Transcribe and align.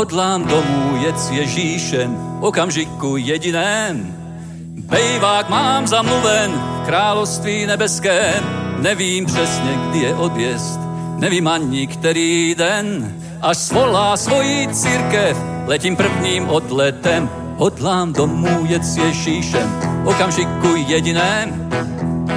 hodlám 0.00 0.44
domů 0.44 0.96
jet 0.96 1.18
s 1.18 1.30
Ježíšem, 1.30 2.16
okamžiku 2.40 3.16
jediném. 3.16 4.16
Bejvák 4.88 5.48
mám 5.48 5.86
zamluven 5.86 6.50
v 6.52 6.86
království 6.86 7.66
nebeském, 7.66 8.44
nevím 8.78 9.26
přesně, 9.26 9.78
kdy 9.88 9.98
je 9.98 10.14
odjezd, 10.14 10.80
nevím 11.16 11.48
ani 11.48 11.86
který 11.86 12.54
den, 12.58 13.14
až 13.42 13.56
svolá 13.56 14.16
svoji 14.16 14.68
církev, 14.72 15.36
letím 15.66 15.96
prvním 15.96 16.48
odletem, 16.48 17.30
hodlám 17.56 18.12
domů 18.12 18.66
jet 18.68 18.84
s 18.84 18.96
Ježíšem, 18.96 19.80
okamžiku 20.04 20.74
jediném. 20.76 21.70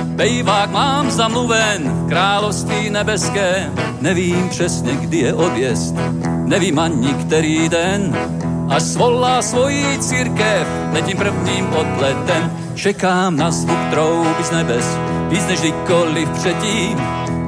Bejvák 0.05 0.71
mám 0.71 1.11
zamluven 1.11 1.83
v 1.83 2.09
království 2.09 2.89
nebeské, 2.89 3.71
nevím 4.01 4.49
přesně, 4.49 4.95
kdy 4.95 5.17
je 5.17 5.33
odjezd, 5.33 5.95
nevím 6.45 6.79
ani 6.79 7.13
který 7.13 7.69
den, 7.69 8.17
až 8.69 8.83
svolá 8.83 9.41
svoji 9.41 9.97
církev, 9.99 10.67
letím 10.91 11.17
prvním 11.17 11.73
odletem, 11.73 12.51
čekám 12.75 13.37
na 13.37 13.51
zvuk 13.51 13.79
trouby 13.91 14.43
z 14.43 14.51
nebes, 14.51 14.97
víc 15.29 15.47
než 15.47 15.59
kdykoliv 15.59 16.29
předtím, 16.29 16.97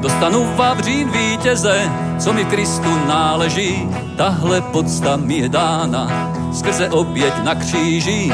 dostanu 0.02 0.55
vavřín 0.55 1.09
vítěze, 1.09 1.91
co 2.20 2.34
mi 2.34 2.45
Kristu 2.45 2.98
náleží, 3.08 3.89
tahle 4.17 4.62
podsta 4.62 5.16
mi 5.16 5.34
je 5.34 5.50
dána, 5.50 6.34
skrze 6.53 6.89
oběť 6.89 7.44
na 7.44 7.55
kříži, 7.55 8.34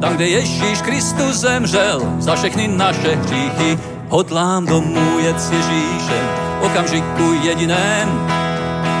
tam, 0.00 0.14
kde 0.14 0.28
Ježíš 0.28 0.82
Kristus 0.82 1.36
zemřel 1.36 2.02
za 2.18 2.34
všechny 2.34 2.68
naše 2.68 3.16
hříchy, 3.16 3.78
hodlám 4.08 4.66
domů 4.66 5.18
jet 5.18 5.40
s 5.40 5.50
Ježíšem, 5.50 6.26
okamžiku 6.60 7.32
jediném. 7.42 8.41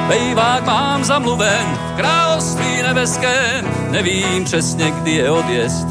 Bejvák 0.08 0.66
mám 0.66 1.04
zamluven 1.04 1.78
v 1.92 1.96
království 1.96 2.82
nebeském, 2.82 3.70
nevím 3.90 4.44
přesně, 4.44 4.90
kdy 4.90 5.10
je 5.10 5.30
odjezd, 5.30 5.86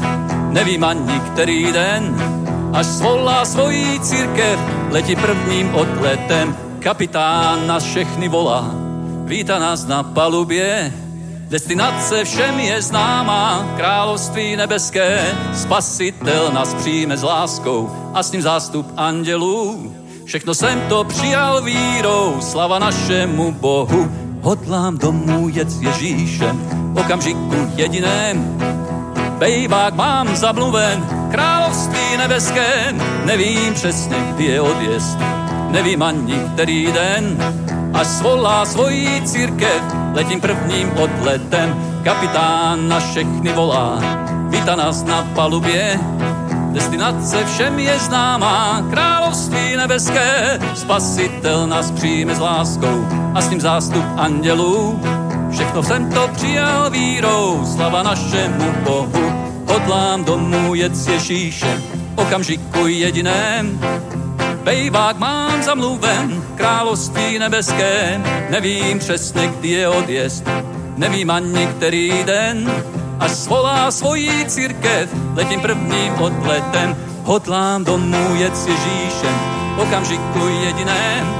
nevím 0.48 0.84
ani 0.84 1.20
který 1.20 1.72
den, 1.72 2.16
až 2.72 2.86
svolá 2.86 3.44
svojí 3.44 4.00
církev, 4.00 4.60
letí 4.90 5.16
prvním 5.16 5.74
odletem, 5.74 6.56
kapitán 6.78 7.66
nás 7.66 7.84
všechny 7.84 8.28
volá, 8.28 8.70
vítá 9.24 9.58
nás 9.58 9.86
na 9.86 10.02
palubě, 10.02 10.92
Destinace 11.52 12.24
všem 12.24 12.60
je 12.60 12.82
známá, 12.82 13.74
království 13.76 14.56
nebeské, 14.56 15.36
spasitel 15.54 16.50
nás 16.52 16.74
přijme 16.74 17.16
s 17.16 17.22
láskou 17.22 17.90
a 18.14 18.22
s 18.22 18.32
ním 18.32 18.42
zástup 18.42 18.92
andělů. 18.96 19.94
Všechno 20.32 20.54
jsem 20.54 20.80
to 20.88 21.04
přijal 21.04 21.62
vírou, 21.62 22.36
slava 22.40 22.78
našemu 22.78 23.52
Bohu. 23.52 24.12
Hodlám 24.40 24.98
domů 24.98 25.48
jet 25.48 25.70
s 25.70 25.82
Ježíšem, 25.82 26.60
okamžiku 27.00 27.72
jediném. 27.76 28.58
Bejvák 29.38 29.94
mám 29.94 30.36
zabluven, 30.36 31.28
království 31.30 32.16
nebeské, 32.16 32.94
nevím 33.24 33.74
přesně, 33.74 34.16
kdy 34.34 34.44
je 34.44 34.60
odjezd, 34.60 35.18
nevím 35.70 36.02
ani 36.02 36.34
který 36.54 36.92
den, 36.92 37.54
až 37.94 38.06
svolá 38.06 38.64
svojí 38.64 39.22
církev, 39.24 39.82
letím 40.14 40.40
prvním 40.40 40.92
odletem, 40.92 41.98
kapitán 42.04 42.88
na 42.88 43.00
všechny 43.00 43.52
volá, 43.52 44.00
vítá 44.48 44.76
nás 44.76 45.04
na 45.04 45.22
palubě, 45.34 46.00
destinace 46.72 47.44
všem 47.44 47.78
je 47.78 47.98
známá, 47.98 48.86
království 48.90 49.76
nebeské, 49.76 50.58
spasitel 50.74 51.66
nás 51.66 51.90
přijme 51.90 52.34
s 52.34 52.38
láskou 52.38 53.06
a 53.34 53.40
s 53.40 53.50
ním 53.50 53.60
zástup 53.60 54.04
andělů. 54.16 55.00
Všechno 55.50 55.82
jsem 55.82 56.12
to 56.12 56.28
přijal 56.32 56.90
vírou, 56.90 57.66
slava 57.76 58.02
našemu 58.02 58.72
Bohu, 58.84 59.32
hodlám 59.68 60.24
domů 60.24 60.74
jet 60.74 60.96
s 60.96 61.08
Ježíšem, 61.08 61.82
okamžiku 62.16 62.86
jediném, 62.86 63.80
Bejvák 64.62 65.18
mám 65.18 65.62
zamluven, 65.62 66.44
království 66.54 67.38
nebeské, 67.38 68.20
nevím 68.50 68.98
přesně, 68.98 69.46
kdy 69.46 69.68
je 69.68 69.88
odjezd, 69.88 70.48
nevím 70.96 71.30
ani 71.30 71.66
který 71.66 72.24
den, 72.24 72.72
až 73.22 73.30
svolá 73.30 73.90
svojí 73.90 74.46
církev, 74.46 75.10
letím 75.34 75.60
prvním 75.60 76.12
odletem, 76.18 76.96
hodlám 77.22 77.84
domů 77.84 78.34
jet 78.34 78.56
s 78.56 78.66
Ježíšem, 78.66 79.36
okamžiku 79.78 80.48
jediném. 80.64 81.34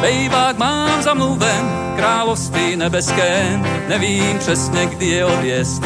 Bejvák 0.00 0.58
mám 0.58 1.02
zamluven, 1.02 1.94
království 1.96 2.76
nebeské, 2.76 3.60
nevím 3.88 4.38
přesně, 4.38 4.86
kdy 4.86 5.06
je 5.06 5.24
odjezd, 5.24 5.82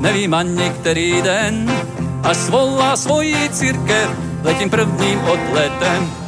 nevím 0.00 0.34
ani 0.34 0.70
který 0.70 1.22
den, 1.22 1.70
až 2.22 2.36
svolá 2.36 2.96
svojí 2.96 3.48
církev, 3.50 4.10
letím 4.42 4.70
prvním 4.70 5.20
odletem. 5.24 6.25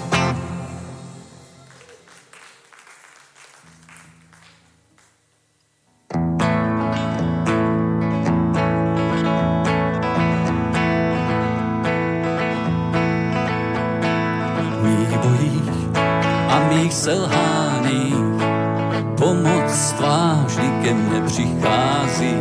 Přichází. 21.88 22.36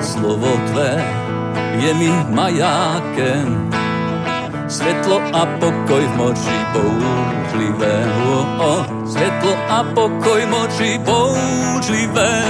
Slovo 0.00 0.48
tvé 0.70 1.04
je 1.78 1.94
mi 1.94 2.10
majákem, 2.28 3.70
Světlo 4.68 5.20
a 5.32 5.46
pokoj 5.46 6.04
v 6.04 6.16
moři 6.16 6.58
bouřlivého, 6.72 8.46
o, 8.60 8.86
světlo 9.06 9.56
a 9.68 9.84
pokoj 9.84 10.46
moři 10.46 10.98
bouřlivé. 10.98 12.44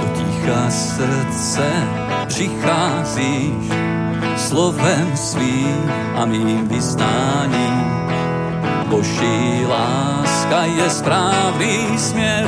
Do 0.00 0.08
ticha 0.16 0.70
srdce 0.70 1.68
přicházíš 2.26 3.68
slovem 4.36 5.16
svým 5.16 5.92
a 6.16 6.24
mým 6.24 6.68
vyznáním. 6.68 7.84
Boží 8.88 9.64
láska 10.52 10.64
je 10.64 10.90
správný 10.90 11.98
směr, 11.98 12.44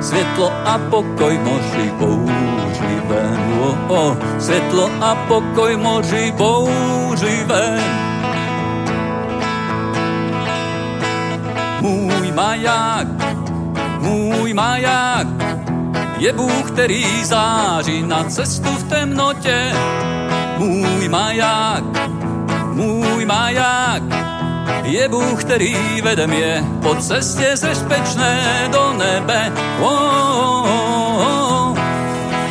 světlo 0.00 0.52
a 0.64 0.78
pokoj 0.78 1.38
moři 1.38 1.92
bouřlivé. 1.98 3.24
Oh, 3.60 3.90
oh, 3.90 4.16
světlo 4.38 4.90
a 5.00 5.14
pokoj 5.14 5.76
moři 5.76 6.32
bouřlivé. 6.36 7.80
Můj 11.80 12.32
maják, 12.32 13.08
můj 13.98 14.52
maják, 14.52 15.26
je 16.18 16.32
Bůh, 16.32 16.70
který 16.70 17.24
září 17.24 18.02
na 18.02 18.24
cestu 18.24 18.70
v 18.70 18.88
temnotě. 18.88 19.72
Můj 20.58 21.08
maják, 21.08 21.84
můj 22.72 23.24
maják, 23.24 24.29
je 24.84 25.08
Bůh, 25.08 25.44
který 25.44 26.00
vede 26.02 26.26
mě 26.26 26.64
po 26.82 26.94
cestě 26.94 27.56
ze 27.56 27.74
špečné 27.74 28.68
do 28.72 28.92
nebe. 28.92 29.52
Oh, 29.80 29.90
oh, 29.90 31.20
oh, 31.20 31.76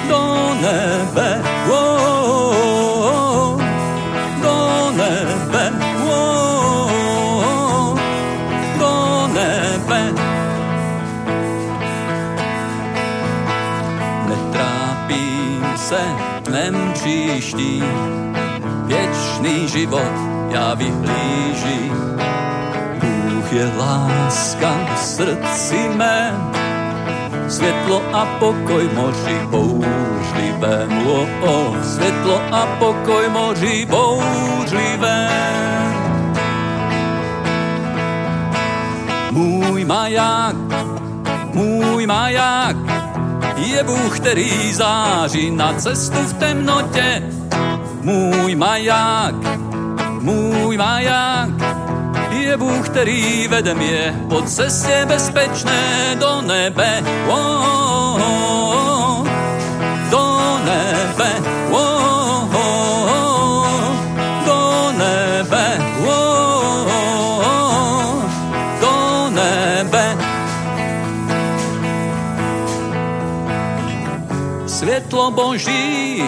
do 0.10 0.54
nebe. 0.62 1.42
Oh, 1.72 3.62
do 4.42 4.92
nebe. 4.92 5.72
Oh, 6.10 8.00
do 8.80 9.28
nebe. 9.34 10.14
Netrápím 14.28 15.66
se 15.76 16.00
dnem 16.46 16.94
příštím, 16.94 17.84
věčný 18.88 19.68
život 19.68 20.30
já 20.50 20.74
vyhlížím 20.74 22.19
je 23.52 23.72
láska 23.78 24.72
v 24.96 25.00
srdci 25.00 25.90
mé, 25.96 26.34
světlo 27.48 28.02
a 28.14 28.26
pokoj 28.40 28.90
moři 28.94 29.40
bouřlivému, 29.50 31.12
oh, 31.12 31.28
oh, 31.42 31.84
světlo 31.84 32.42
a 32.52 32.66
pokoj 32.80 33.30
moři 33.30 33.86
bouřlivé. 33.86 35.30
Můj 39.32 39.86
maják, 39.86 40.56
můj 41.54 42.08
maják, 42.08 42.78
je 43.58 43.84
Bůh, 43.84 44.20
který 44.20 44.74
září 44.74 45.52
na 45.52 45.74
cestu 45.74 46.20
v 46.20 46.34
temnotě. 46.34 47.24
Můj 48.02 48.56
maják, 48.56 49.36
můj 50.22 50.78
maják, 50.78 51.69
je 52.32 52.58
Bůh, 52.58 52.90
který 52.90 53.48
vede 53.48 53.74
mě 53.74 54.16
po 54.30 54.42
cestě 54.42 55.06
bezpečné 55.08 56.16
do 56.20 56.42
nebe. 56.42 57.04
Oh, 57.28 57.36
oh, 57.36 58.22
oh, 58.22 59.28
do 60.10 60.60
nebe. 60.66 61.32
Oh, 61.72 62.56
oh, 62.56 63.10
oh, 63.12 63.94
do 64.46 64.92
nebe. 64.98 65.78
Oh, 66.08 66.88
oh, 66.88 67.46
oh, 67.46 68.24
do 68.82 69.30
nebe. 69.30 70.18
Světlo 74.68 75.32
Boží 75.32 76.24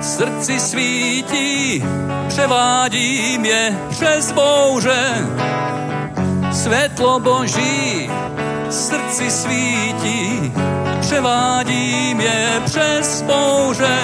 srdci 0.00 0.60
svítí, 0.60 1.84
převádí 2.28 3.38
mě 3.38 3.78
přes 3.90 4.32
bouře. 4.32 5.28
Světlo 6.52 7.20
Boží 7.20 8.10
srdci 8.70 9.30
svítí, 9.30 10.52
převádí 11.00 12.14
mě 12.14 12.62
přes 12.64 13.22
bouře. 13.22 13.98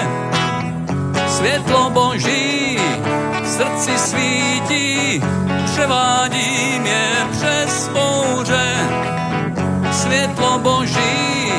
Světlo 1.27 1.89
Boží 1.89 2.79
srdci 3.45 3.97
svítí, 3.97 5.21
převádí 5.65 6.79
mě 6.79 7.27
přes 7.31 7.87
bouře. 7.93 8.73
Světlo 9.91 10.59
Boží, 10.59 11.53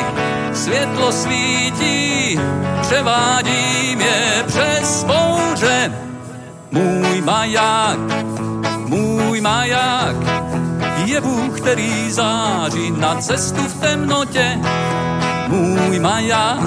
světlo 0.53 1.13
svítí, 1.13 2.41
převádí 2.89 3.97
mě 3.97 4.45
přes 4.47 5.05
bouře. 5.05 5.93
Můj 6.71 7.21
maják, 7.21 7.99
můj 8.87 9.41
maják, 9.41 10.17
je 11.05 11.21
Bůh, 11.21 11.61
který 11.61 12.13
září 12.13 12.91
na 12.91 13.15
cestu 13.15 13.63
v 13.63 13.81
temnotě. 13.81 14.59
Můj 15.49 15.99
maják, 15.99 16.61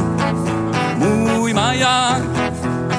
můj 0.95 1.53
maják, 1.53 2.21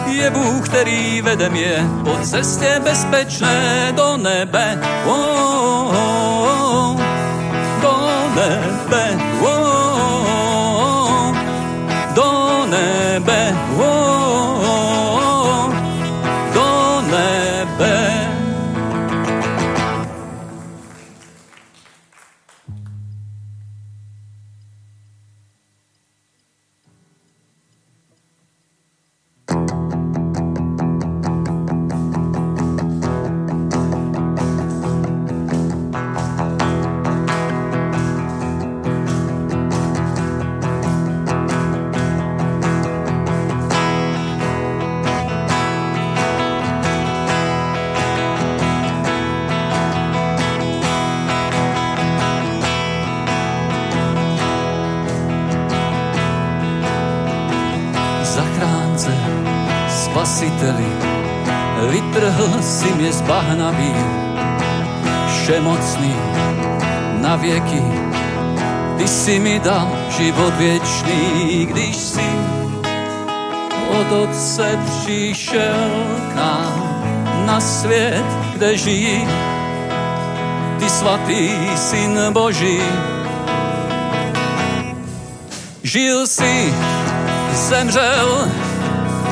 je 0.06 0.30
Bůh, 0.30 0.68
který 0.68 1.22
vede 1.22 1.48
mě 1.48 1.86
po 2.04 2.18
cestě 2.22 2.80
bezpečné 2.84 3.92
do 3.96 4.16
nebe. 4.16 4.78
Oh, 5.06 5.96
oh, 5.96 5.96
oh, 5.96 7.00
do 7.82 8.08
nebe. 8.34 9.31
Bahnaví, 63.32 63.94
všemocný 65.26 66.14
na 67.20 67.37
věky. 67.37 67.82
Ty 68.99 69.08
si 69.08 69.38
mi 69.38 69.61
dal 69.61 69.88
život 70.19 70.55
věčný, 70.55 71.67
když 71.67 71.96
si 71.96 72.29
od 73.88 74.12
Otce 74.12 74.79
přišel 74.84 75.88
k 76.32 76.34
nám 76.37 76.73
na 77.46 77.61
svět, 77.61 78.25
kde 78.55 78.76
žijí. 78.76 79.29
Ty 80.78 80.90
svatý 80.90 81.49
syn 81.76 82.19
Boží, 82.32 82.81
žil 85.82 86.26
si 86.26 86.75
zemřel, 87.52 88.49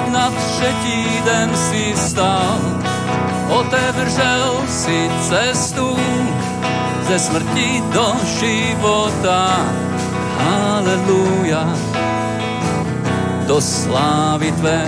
na 0.08 0.30
třetí 0.30 1.22
den 1.24 1.50
si 1.56 1.92
vstal, 1.94 2.79
otevřel 3.60 4.60
si 4.68 5.10
cestu 5.20 5.96
ze 7.08 7.18
smrti 7.18 7.82
do 7.92 8.14
života. 8.40 9.66
Haleluja, 10.38 11.74
do 13.46 13.60
slávy 13.60 14.52
tvé. 14.52 14.84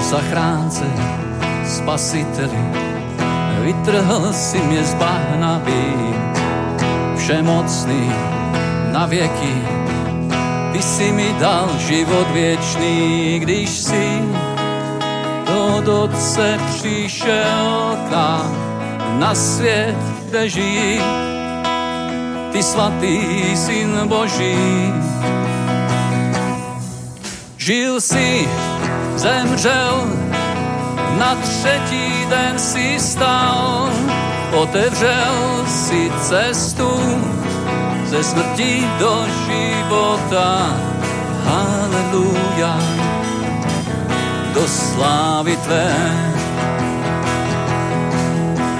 Zachránce, 0.00 0.84
spasiteli, 1.64 2.62
vytrhl 3.60 4.32
si 4.32 4.58
mě 4.58 4.84
z 4.84 4.94
bahnaví, 4.94 6.14
všemocný 7.16 8.12
na 8.92 9.06
věky. 9.06 9.81
Si 10.82 11.12
mi 11.12 11.34
dal 11.38 11.78
život 11.78 12.26
věčný, 12.32 13.38
když 13.38 13.70
si 13.70 14.22
od 15.46 15.88
Otce 15.88 16.58
přišel 16.74 17.96
nám 18.10 18.56
na 19.18 19.34
svět, 19.34 19.96
kde 20.28 20.48
žijí. 20.48 21.00
Ty 22.52 22.62
svatý 22.62 23.20
syn 23.56 24.08
Boží. 24.08 24.92
Žil 27.56 28.00
si, 28.00 28.48
zemřel, 29.16 30.02
na 31.18 31.34
třetí 31.34 32.26
den 32.30 32.58
si 32.58 33.00
stal, 33.00 33.90
otevřel 34.52 35.64
si 35.66 36.12
cestu 36.20 36.90
ze 38.12 38.22
smrti 38.22 38.84
do 39.00 39.24
života. 39.48 40.76
Haleluja, 41.48 42.76
do 44.52 44.68
slávy 44.68 45.56
tvé. 45.56 45.96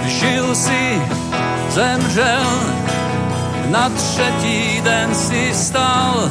Žil 0.05 0.55
si, 0.55 1.01
zemřel, 1.73 2.45
na 3.73 3.89
třetí 3.89 4.81
den 4.85 5.15
si 5.15 5.55
stal, 5.55 6.31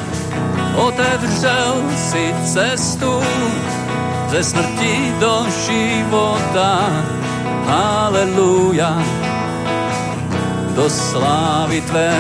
otevřel 0.76 1.82
si 1.98 2.36
cestu 2.54 3.22
ze 4.30 4.44
smrti 4.44 5.14
do 5.20 5.46
života. 5.66 6.86
Haleluja, 7.66 8.94
do 10.76 10.90
slávy 10.90 11.82
tvé. 11.82 12.14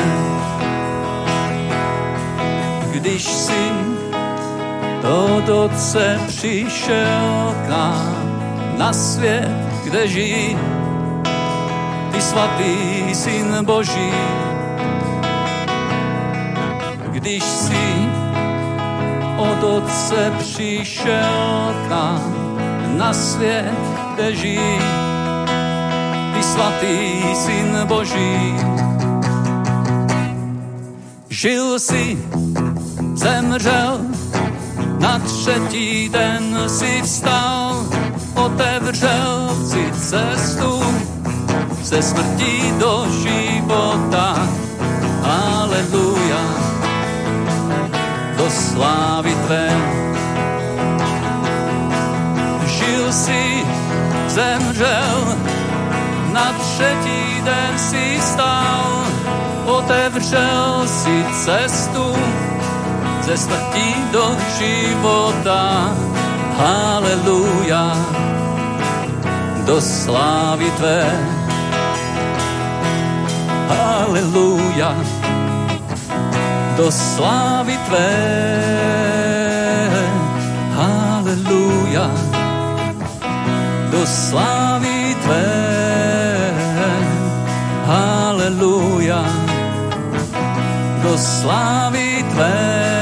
Když 2.92 3.24
si 3.24 3.72
od 5.08 5.50
Otce 5.50 6.20
přišel 6.28 7.56
k 7.66 7.70
nám 7.70 8.16
na 8.78 8.94
svět, 8.94 9.52
kde 9.84 10.08
žijí 10.08 10.58
ty 12.12 12.22
svatý 12.22 12.76
syn 13.16 13.66
Boží. 13.66 14.12
Když 17.12 17.44
si 17.44 18.10
od 19.38 19.64
Otce 19.64 20.34
přišel 20.40 21.76
nám 21.90 22.58
na 22.98 23.14
svět, 23.14 23.78
kde 24.14 24.36
žijí 24.36 24.80
ty 26.34 26.44
svatý 26.44 27.22
syn 27.36 27.80
Boží. 27.88 28.56
Žil 31.30 31.80
si, 31.80 32.18
zemřel, 33.22 34.00
na 35.00 35.20
třetí 35.20 36.10
den 36.10 36.58
si 36.68 37.02
vstal, 37.02 37.86
otevřel 38.36 39.56
si 39.70 39.92
cestu 39.92 40.84
ze 41.84 42.02
smrti 42.02 42.74
do 42.80 43.06
života. 43.22 44.50
Aleluja 45.24 46.44
do 48.38 48.50
slávy 48.50 49.36
tvé. 49.46 50.02
si, 53.12 53.66
zemřel, 54.28 55.38
na 56.32 56.54
třetí 56.54 57.42
den 57.44 57.80
si 57.80 58.22
stál, 58.22 59.06
otevřel 59.66 60.88
si 60.88 61.26
cestu 61.44 62.16
smrti 63.38 63.90
do 64.12 64.36
života. 64.60 65.92
Haleluja, 66.60 67.96
do 69.66 69.82
slávy 69.82 70.68
tvé. 70.78 71.06
Haleluja, 73.72 74.92
do 76.78 76.92
slávy 76.92 77.80
tvé. 77.88 78.14
Haleluja, 80.76 82.12
do 83.92 84.02
slávy 84.06 85.16
tvé. 85.24 85.50
Haleluja, 87.88 89.24
do 91.04 91.14
slávy 91.18 92.24
tvé. 92.36 93.01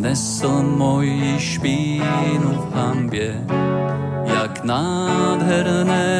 Nesl 0.00 0.62
moji 0.62 1.34
špínu 1.38 2.52
v 2.52 2.74
hambě, 2.74 3.44
jak 4.24 4.64
nádherné. 4.64 6.18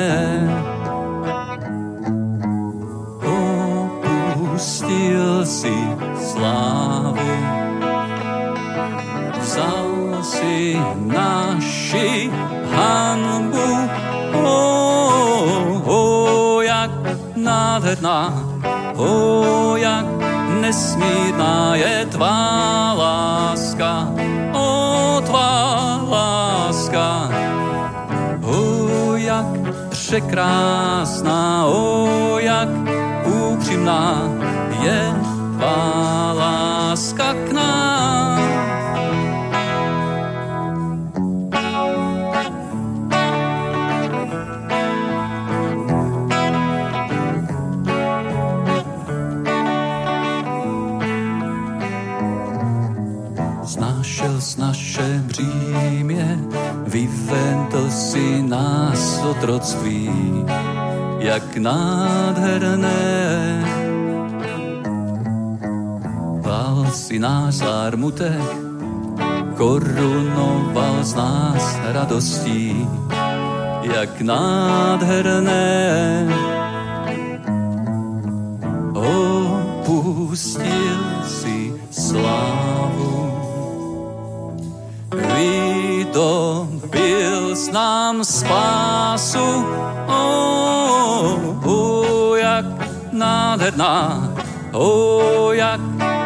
Opustil 4.49 5.47
si 5.47 5.75
slávu, 6.17 7.31
vzal 9.41 10.19
si 10.23 10.77
naši 11.07 12.31
hanbu, 12.71 13.89
nádherná, 17.79 18.45
o 18.97 19.77
jak 19.77 20.28
nesmírná 20.61 21.75
je 21.75 22.07
tvá 22.07 22.93
láska, 22.93 24.09
o 24.53 25.23
tvá 25.27 26.01
láska, 26.09 27.31
o 28.43 29.17
jak 29.17 29.47
překrásná, 29.89 31.67
o 31.67 32.39
jak 32.39 32.69
upřímná 33.25 34.23
je 34.83 35.15
tvá 35.59 36.08
si 58.19 58.43
nás 58.43 59.23
otroctví, 59.23 60.11
jak 61.19 61.57
nádherné. 61.57 62.99
Val 66.43 66.91
si 66.91 67.19
náš 67.23 67.63
zármutek, 67.63 68.43
korunoval 69.55 71.05
z 71.07 71.15
nás 71.15 71.79
radostí, 71.95 72.87
jak 73.87 74.21
nádherné. 74.21 75.79
Opustil 78.99 80.43
si 81.23 81.71
slávu, 81.91 83.31
vydom 85.15 86.78
nám 87.73 88.25
spásu. 88.25 89.67
Oh, 90.09 91.55
oh, 91.65 92.39
jak 92.39 92.65
nádherná, 93.13 94.29
oh, 94.73 95.53
jak 95.53 95.81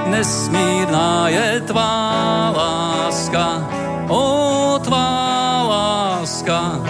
nesmírná 0.07 1.29
je 1.29 1.61
tvá 1.61 2.51
láska, 2.57 3.69
oh, 4.09 4.79
tvá 4.81 5.13
láska. 5.63 6.81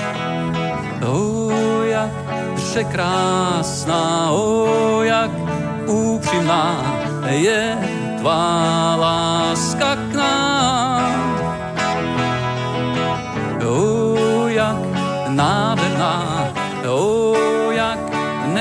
Oh, 1.06 1.82
jak 1.84 2.10
překrásná, 2.54 4.30
oh, 4.30 5.02
jak 5.02 5.30
upřímná 5.86 6.76
je 7.26 7.78
tvá 8.20 8.96
láska 8.96 9.96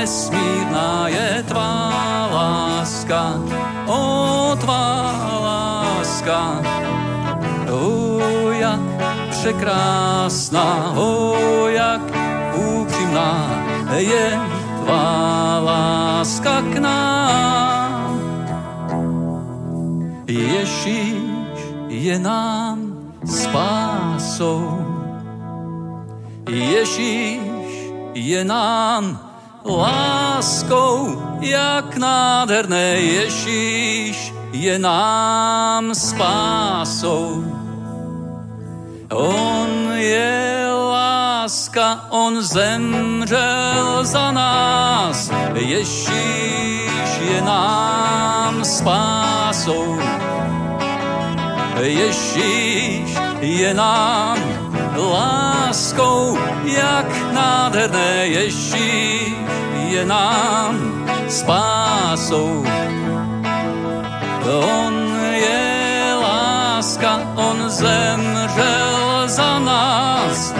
nesmírná 0.02 1.06
je 1.06 1.46
tvá 1.46 1.94
láska, 2.26 3.38
o 3.86 4.02
tvá 4.58 4.90
láska, 5.38 6.58
o 7.70 8.50
jak 8.50 8.82
překrásná, 9.30 10.90
o 10.98 11.38
jak 11.70 12.02
upřímná 12.50 13.46
je 13.96 14.38
tvá 14.82 15.62
láska 15.62 16.62
k 16.74 16.74
nám. 16.82 18.18
Ježíš 20.26 21.14
je 21.88 22.18
nám 22.18 22.78
spásou 23.22 24.82
Ježíš 26.50 27.38
je 28.14 28.44
nám 28.44 29.31
láskou, 29.64 31.22
jak 31.40 31.96
nádherné 31.96 33.00
Ježíš 33.00 34.34
je 34.52 34.78
nám 34.78 35.94
spásou. 35.94 37.44
On 39.12 39.92
je 39.92 40.68
láska, 40.72 42.06
on 42.10 42.42
zemřel 42.42 44.04
za 44.04 44.32
nás, 44.32 45.30
Ježíš 45.54 47.12
je 47.20 47.42
nám 47.42 48.64
spásou. 48.64 49.98
Ježíš 51.82 53.18
je 53.40 53.74
nám 53.74 54.38
láskou, 54.96 56.38
jak 56.64 57.01
nádherné 57.32 58.26
Ježíš 58.26 59.34
je 59.92 60.04
nám 60.04 61.04
spásou. 61.28 62.64
On 64.48 64.94
je 65.32 66.14
láska, 66.22 67.20
on 67.36 67.70
zemřel 67.70 69.28
za 69.28 69.58
nás, 69.58 70.54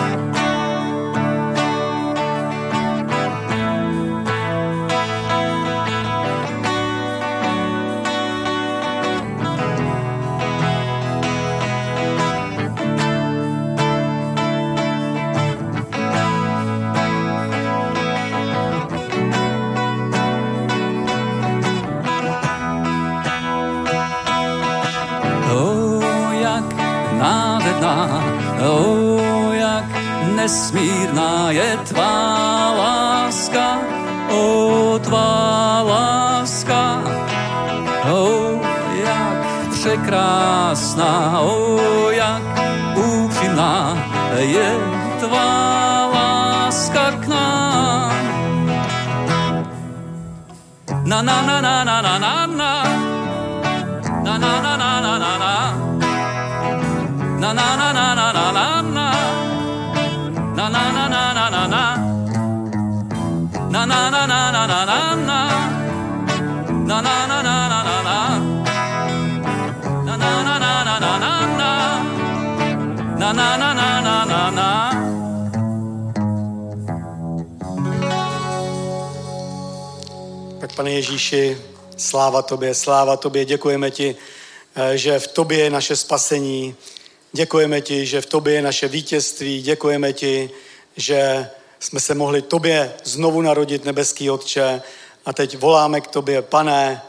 Ježíši, 81.02 81.58
sláva 81.96 82.42
tobě, 82.42 82.74
sláva 82.74 83.16
tobě, 83.16 83.44
děkujeme 83.44 83.90
ti, 83.90 84.16
že 84.94 85.18
v 85.18 85.26
tobě 85.26 85.58
je 85.58 85.70
naše 85.70 85.96
spasení, 85.96 86.76
Děkujeme 87.34 87.80
ti, 87.80 88.06
že 88.06 88.20
v 88.20 88.26
tobě 88.26 88.54
je 88.54 88.62
naše 88.62 88.88
vítězství. 88.88 89.62
Děkujeme 89.62 90.12
ti, 90.12 90.50
že 90.96 91.50
jsme 91.80 92.00
se 92.00 92.14
mohli 92.14 92.42
tobě 92.42 92.92
znovu 93.04 93.42
narodit, 93.42 93.84
nebeský 93.84 94.30
Otče. 94.30 94.82
A 95.24 95.32
teď 95.32 95.58
voláme 95.58 96.00
k 96.00 96.06
tobě, 96.06 96.42
pane, 96.42 97.02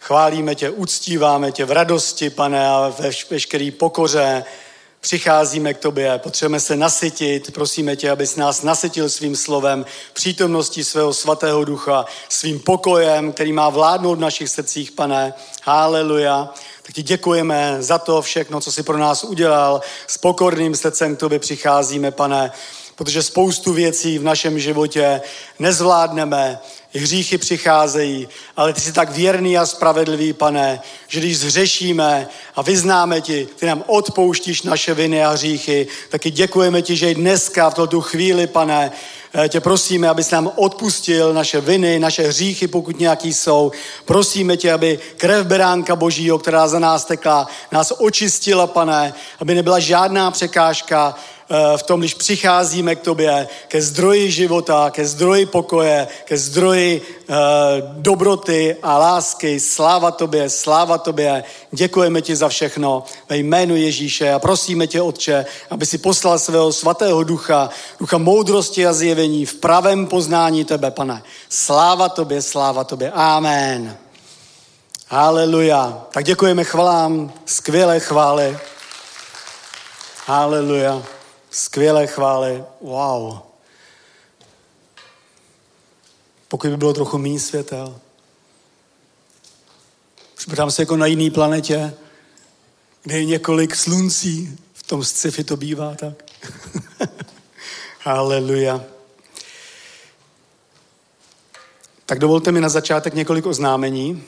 chválíme 0.00 0.54
tě, 0.54 0.70
uctíváme 0.70 1.52
tě 1.52 1.64
v 1.64 1.70
radosti, 1.70 2.30
pane, 2.30 2.68
a 2.68 2.94
ve 2.98 3.10
veškeré 3.30 3.70
pokoře. 3.78 4.44
Přicházíme 5.04 5.74
k 5.74 5.78
tobě, 5.78 6.18
potřebujeme 6.18 6.60
se 6.60 6.76
nasytit, 6.76 7.54
prosíme 7.54 7.96
tě, 7.96 8.10
abys 8.10 8.36
nás 8.36 8.62
nasytil 8.62 9.10
svým 9.10 9.36
slovem, 9.36 9.86
přítomností 10.12 10.84
svého 10.84 11.14
svatého 11.14 11.64
ducha, 11.64 12.04
svým 12.28 12.60
pokojem, 12.60 13.32
který 13.32 13.52
má 13.52 13.68
vládnout 13.68 14.14
v 14.14 14.20
našich 14.20 14.48
srdcích, 14.48 14.92
pane. 14.92 15.34
Haleluja. 15.62 16.48
Tak 16.82 16.94
ti 16.94 17.02
děkujeme 17.02 17.76
za 17.78 17.98
to 17.98 18.22
všechno, 18.22 18.60
co 18.60 18.72
jsi 18.72 18.82
pro 18.82 18.98
nás 18.98 19.24
udělal. 19.24 19.80
S 20.06 20.18
pokorným 20.18 20.74
srdcem 20.74 21.16
k 21.16 21.20
tobě 21.20 21.38
přicházíme, 21.38 22.10
pane, 22.10 22.52
protože 22.96 23.22
spoustu 23.22 23.72
věcí 23.72 24.18
v 24.18 24.24
našem 24.24 24.58
životě 24.58 25.20
nezvládneme, 25.58 26.58
hříchy 27.00 27.38
přicházejí, 27.38 28.28
ale 28.56 28.72
ty 28.72 28.80
jsi 28.80 28.92
tak 28.92 29.10
věrný 29.10 29.58
a 29.58 29.66
spravedlivý, 29.66 30.32
pane, 30.32 30.80
že 31.08 31.20
když 31.20 31.38
zřešíme 31.38 32.28
a 32.56 32.62
vyznáme 32.62 33.20
ti, 33.20 33.48
ty 33.56 33.66
nám 33.66 33.84
odpouštíš 33.86 34.62
naše 34.62 34.94
viny 34.94 35.24
a 35.24 35.30
hříchy, 35.30 35.86
taky 36.10 36.30
děkujeme 36.30 36.82
ti, 36.82 36.96
že 36.96 37.10
i 37.10 37.14
dneska 37.14 37.70
v 37.70 37.88
tu 37.88 38.00
chvíli, 38.00 38.46
pane, 38.46 38.92
Eh, 39.36 39.48
tě 39.48 39.60
prosíme, 39.60 40.08
abys 40.08 40.30
nám 40.30 40.50
odpustil 40.56 41.34
naše 41.34 41.60
viny, 41.60 41.98
naše 41.98 42.22
hříchy, 42.22 42.68
pokud 42.68 43.00
nějaký 43.00 43.34
jsou. 43.34 43.72
Prosíme 44.04 44.56
tě, 44.56 44.72
aby 44.72 44.98
krev 45.16 45.46
beránka 45.46 45.96
božího, 45.96 46.38
která 46.38 46.68
za 46.68 46.78
nás 46.78 47.04
tekla, 47.04 47.46
nás 47.72 47.92
očistila, 47.98 48.66
pane, 48.66 49.14
aby 49.40 49.54
nebyla 49.54 49.78
žádná 49.78 50.30
překážka 50.30 51.14
v 51.76 51.82
tom, 51.82 52.00
když 52.00 52.14
přicházíme 52.14 52.94
k 52.94 53.00
tobě, 53.00 53.48
ke 53.68 53.82
zdroji 53.82 54.30
života, 54.30 54.90
ke 54.90 55.06
zdroji 55.06 55.46
pokoje, 55.46 56.08
ke 56.24 56.38
zdroji 56.38 57.00
uh, 57.00 57.36
dobroty 57.92 58.76
a 58.82 58.98
lásky. 58.98 59.60
Sláva 59.60 60.10
tobě, 60.10 60.50
sláva 60.50 60.98
tobě. 60.98 61.44
Děkujeme 61.72 62.22
ti 62.22 62.36
za 62.36 62.48
všechno 62.48 63.04
ve 63.28 63.36
jménu 63.36 63.76
Ježíše 63.76 64.32
a 64.32 64.38
prosíme 64.38 64.86
tě, 64.86 65.02
Otče, 65.02 65.46
aby 65.70 65.86
si 65.86 65.98
poslal 65.98 66.38
svého 66.38 66.72
svatého 66.72 67.24
ducha, 67.24 67.70
ducha 68.00 68.18
moudrosti 68.18 68.86
a 68.86 68.92
zjevení 68.92 69.46
v 69.46 69.54
pravém 69.54 70.06
poznání 70.06 70.64
tebe, 70.64 70.90
pane. 70.90 71.22
Sláva 71.48 72.08
tobě, 72.08 72.42
sláva 72.42 72.84
tobě. 72.84 73.10
Amen. 73.10 73.96
Haleluja. 75.08 76.02
Tak 76.10 76.24
děkujeme 76.24 76.64
chvalám, 76.64 77.32
skvělé 77.44 78.00
chvály. 78.00 78.58
Haleluja. 80.26 81.02
Skvělé 81.54 82.06
chvály. 82.06 82.64
Wow. 82.80 83.38
Pokud 86.48 86.70
by 86.70 86.76
bylo 86.76 86.92
trochu 86.92 87.18
méně 87.18 87.40
světel. 87.40 88.00
Připadám 90.34 90.70
se 90.70 90.82
jako 90.82 90.96
na 90.96 91.06
jiný 91.06 91.30
planetě, 91.30 91.94
kde 93.02 93.18
je 93.18 93.24
několik 93.24 93.76
sluncí. 93.76 94.58
V 94.72 94.82
tom 94.82 95.04
sci-fi 95.04 95.44
to 95.44 95.56
bývá 95.56 95.94
tak. 95.94 96.24
Haleluja. 98.00 98.84
Tak 102.06 102.18
dovolte 102.18 102.52
mi 102.52 102.60
na 102.60 102.68
začátek 102.68 103.14
několik 103.14 103.46
oznámení. 103.46 104.24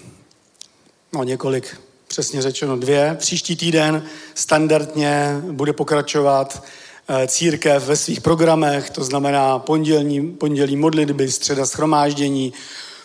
No, 1.12 1.24
několik, 1.24 1.80
přesně 2.08 2.42
řečeno 2.42 2.76
dvě. 2.76 3.16
Příští 3.18 3.56
týden 3.56 4.06
standardně 4.34 5.40
bude 5.50 5.72
pokračovat 5.72 6.62
církev 7.26 7.84
ve 7.84 7.96
svých 7.96 8.20
programech, 8.20 8.90
to 8.90 9.04
znamená 9.04 9.58
pondělní, 9.58 10.32
pondělí 10.32 10.76
modlitby, 10.76 11.30
středa 11.30 11.66
schromáždění, 11.66 12.52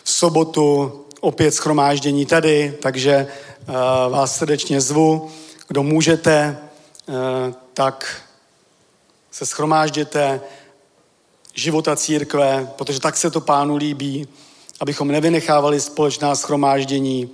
v 0.04 0.10
sobotu 0.10 0.92
opět 1.20 1.50
schromáždění 1.50 2.26
tady, 2.26 2.78
takže 2.82 3.12
eh, 3.12 3.72
vás 4.08 4.36
srdečně 4.36 4.80
zvu. 4.80 5.30
Kdo 5.68 5.82
můžete, 5.82 6.58
eh, 7.08 7.12
tak 7.74 8.22
se 9.30 9.46
schromážděte 9.46 10.40
života 11.54 11.96
církve, 11.96 12.72
protože 12.76 13.00
tak 13.00 13.16
se 13.16 13.30
to 13.30 13.40
pánu 13.40 13.76
líbí, 13.76 14.28
abychom 14.80 15.08
nevynechávali 15.08 15.80
společná 15.80 16.34
schromáždění. 16.34 17.30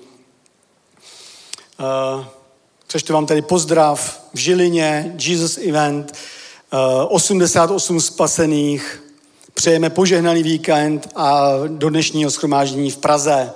Přečtu 2.86 3.12
vám 3.12 3.26
tady 3.26 3.42
pozdrav 3.42 4.20
v 4.34 4.38
Žilině, 4.38 5.14
Jesus 5.18 5.58
Event, 5.58 6.12
88 6.70 7.96
eh, 7.96 8.00
spasených. 8.00 9.02
Přejeme 9.54 9.90
požehnaný 9.90 10.42
víkend 10.42 11.08
a 11.16 11.52
do 11.66 11.90
dnešního 11.90 12.30
schromáždění 12.30 12.90
v 12.90 12.96
Praze. 12.96 13.50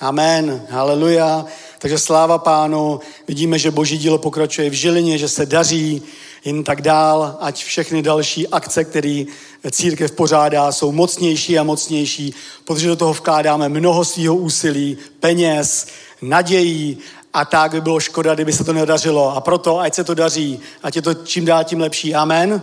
Amen. 0.00 0.66
Haleluja. 0.70 1.44
Takže 1.78 1.98
sláva 1.98 2.38
pánu. 2.38 3.00
Vidíme, 3.28 3.58
že 3.58 3.70
boží 3.70 3.98
dílo 3.98 4.18
pokračuje 4.18 4.70
v 4.70 4.72
Žilině, 4.72 5.18
že 5.18 5.28
se 5.28 5.46
daří 5.46 6.02
jen 6.44 6.64
tak 6.64 6.82
dál, 6.82 7.36
ať 7.40 7.64
všechny 7.64 8.02
další 8.02 8.48
akce, 8.48 8.84
které 8.84 9.24
církev 9.70 10.12
pořádá, 10.12 10.72
jsou 10.72 10.92
mocnější 10.92 11.58
a 11.58 11.62
mocnější, 11.62 12.34
protože 12.64 12.88
do 12.88 12.96
toho 12.96 13.12
vkládáme 13.12 13.68
mnoho 13.68 14.04
svého 14.04 14.36
úsilí, 14.36 14.98
peněz, 15.20 15.86
nadějí 16.22 16.98
a 17.34 17.44
tak 17.44 17.70
by 17.70 17.80
bylo 17.80 18.00
škoda, 18.00 18.34
kdyby 18.34 18.52
se 18.52 18.64
to 18.64 18.72
nedařilo. 18.72 19.36
A 19.36 19.40
proto, 19.40 19.78
ať 19.78 19.94
se 19.94 20.04
to 20.04 20.14
daří, 20.14 20.60
ať 20.82 20.96
je 20.96 21.02
to 21.02 21.14
čím 21.14 21.44
dál 21.44 21.64
tím 21.64 21.80
lepší. 21.80 22.14
Amen. 22.14 22.62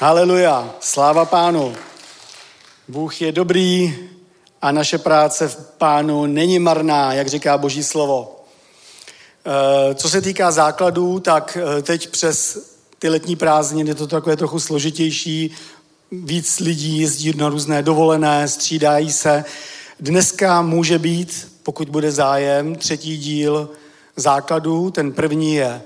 Haleluja. 0.00 0.70
Sláva 0.80 1.24
pánu. 1.24 1.74
Bůh 2.88 3.20
je 3.20 3.32
dobrý 3.32 3.98
a 4.62 4.72
naše 4.72 4.98
práce 4.98 5.48
v 5.48 5.56
pánu 5.78 6.26
není 6.26 6.58
marná, 6.58 7.12
jak 7.12 7.28
říká 7.28 7.58
boží 7.58 7.82
slovo. 7.82 8.44
Eh, 9.46 9.94
co 9.94 10.10
se 10.10 10.22
týká 10.22 10.50
základů, 10.50 11.20
tak 11.20 11.58
eh, 11.78 11.82
teď 11.82 12.08
přes 12.08 12.58
ty 12.98 13.08
letní 13.08 13.36
prázdniny, 13.36 13.90
je 13.90 13.94
to 13.94 14.06
takové 14.06 14.36
trochu 14.36 14.60
složitější, 14.60 15.50
víc 16.12 16.60
lidí 16.60 17.00
jezdí 17.00 17.32
na 17.36 17.48
různé 17.48 17.82
dovolené, 17.82 18.48
střídají 18.48 19.12
se. 19.12 19.44
Dneska 20.00 20.62
může 20.62 20.98
být, 20.98 21.55
pokud 21.66 21.88
bude 21.88 22.12
zájem, 22.12 22.74
třetí 22.74 23.16
díl 23.16 23.70
základů. 24.16 24.90
Ten 24.90 25.12
první 25.12 25.54
je, 25.54 25.82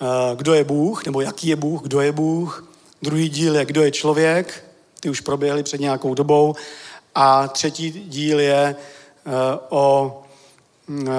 eh, 0.00 0.06
kdo 0.36 0.54
je 0.54 0.64
Bůh, 0.64 1.06
nebo 1.06 1.20
jaký 1.20 1.48
je 1.48 1.56
Bůh, 1.56 1.82
kdo 1.82 2.00
je 2.00 2.12
Bůh. 2.12 2.68
Druhý 3.02 3.28
díl 3.28 3.56
je, 3.56 3.64
kdo 3.64 3.82
je 3.82 3.90
člověk. 3.90 4.64
Ty 5.00 5.10
už 5.10 5.20
proběhly 5.20 5.62
před 5.62 5.80
nějakou 5.80 6.14
dobou. 6.14 6.54
A 7.14 7.48
třetí 7.48 7.90
díl 7.90 8.40
je 8.40 8.76
eh, 8.76 9.58
o 9.68 10.22
eh, 10.90 11.12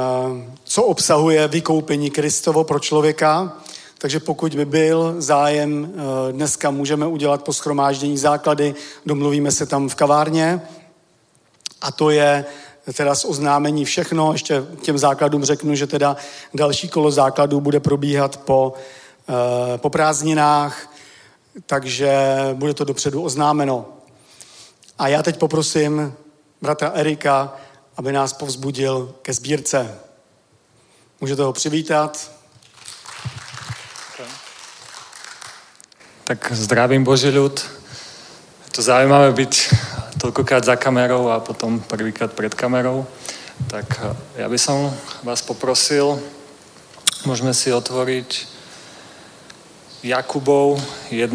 co 0.64 0.84
obsahuje 0.84 1.48
vykoupení 1.48 2.12
Kristovo 2.12 2.64
pro 2.64 2.80
člověka. 2.80 3.58
Takže 3.98 4.20
pokud 4.20 4.56
by 4.56 4.66
byl 4.66 5.16
zájem, 5.18 5.94
dneska 6.32 6.72
můžeme 6.72 7.08
udělat 7.08 7.44
po 7.44 7.54
schromáždění 7.54 8.18
základy, 8.18 8.76
domluvíme 9.06 9.52
se 9.52 9.66
tam 9.66 9.90
v 9.90 9.96
kavárně. 9.96 10.62
A 11.82 11.92
to 11.92 12.10
je 12.10 12.46
teda 12.94 13.16
z 13.16 13.26
oznámení 13.26 13.86
všechno. 13.86 14.34
Ještě 14.34 14.64
těm 14.82 14.98
základům 14.98 15.44
řeknu, 15.44 15.76
že 15.76 15.88
teda 15.88 16.16
další 16.54 16.90
kolo 16.90 17.12
základů 17.12 17.62
bude 17.62 17.80
probíhat 17.80 18.38
po, 18.38 18.74
eh, 19.30 19.78
po 19.78 19.90
prázdninách, 19.90 20.94
takže 21.66 22.12
bude 22.54 22.74
to 22.74 22.84
dopředu 22.84 23.24
oznámeno. 23.24 23.86
A 25.00 25.08
já 25.08 25.24
teď 25.24 25.38
poprosím 25.38 26.14
bratra 26.62 26.92
Erika, 26.94 27.54
aby 27.98 28.12
nás 28.12 28.34
povzbudil 28.34 29.16
ke 29.22 29.34
sbírce. 29.34 30.00
Můžete 31.22 31.42
ho 31.42 31.54
přivítat. 31.54 32.32
Tak 36.24 36.52
zdravím 36.52 37.04
Boží. 37.04 37.28
Je 37.28 37.50
to 38.72 38.82
zaujímavé 38.82 39.32
byť 39.32 39.70
toľkokrát 40.22 40.62
za 40.62 40.78
kamerou 40.78 41.34
a 41.34 41.42
potom 41.42 41.82
prvýkrát 41.82 42.30
pred 42.30 42.54
kamerou. 42.54 43.10
Tak 43.66 43.88
eh, 43.98 44.46
ja 44.46 44.48
by 44.48 44.58
som 44.62 44.94
vás 45.26 45.42
poprosil, 45.42 46.22
môžeme 47.26 47.58
si 47.58 47.74
otvoriť 47.74 48.46
Jakubov 50.06 50.78
1.2 51.10 51.34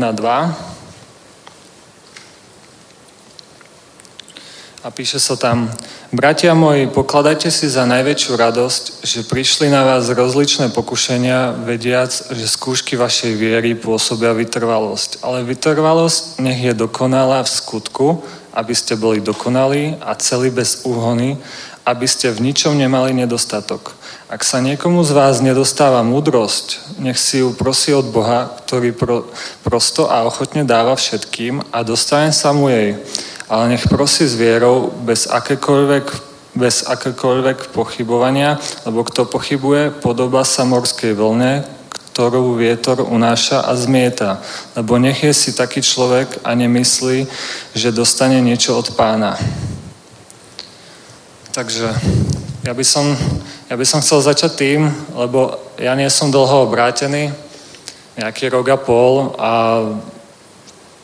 a 4.83 4.88
píše 4.94 5.18
sa 5.18 5.35
tam 5.35 5.66
Bratia 6.14 6.55
moji, 6.55 6.87
pokladajte 6.87 7.51
si 7.51 7.66
za 7.66 7.83
najväčšiu 7.83 8.38
radosť, 8.38 9.03
že 9.03 9.27
prišli 9.27 9.66
na 9.66 9.83
vás 9.83 10.07
rozličné 10.07 10.70
pokušenia, 10.70 11.66
vediac, 11.66 12.14
že 12.14 12.46
skúšky 12.46 12.94
vašej 12.94 13.35
viery 13.35 13.75
pôsobia 13.75 14.31
vytrvalosť. 14.31 15.27
Ale 15.27 15.42
vytrvalosť 15.42 16.38
nech 16.38 16.62
je 16.62 16.79
dokonalá 16.79 17.42
v 17.42 17.51
skutku, 17.51 18.07
aby 18.56 18.72
ste 18.72 18.96
boli 18.96 19.20
dokonalí 19.20 20.00
a 20.00 20.16
celí 20.16 20.48
bez 20.48 20.88
úhony, 20.88 21.36
aby 21.84 22.08
ste 22.08 22.32
v 22.32 22.50
ničom 22.50 22.72
nemali 22.72 23.12
nedostatok. 23.12 23.92
Ak 24.26 24.42
sa 24.42 24.58
niekomu 24.58 25.06
z 25.06 25.14
vás 25.14 25.38
nedostáva 25.38 26.02
múdrosť, 26.02 26.98
nech 26.98 27.14
si 27.14 27.44
ju 27.44 27.54
prosí 27.54 27.94
od 27.94 28.10
Boha, 28.10 28.50
ktorý 28.64 28.90
pro, 28.90 29.30
prosto 29.62 30.10
a 30.10 30.26
ochotne 30.26 30.66
dáva 30.66 30.98
všetkým 30.98 31.62
a 31.70 31.86
dostane 31.86 32.34
sa 32.34 32.50
mu 32.50 32.66
jej. 32.66 32.98
Ale 33.46 33.70
nech 33.70 33.86
prosí 33.86 34.26
s 34.26 34.34
vierou, 34.34 34.90
bez 35.04 35.30
akékoľvek 35.30 36.34
bez 36.56 36.88
akékoľvek 36.88 37.76
pochybovania, 37.76 38.56
lebo 38.88 39.04
kto 39.04 39.28
pochybuje, 39.28 39.92
podoba 40.00 40.40
sa 40.40 40.64
morskej 40.64 41.12
vlne, 41.12 41.68
ktorú 42.16 42.57
vietor 42.57 43.05
unáša 43.05 43.68
a 43.68 43.76
zmieta. 43.76 44.40
Lebo 44.72 44.96
nech 44.96 45.20
je 45.20 45.37
si 45.37 45.52
taký 45.52 45.85
človek 45.85 46.40
a 46.48 46.57
nemyslí, 46.57 47.29
že 47.76 47.92
dostane 47.92 48.40
niečo 48.40 48.72
od 48.72 48.96
pána. 48.96 49.37
Takže 51.52 51.92
ja 52.64 52.72
by 52.72 52.85
som, 52.88 53.12
ja 53.68 53.76
by 53.76 53.85
som 53.85 54.00
chcel 54.00 54.24
začať 54.24 54.57
tým, 54.57 54.88
lebo 55.12 55.61
ja 55.76 55.92
nie 55.92 56.09
som 56.09 56.33
dlho 56.33 56.64
obrátený, 56.72 57.37
nejaký 58.16 58.48
rok 58.48 58.64
a 58.72 58.81
pol 58.81 59.37
a 59.37 59.52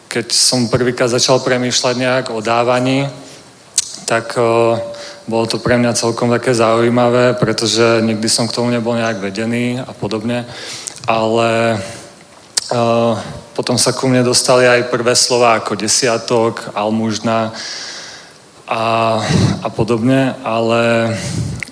keď 0.08 0.32
som 0.32 0.72
prvýkrát 0.72 1.12
začal 1.12 1.44
premýšľať 1.44 1.94
nejak 2.00 2.26
o 2.32 2.40
dávaní, 2.40 3.04
tak 4.08 4.32
uh, 4.40 4.80
bolo 5.28 5.44
to 5.44 5.60
pre 5.60 5.76
mňa 5.76 5.92
celkom 5.92 6.32
také 6.32 6.56
zaujímavé, 6.56 7.36
pretože 7.36 8.00
nikdy 8.00 8.28
som 8.32 8.48
k 8.48 8.56
tomu 8.56 8.72
nebol 8.72 8.96
nejak 8.96 9.20
vedený 9.20 9.76
a 9.76 9.92
podobne 9.92 10.48
ale 11.06 11.80
uh, 12.72 13.14
potom 13.52 13.76
sa 13.76 13.92
ku 13.92 14.08
mne 14.08 14.24
dostali 14.24 14.64
aj 14.64 14.88
prvé 14.88 15.12
slova 15.12 15.60
ako 15.60 15.76
desiatok, 15.76 16.72
almužna 16.72 17.52
a, 18.64 18.84
a 19.62 19.68
podobne, 19.68 20.32
ale 20.40 21.12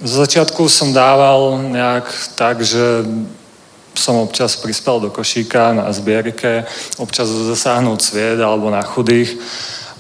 zo 0.05 0.21
začiatku 0.25 0.69
som 0.69 0.93
dával 0.93 1.57
nejak 1.73 2.05
tak, 2.37 2.61
že 2.61 3.05
som 3.97 4.17
občas 4.21 4.57
prispel 4.57 5.01
do 5.01 5.09
košíka 5.11 5.73
na 5.73 5.93
zbierke, 5.93 6.65
občas 6.97 7.29
zasáhnuť 7.29 7.99
sviet 8.01 8.39
alebo 8.41 8.71
na 8.71 8.85
chudých 8.85 9.37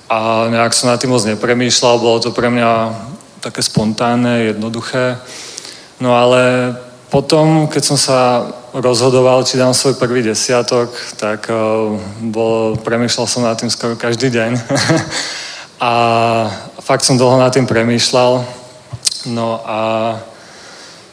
a 0.08 0.48
nejak 0.52 0.72
som 0.74 0.90
na 0.90 0.96
tým 0.96 1.10
moc 1.14 1.24
nepremýšľal, 1.24 2.02
bolo 2.02 2.18
to 2.20 2.34
pre 2.34 2.50
mňa 2.50 2.70
také 3.40 3.64
spontánne, 3.64 4.52
jednoduché. 4.52 5.16
No 6.00 6.16
ale 6.16 6.74
potom, 7.08 7.68
keď 7.68 7.82
som 7.84 7.96
sa 7.96 8.20
rozhodoval, 8.72 9.42
či 9.42 9.58
dám 9.58 9.74
svoj 9.74 9.98
prvý 9.98 10.22
desiatok, 10.22 10.94
tak 11.18 11.50
uh, 11.50 11.98
bolo, 12.22 12.76
premýšľal 12.78 13.26
som 13.26 13.42
nad 13.42 13.58
tým 13.58 13.70
skoro 13.70 13.98
každý 13.98 14.30
deň. 14.30 14.52
a 15.80 15.92
fakt 16.78 17.02
som 17.02 17.18
dlho 17.18 17.34
nad 17.38 17.50
tým 17.50 17.66
premýšľal. 17.66 18.46
No 19.26 19.60
a 19.66 19.78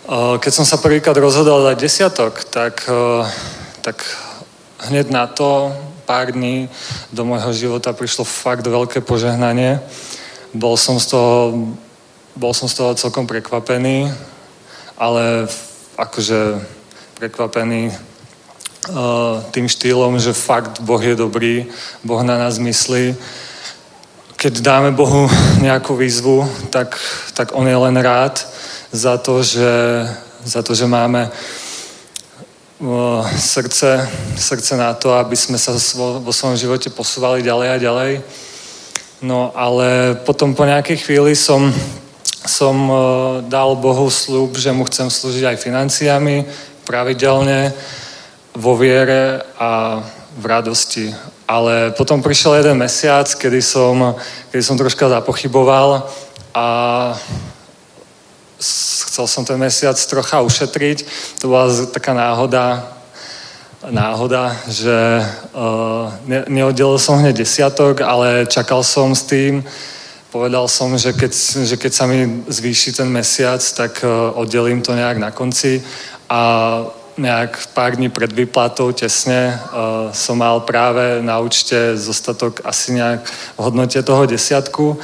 uh, 0.05 0.35
keď 0.37 0.51
som 0.53 0.65
sa 0.65 0.77
prvýkrát 0.77 1.17
rozhodol 1.17 1.65
dať 1.65 1.77
desiatok, 1.81 2.45
tak, 2.45 2.85
uh, 2.85 3.25
tak 3.81 4.05
hneď 4.89 5.09
na 5.09 5.25
to 5.25 5.73
pár 6.05 6.31
dní 6.31 6.69
do 7.11 7.25
môjho 7.25 7.51
života 7.53 7.91
prišlo 7.91 8.23
fakt 8.23 8.63
veľké 8.63 9.01
požehnanie. 9.01 9.81
Bol 10.53 10.77
som 10.77 11.01
z 11.01 11.11
toho, 11.11 11.35
bol 12.37 12.53
som 12.53 12.69
z 12.69 12.79
toho 12.79 12.95
celkom 12.95 13.27
prekvapený, 13.27 14.13
ale 14.95 15.49
akože 15.97 16.76
prekvapený 17.17 17.89
uh, 17.89 19.41
tým 19.49 19.65
štýlom, 19.65 20.21
že 20.21 20.37
fakt 20.37 20.77
Boh 20.85 21.01
je 21.01 21.17
dobrý, 21.17 21.65
Boh 22.05 22.21
na 22.21 22.37
nás 22.37 22.61
myslí. 22.61 23.17
Keď 24.37 24.61
dáme 24.61 24.93
Bohu 24.93 25.25
nejakú 25.57 25.97
výzvu, 25.97 26.45
tak, 26.69 26.93
tak 27.33 27.57
On 27.57 27.65
je 27.65 27.73
len 27.73 27.97
rád 27.97 28.37
za 28.93 29.17
to, 29.17 29.41
že, 29.41 30.05
za 30.45 30.61
to, 30.61 30.77
že 30.77 30.85
máme 30.85 31.25
uh, 32.85 33.25
srdce, 33.33 34.05
srdce 34.37 34.77
na 34.77 34.93
to, 34.93 35.17
aby 35.17 35.33
sme 35.33 35.57
sa 35.57 35.73
vo, 35.97 36.29
svojom 36.29 36.53
živote 36.53 36.93
posúvali 36.93 37.41
ďalej 37.41 37.67
a 37.69 37.81
ďalej. 37.81 38.11
No 39.25 39.49
ale 39.57 40.13
potom 40.21 40.53
po 40.53 40.69
nejakej 40.69 41.01
chvíli 41.01 41.33
som 41.33 41.73
som 42.47 42.87
uh, 42.87 42.97
dal 43.43 43.75
Bohu 43.75 44.07
slúb, 44.07 44.55
že 44.55 44.71
mu 44.71 44.87
chcem 44.87 45.11
slúžiť 45.11 45.51
aj 45.51 45.57
financiami, 45.59 46.47
pravidelne, 46.87 47.75
vo 48.57 48.73
viere 48.79 49.43
a 49.59 50.01
v 50.37 50.45
radosti. 50.45 51.13
Ale 51.47 51.91
potom 51.91 52.23
prišiel 52.23 52.63
jeden 52.63 52.77
mesiac, 52.79 53.27
kedy 53.27 53.61
som, 53.61 54.15
kedy 54.49 54.63
som 54.63 54.79
troška 54.79 55.09
zapochyboval 55.09 56.07
a 56.55 56.65
chcel 58.57 59.27
som 59.27 59.45
ten 59.45 59.57
mesiac 59.61 59.95
trocha 59.97 60.41
ušetriť. 60.41 60.97
To 61.41 61.53
bola 61.53 61.69
taká 61.93 62.13
náhoda, 62.13 62.85
náhoda, 63.89 64.57
že 64.67 65.21
uh, 65.53 66.09
ne, 66.25 66.43
neoddelil 66.49 66.97
som 66.97 67.21
hneď 67.21 67.37
desiatok, 67.45 68.01
ale 68.01 68.49
čakal 68.49 68.81
som 68.83 69.13
s 69.13 69.23
tým, 69.29 69.61
povedal 70.33 70.67
som, 70.67 70.97
že 70.97 71.13
keď, 71.13 71.31
že 71.65 71.75
keď 71.77 71.91
sa 71.93 72.05
mi 72.09 72.43
zvýši 72.49 72.97
ten 72.97 73.09
mesiac, 73.09 73.61
tak 73.77 74.01
uh, 74.01 74.33
oddelím 74.33 74.81
to 74.81 74.97
nejak 74.97 75.17
na 75.17 75.31
konci 75.31 75.81
a 76.29 76.39
nejak 77.17 77.67
pár 77.73 77.95
dní 77.95 78.09
pred 78.09 78.29
výplatou 78.29 78.91
tesne 78.91 79.57
uh, 79.57 80.13
som 80.13 80.37
mal 80.37 80.61
práve 80.61 81.21
na 81.25 81.39
účte 81.41 81.97
zostatok 81.97 82.61
asi 82.61 82.93
nejak 82.93 83.25
v 83.25 83.59
hodnote 83.59 83.97
toho 84.03 84.25
desiatku 84.29 84.99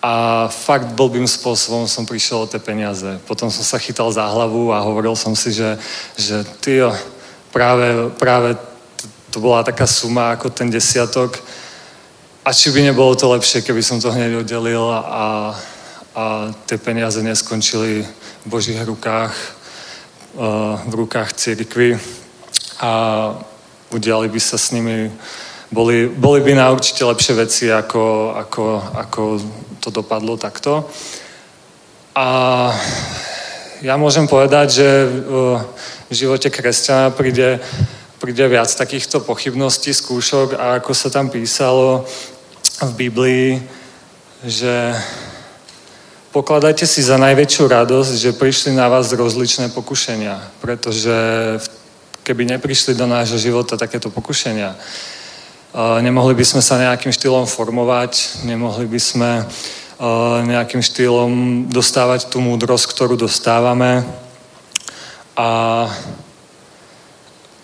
a 0.00 0.46
fakt 0.48 0.94
blbým 0.96 1.28
spôsobom 1.28 1.84
som 1.90 2.06
prišiel 2.06 2.46
o 2.46 2.50
tie 2.50 2.62
peniaze. 2.62 3.20
Potom 3.26 3.50
som 3.50 3.66
sa 3.66 3.76
chytal 3.76 4.08
za 4.08 4.24
hlavu 4.24 4.72
a 4.72 4.80
hovoril 4.80 5.12
som 5.18 5.36
si, 5.36 5.52
že, 5.52 5.76
že 6.16 6.46
tyjo, 6.62 6.94
práve, 7.52 8.08
práve 8.16 8.56
to 9.28 9.42
bola 9.42 9.66
taká 9.66 9.84
suma 9.84 10.38
ako 10.38 10.48
ten 10.48 10.70
desiatok 10.70 11.36
a 12.46 12.54
či 12.54 12.72
by 12.72 12.80
nebolo 12.80 13.12
to 13.12 13.28
lepšie, 13.28 13.60
keby 13.60 13.82
som 13.84 14.00
to 14.00 14.08
hneď 14.08 14.40
oddelil 14.40 14.88
a, 14.88 15.02
a 15.02 15.24
tie 16.64 16.78
peniaze 16.80 17.20
neskončili 17.20 18.06
v 18.06 18.46
Božích 18.46 18.80
rukách 18.80 19.57
v 20.84 20.92
rukách 20.92 21.32
církvy. 21.32 21.96
A 22.80 22.90
udiali 23.90 24.28
by 24.28 24.40
sa 24.40 24.58
s 24.58 24.70
nimi, 24.70 25.10
boli, 25.72 26.08
boli 26.08 26.40
by 26.40 26.52
na 26.54 26.70
určite 26.70 27.04
lepšie 27.04 27.34
veci, 27.34 27.64
ako, 27.72 28.34
ako, 28.36 28.64
ako 28.94 29.22
to 29.80 29.88
dopadlo 29.90 30.36
takto. 30.36 30.84
A 32.18 32.26
ja 33.82 33.94
môžem 33.94 34.26
povedať, 34.26 34.82
že 34.82 34.88
v 36.08 36.12
živote 36.12 36.50
kresťana 36.50 37.14
príde, 37.14 37.62
príde 38.18 38.42
viac 38.48 38.66
takýchto 38.66 39.22
pochybností, 39.22 39.94
skúšok 39.94 40.58
a 40.58 40.82
ako 40.82 40.92
sa 40.94 41.14
tam 41.14 41.30
písalo 41.30 42.02
v 42.82 42.92
Biblii, 42.94 43.48
že 44.42 44.94
pokladajte 46.38 46.86
si 46.86 47.02
za 47.02 47.18
najväčšiu 47.18 47.66
radosť, 47.66 48.12
že 48.14 48.30
prišli 48.30 48.70
na 48.70 48.86
vás 48.86 49.10
rozličné 49.10 49.74
pokušenia, 49.74 50.38
pretože 50.62 51.10
keby 52.22 52.54
neprišli 52.54 52.94
do 52.94 53.10
nášho 53.10 53.42
života 53.42 53.74
takéto 53.74 54.06
pokušenia, 54.06 54.78
nemohli 55.98 56.38
by 56.38 56.44
sme 56.46 56.62
sa 56.62 56.78
nejakým 56.78 57.10
štýlom 57.10 57.42
formovať, 57.42 58.46
nemohli 58.46 58.86
by 58.86 59.00
sme 59.02 59.30
nejakým 60.46 60.78
štýlom 60.78 61.66
dostávať 61.74 62.30
tú 62.30 62.38
múdrosť, 62.38 62.86
ktorú 62.86 63.18
dostávame. 63.18 64.06
A 65.34 65.48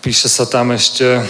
píše 0.03 0.27
sa 0.27 0.43
tam 0.43 0.75
ešte, 0.75 1.23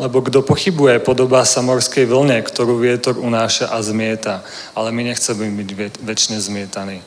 lebo 0.00 0.20
kto 0.20 0.44
pochybuje, 0.44 1.00
podobá 1.00 1.44
sa 1.48 1.64
morskej 1.64 2.04
vlne, 2.04 2.44
ktorú 2.44 2.76
vietor 2.76 3.16
unáša 3.16 3.72
a 3.72 3.80
zmieta. 3.80 4.44
Ale 4.76 4.92
my 4.92 5.12
nechceme 5.12 5.48
byť 5.48 6.00
väčšine 6.04 6.38
zmietaní. 6.40 7.00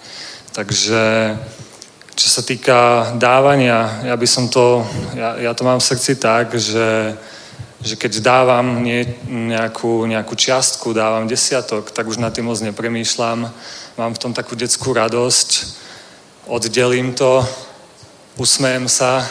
Takže 0.53 1.35
čo 2.13 2.27
sa 2.29 2.41
týka 2.45 3.09
dávania, 3.17 4.05
ja 4.05 4.15
by 4.17 4.27
som 4.29 4.49
to, 4.49 4.85
ja, 5.17 5.37
ja 5.37 5.51
to 5.53 5.65
mám 5.65 5.81
v 5.81 5.89
srdci 5.89 6.17
tak, 6.17 6.53
že 6.57 7.17
že 7.83 7.99
keď 7.99 8.23
dávam 8.23 8.79
nejakú, 9.27 10.07
nejakú 10.07 10.39
čiastku, 10.39 10.95
dávam 10.95 11.27
desiatok, 11.27 11.91
tak 11.91 12.07
už 12.07 12.15
na 12.15 12.31
tým 12.31 12.47
moc 12.47 12.63
nepremýšľam. 12.63 13.51
Mám 13.99 14.11
v 14.15 14.21
tom 14.23 14.31
takú 14.31 14.55
detskú 14.55 14.95
radosť, 14.95 15.49
oddelím 16.47 17.11
to, 17.11 17.43
usmejem 18.37 18.89
sa 18.89 19.25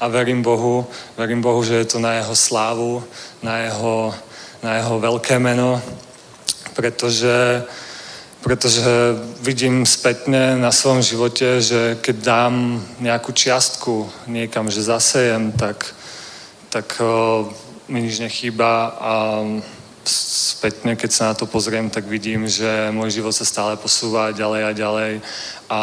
a 0.00 0.08
verím 0.08 0.42
Bohu, 0.42 0.86
verím 1.16 1.40
Bohu, 1.40 1.64
že 1.64 1.74
je 1.74 1.84
to 1.84 1.98
na 1.98 2.12
jeho 2.12 2.36
slávu, 2.36 3.04
na 3.42 3.58
jeho, 3.58 4.14
na 4.62 4.74
jeho 4.74 5.00
veľké 5.00 5.38
meno, 5.38 5.82
pretože, 6.74 7.64
pretože 8.40 9.16
vidím 9.40 9.86
spätne 9.86 10.56
na 10.56 10.72
svojom 10.72 11.02
živote, 11.02 11.60
že 11.60 11.96
keď 12.00 12.16
dám 12.16 12.80
nejakú 13.00 13.32
čiastku 13.32 14.08
niekam, 14.26 14.70
že 14.70 14.82
zasejem, 14.82 15.52
tak 15.52 15.94
tak 16.72 16.96
mi 17.88 18.00
nič 18.00 18.16
nechýba 18.24 18.96
a 18.96 19.12
spätne, 20.08 20.96
keď 20.96 21.10
sa 21.12 21.24
na 21.30 21.34
to 21.36 21.44
pozriem, 21.44 21.92
tak 21.92 22.08
vidím, 22.08 22.48
že 22.48 22.88
môj 22.96 23.20
život 23.20 23.36
sa 23.36 23.44
stále 23.44 23.76
posúva 23.76 24.32
ďalej 24.32 24.62
a 24.64 24.72
ďalej 24.72 25.12
a 25.68 25.78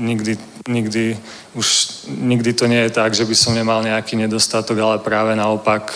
nikdy, 0.00 0.40
nikdy 0.64 1.20
už 1.54 1.66
nikdy 2.06 2.52
to 2.52 2.66
nie 2.66 2.78
je 2.86 2.90
tak, 2.90 3.14
že 3.14 3.24
by 3.24 3.34
som 3.34 3.54
nemal 3.54 3.82
nejaký 3.82 4.16
nedostatok, 4.16 4.78
ale 4.78 4.98
práve 4.98 5.34
naopak 5.34 5.90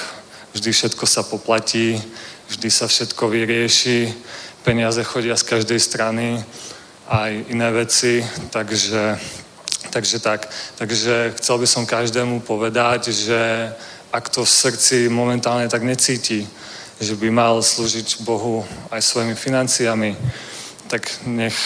vždy 0.54 0.72
všetko 0.72 1.06
sa 1.06 1.22
poplatí, 1.22 2.02
vždy 2.48 2.70
sa 2.70 2.86
všetko 2.86 3.28
vyrieši, 3.28 4.14
peniaze 4.64 5.04
chodia 5.04 5.36
z 5.36 5.42
každej 5.42 5.80
strany, 5.80 6.44
aj 7.08 7.44
iné 7.48 7.68
veci, 7.72 8.24
takže, 8.50 9.18
takže 9.90 10.18
tak. 10.18 10.48
Takže 10.78 11.34
chcel 11.36 11.58
by 11.58 11.66
som 11.66 11.86
každému 11.86 12.40
povedať, 12.40 13.12
že 13.12 13.70
ak 14.12 14.28
to 14.28 14.44
v 14.44 14.50
srdci 14.50 14.96
momentálne 15.08 15.68
tak 15.68 15.82
necíti, 15.82 16.46
že 17.00 17.14
by 17.18 17.30
mal 17.30 17.62
slúžiť 17.62 18.22
Bohu 18.22 18.62
aj 18.90 19.02
svojimi 19.02 19.34
financiami, 19.34 20.16
tak 20.86 21.10
nech, 21.26 21.56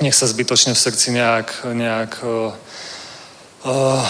nech 0.00 0.14
sa 0.14 0.26
zbytočne 0.26 0.74
v 0.74 0.82
srdci 0.82 1.10
nejak, 1.10 1.66
nejak 1.72 2.12
uh, 2.22 2.52
uh, 3.64 4.04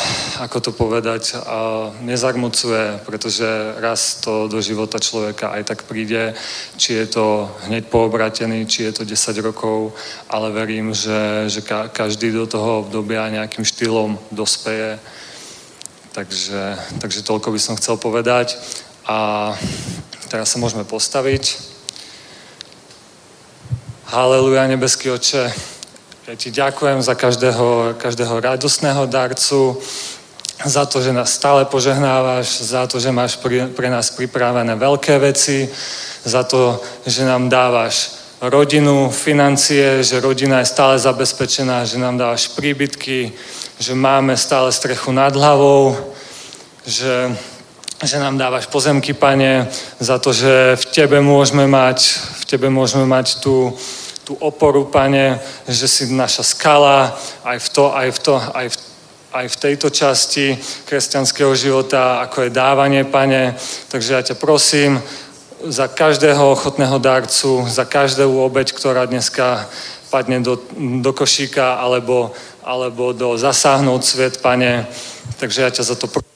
ako 0.44 0.58
to 0.60 0.70
povedať, 0.72 1.34
uh, 1.34 1.94
nezarmucuje, 2.00 3.02
pretože 3.06 3.46
raz 3.78 4.20
to 4.20 4.48
do 4.48 4.60
života 4.60 4.98
človeka 4.98 5.50
aj 5.52 5.64
tak 5.64 5.82
príde, 5.88 6.34
či 6.76 6.92
je 6.92 7.06
to 7.06 7.50
hneď 7.68 7.86
poobratený, 7.88 8.66
či 8.66 8.88
je 8.88 8.92
to 8.92 9.02
10 9.04 9.38
rokov, 9.40 9.92
ale 10.28 10.52
verím, 10.52 10.94
že, 10.94 11.48
že 11.48 11.60
ka- 11.60 11.88
každý 11.88 12.32
do 12.32 12.46
toho 12.46 12.84
obdobia 12.84 13.28
nejakým 13.28 13.64
štýlom 13.64 14.18
dospeje 14.30 15.00
Takže, 16.18 16.74
takže 16.98 17.22
toľko 17.22 17.54
by 17.54 17.60
som 17.62 17.78
chcel 17.78 17.94
povedať. 17.94 18.58
A 19.06 19.54
teraz 20.26 20.50
sa 20.50 20.58
môžeme 20.58 20.82
postaviť. 20.82 21.54
Haleluja, 24.10 24.66
nebeský 24.66 25.14
oče. 25.14 25.77
Ja 26.28 26.36
ti 26.36 26.52
ďakujem 26.52 27.00
za 27.00 27.16
každého, 27.16 27.96
každého 27.96 28.40
radostného 28.40 29.08
darcu, 29.08 29.80
za 30.60 30.84
to, 30.84 31.00
že 31.00 31.08
nás 31.16 31.32
stále 31.32 31.64
požehnávaš, 31.64 32.68
za 32.68 32.84
to, 32.84 33.00
že 33.00 33.08
máš 33.08 33.40
pri, 33.40 33.72
pre 33.72 33.88
nás 33.88 34.12
pripravené 34.12 34.76
veľké 34.76 35.16
veci, 35.24 35.64
za 36.28 36.44
to, 36.44 36.84
že 37.08 37.24
nám 37.24 37.48
dávaš 37.48 38.20
rodinu, 38.44 39.08
financie, 39.08 40.04
že 40.04 40.20
rodina 40.20 40.60
je 40.60 40.68
stále 40.68 41.00
zabezpečená, 41.00 41.88
že 41.88 41.96
nám 41.96 42.20
dávaš 42.20 42.52
príbytky, 42.52 43.32
že 43.80 43.96
máme 43.96 44.36
stále 44.36 44.68
strechu 44.68 45.08
nad 45.16 45.32
hlavou, 45.32 45.96
že, 46.84 47.32
že 48.04 48.20
nám 48.20 48.36
dávaš 48.36 48.68
pozemky, 48.68 49.16
pane, 49.16 49.64
za 49.96 50.20
to, 50.20 50.36
že 50.36 50.76
v 50.76 50.84
tebe 50.92 51.24
môžeme 51.24 51.64
mať, 51.64 52.20
v 52.20 52.44
tebe 52.44 52.68
môžeme 52.68 53.08
mať 53.08 53.40
tú, 53.40 53.72
tú 54.28 54.36
oporu, 54.36 54.84
pane, 54.84 55.40
že 55.64 55.88
si 55.88 56.04
naša 56.12 56.44
skala 56.44 57.16
aj 57.48 57.58
v 57.64 57.68
to, 57.72 57.84
aj 57.96 58.08
v 58.12 58.18
to, 58.20 58.34
aj 58.36 58.66
v, 58.68 58.76
aj 59.32 59.46
v 59.48 59.56
tejto 59.56 59.88
časti 59.88 60.46
kresťanského 60.84 61.56
života, 61.56 62.20
ako 62.20 62.44
je 62.44 62.50
dávanie, 62.52 63.08
pane. 63.08 63.56
Takže 63.88 64.12
ja 64.12 64.20
ťa 64.20 64.36
prosím 64.36 65.00
za 65.64 65.88
každého 65.88 66.52
ochotného 66.52 67.00
darcu, 67.00 67.64
za 67.64 67.88
každú 67.88 68.28
obeď, 68.44 68.76
ktorá 68.76 69.08
dneska 69.08 69.64
padne 70.12 70.44
do, 70.44 70.60
do 70.76 71.12
košíka 71.16 71.80
alebo 71.80 72.36
alebo 72.68 73.12
do 73.12 73.38
zasáhnout 73.38 74.04
svět, 74.04 74.36
pane. 74.36 74.86
Takže 75.36 75.62
já 75.62 75.70
tě 75.70 75.82
za 75.82 75.94
to 75.94 76.06
prosím. 76.06 76.28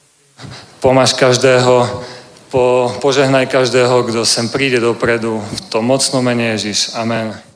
Pomáš 0.79 1.13
každého, 1.13 2.03
po, 2.49 2.95
požehnaj 3.01 3.45
každého, 3.45 4.03
kdo 4.03 4.25
sem 4.25 4.49
príde 4.49 4.79
dopredu. 4.79 5.45
V 5.53 5.61
tom 5.61 5.85
mocno 5.85 6.21
mene 6.21 6.43
Ježíš. 6.43 6.91
Amen. 6.93 7.52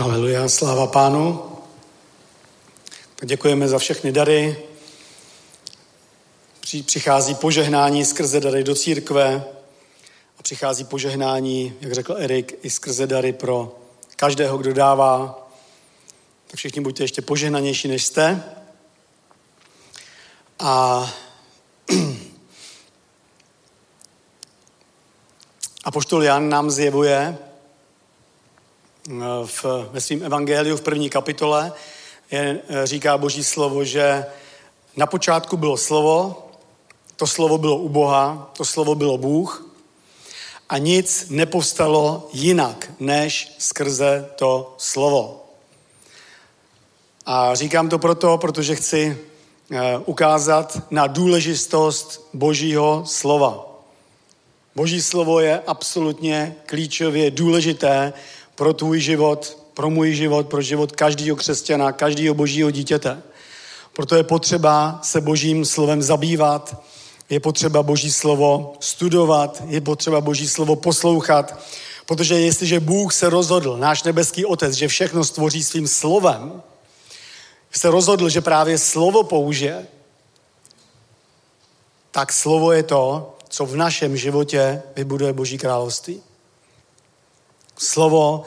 Aleluja, 0.00 0.48
sláva 0.48 0.86
pánu. 0.86 1.44
Tak 3.16 3.28
děkujeme 3.28 3.68
za 3.68 3.78
všechny 3.78 4.12
dary. 4.12 4.62
Přichází 6.86 7.34
požehnání 7.34 8.04
skrze 8.04 8.40
dary 8.40 8.64
do 8.64 8.74
církve 8.74 9.44
a 10.38 10.42
přichází 10.42 10.84
požehnání, 10.84 11.74
jak 11.80 11.92
řekl 11.92 12.16
Erik, 12.18 12.58
i 12.62 12.70
skrze 12.70 13.06
dary 13.06 13.32
pro 13.32 13.78
každého, 14.16 14.58
kdo 14.58 14.72
dává. 14.72 15.48
Tak 16.46 16.56
všichni 16.56 16.80
buďte 16.80 17.04
ještě 17.04 17.22
požehnanější, 17.22 17.88
než 17.88 18.04
jste. 18.04 18.44
A 20.58 21.06
a 25.84 25.90
poštol 25.90 26.22
Jan 26.22 26.48
nám 26.48 26.70
zjevuje 26.70 27.38
v, 29.44 29.64
ve 29.92 30.00
svém 30.00 30.22
evangeliu 30.22 30.76
v 30.76 30.80
první 30.80 31.10
kapitole, 31.10 31.72
je, 32.30 32.60
eh, 32.68 32.86
říká 32.86 33.18
Boží 33.18 33.44
slovo, 33.44 33.84
že 33.84 34.26
na 34.96 35.06
počátku 35.06 35.56
bylo 35.56 35.76
slovo, 35.76 36.46
to 37.16 37.26
slovo 37.26 37.58
bylo 37.58 37.76
u 37.76 37.88
Boha, 37.88 38.50
to 38.56 38.64
slovo 38.64 38.94
bylo 38.94 39.18
Bůh 39.18 39.66
a 40.68 40.78
nic 40.78 41.26
nepovstalo 41.30 42.28
jinak, 42.32 42.90
než 43.00 43.54
skrze 43.58 44.30
to 44.36 44.74
slovo. 44.78 45.44
A 47.26 47.54
říkám 47.54 47.88
to 47.88 47.98
proto, 47.98 48.38
protože 48.38 48.74
chci 48.74 49.18
eh, 49.70 49.98
ukázat 50.06 50.78
na 50.90 51.06
důležitost 51.06 52.28
Božího 52.34 53.02
slova. 53.06 53.66
Boží 54.74 55.02
slovo 55.02 55.40
je 55.40 55.62
absolutně 55.66 56.56
klíčově 56.66 57.30
důležité 57.30 58.12
pro 58.60 58.74
tvůj 58.74 59.00
život, 59.00 59.58
pro 59.74 59.90
můj 59.90 60.14
život, 60.14 60.48
pro 60.48 60.62
život 60.62 60.92
každého 60.92 61.36
křesťana, 61.36 61.92
každého 61.92 62.34
božího 62.34 62.70
dítěte. 62.70 63.22
Proto 63.92 64.16
je 64.16 64.22
potřeba 64.22 65.00
se 65.02 65.20
božím 65.20 65.64
slovem 65.64 66.02
zabývat, 66.02 66.82
je 67.30 67.40
potřeba 67.40 67.82
Boží 67.82 68.12
slovo 68.12 68.72
studovat, 68.80 69.62
je 69.66 69.80
potřeba 69.80 70.20
Boží 70.20 70.48
slovo 70.48 70.76
poslouchat, 70.76 71.58
Protože 72.06 72.40
jestliže 72.40 72.80
Bůh 72.80 73.14
se 73.14 73.30
rozhodl, 73.30 73.76
náš 73.76 74.02
nebeský 74.02 74.44
otec, 74.44 74.74
že 74.74 74.88
všechno 74.88 75.24
stvoří 75.24 75.64
svým 75.64 75.88
slovem, 75.88 76.62
se 77.72 77.90
rozhodl, 77.90 78.28
že 78.28 78.40
právě 78.40 78.78
slovo 78.78 79.22
použije, 79.22 79.86
tak 82.10 82.32
slovo 82.32 82.72
je 82.72 82.82
to, 82.82 83.34
co 83.48 83.66
v 83.66 83.76
našem 83.76 84.16
životě 84.16 84.82
vybuduje 84.96 85.32
Boží 85.32 85.58
království. 85.58 86.22
Slovo 87.82 88.42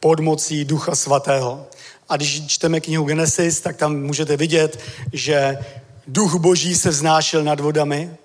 pod 0.00 0.20
mocí 0.20 0.64
Ducha 0.64 0.94
Svatého. 0.94 1.66
A 2.08 2.16
když 2.16 2.46
čteme 2.46 2.80
knihu 2.80 3.04
Genesis, 3.04 3.60
tak 3.60 3.76
tam 3.76 4.02
můžete 4.02 4.36
vidět, 4.36 4.78
že 5.12 5.58
Duch 6.06 6.34
Boží 6.34 6.74
se 6.74 6.90
vznášel 6.90 7.44
nad 7.44 7.60
vodami, 7.60 8.16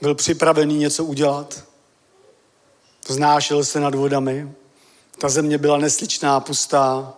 byl 0.00 0.14
připravený 0.14 0.78
něco 0.78 1.04
udělat. 1.04 1.64
Vznášel 3.08 3.64
se 3.64 3.80
nad 3.80 3.94
vodami. 3.94 4.52
Ta 5.18 5.28
země 5.28 5.58
byla 5.58 5.78
nesličná, 5.78 6.40
pustá. 6.40 7.14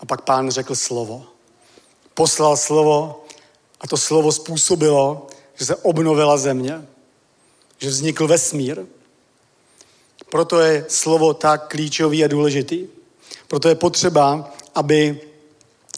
A 0.00 0.06
pak 0.06 0.22
pán 0.22 0.50
řekl 0.50 0.74
slovo. 0.74 1.26
Poslal 2.14 2.56
slovo 2.56 3.24
a 3.80 3.86
to 3.86 3.96
slovo 3.96 4.32
způsobilo, 4.32 5.26
že 5.54 5.64
se 5.64 5.76
obnovila 5.76 6.36
země, 6.36 6.86
že 7.78 7.88
vznikl 7.88 8.28
vesmír. 8.28 8.84
Proto 10.32 10.60
je 10.60 10.84
slovo 10.88 11.34
tak 11.34 11.68
klíčový 11.68 12.24
a 12.24 12.28
důležitý. 12.28 12.86
Proto 13.48 13.68
je 13.68 13.74
potřeba, 13.74 14.52
aby 14.74 15.20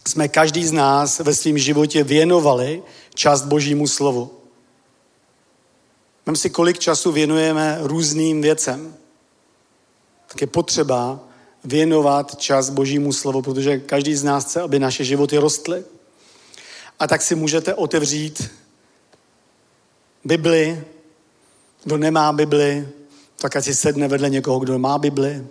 jsme 0.09 0.29
každý 0.29 0.67
z 0.67 0.73
nás 0.73 1.19
ve 1.19 1.35
svém 1.35 1.59
životě 1.59 2.05
věnovali 2.05 2.83
část 3.15 3.43
Božímu 3.43 3.87
slovu. 3.87 4.31
Vem 6.27 6.37
si, 6.37 6.51
kolik 6.51 6.79
času 6.79 7.13
věnujeme 7.13 7.79
různým 7.81 8.43
věcem. 8.43 8.97
Tak 10.27 10.41
je 10.41 10.47
potřeba 10.47 11.21
věnovat 11.65 12.37
čas 12.37 12.71
Božímu 12.71 13.13
slovu, 13.13 13.43
protože 13.43 13.79
každý 13.79 14.15
z 14.15 14.25
nás 14.25 14.45
chce, 14.45 14.61
aby 14.61 14.79
naše 14.79 15.05
životy 15.05 15.39
rostly. 15.39 15.85
A 16.99 17.07
tak 17.07 17.23
si 17.23 17.35
můžete 17.35 17.75
otevřít 17.75 18.51
Bibli, 20.25 20.85
kdo 21.85 21.97
nemá 21.97 22.33
Bibli, 22.33 22.89
tak 23.37 23.57
ať 23.57 23.65
si 23.65 23.75
sedne 23.75 24.09
vedle 24.09 24.31
někoho, 24.31 24.59
kdo 24.59 24.79
má 24.79 24.99
Bibli. 24.99 25.47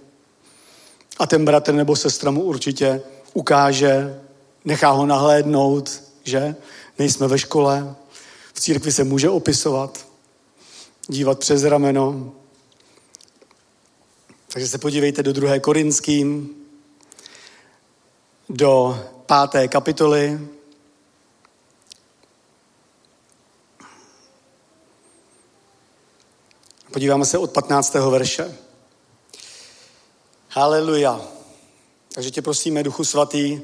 A 1.19 1.28
ten 1.28 1.46
bratr 1.46 1.74
nebo 1.74 1.96
sestra 1.96 2.32
mu 2.32 2.41
určitě 2.41 3.02
ukáže, 3.34 4.22
nechá 4.65 4.91
ho 4.91 5.06
nahlédnout, 5.06 6.04
že 6.24 6.56
nejsme 7.00 7.28
ve 7.28 7.39
škole, 7.39 7.96
v 8.54 8.60
církvi 8.60 8.91
se 8.91 9.04
může 9.04 9.30
opisovat, 9.30 10.08
dívat 11.08 11.39
přes 11.39 11.63
rameno. 11.63 12.32
Takže 14.48 14.67
se 14.67 14.78
podívejte 14.78 15.24
do 15.24 15.34
druhé 15.34 15.60
Korinským, 15.60 16.50
do 18.50 19.00
páté 19.26 19.67
kapitoly, 19.67 20.39
Podíváme 26.93 27.25
se 27.25 27.38
od 27.38 27.51
15. 27.51 27.93
verše. 27.93 28.58
Haleluja. 30.49 31.21
Takže 32.13 32.32
tě 32.32 32.41
prosíme, 32.41 32.84
Duchu 32.84 33.06
Svatý, 33.06 33.62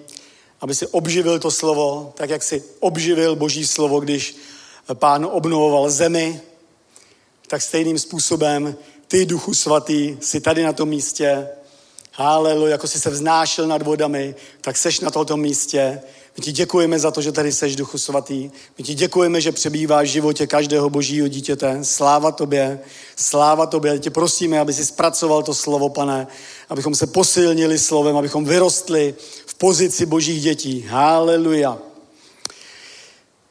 aby 0.62 0.76
si 0.76 0.88
obživil 0.88 1.40
to 1.40 1.52
slovo, 1.52 2.14
tak 2.18 2.30
jak 2.30 2.44
si 2.44 2.64
obživil 2.80 3.36
Boží 3.36 3.68
slovo, 3.68 4.00
když 4.00 4.38
pán 4.94 5.26
obnovoval 5.32 5.90
zemi, 5.90 6.42
tak 7.48 7.62
stejným 7.62 8.00
způsobem 8.00 8.76
ty, 9.08 9.26
Duchu 9.26 9.54
Svatý, 9.54 10.18
si 10.22 10.42
tady 10.42 10.64
na 10.64 10.74
tom 10.74 10.90
místě, 10.90 11.48
haleluja, 12.14 12.72
jako 12.72 12.88
jsi 12.88 13.00
se 13.00 13.10
vznášel 13.10 13.68
nad 13.68 13.82
vodami, 13.82 14.36
tak 14.62 14.78
seš 14.78 15.00
na 15.00 15.12
tomto 15.12 15.38
místě 15.38 16.02
my 16.38 16.44
ti 16.44 16.52
děkujeme 16.52 17.00
za 17.00 17.12
to, 17.12 17.22
že 17.22 17.32
tady 17.32 17.52
seš, 17.52 17.76
Duchu 17.76 17.98
Svatý. 17.98 18.52
My 18.78 18.84
ti 18.84 18.94
děkujeme, 18.94 19.42
že 19.42 19.52
přebýváš 19.52 20.10
v 20.10 20.12
životě 20.12 20.48
každého 20.48 20.90
božího 20.90 21.28
dítěte. 21.28 21.80
Sláva 21.84 22.32
tobě, 22.32 22.80
sláva 23.16 23.66
tobě. 23.66 24.00
Tě 24.00 24.10
prosíme, 24.10 24.60
aby 24.60 24.74
si 24.74 24.86
zpracoval 24.86 25.44
to 25.44 25.54
slovo, 25.54 25.90
pane, 25.90 26.28
abychom 26.70 26.96
se 26.96 27.08
posilnili 27.08 27.80
slovem, 27.80 28.18
abychom 28.18 28.46
vyrostli 28.46 29.16
v 29.46 29.56
pozici 29.56 30.06
božích 30.06 30.42
dětí. 30.42 30.86
Haleluja. 30.90 31.78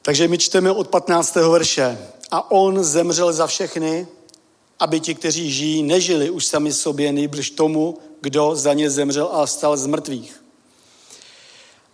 Takže 0.02 0.28
my 0.28 0.38
čteme 0.38 0.72
od 0.72 0.88
15. 0.88 1.34
verše. 1.34 1.98
A 2.30 2.50
on 2.50 2.84
zemřel 2.84 3.32
za 3.32 3.46
všechny, 3.46 4.06
aby 4.78 5.00
ti, 5.00 5.14
kteří 5.14 5.52
žijí, 5.52 5.82
nežili 5.82 6.30
už 6.30 6.46
sami 6.46 6.72
sobě, 6.72 7.12
nejbliž 7.12 7.50
tomu, 7.50 7.98
kdo 8.20 8.56
za 8.56 8.72
ně 8.72 8.90
zemřel 8.90 9.28
a 9.32 9.46
stal 9.46 9.76
z 9.76 9.86
mrtvých 9.86 10.47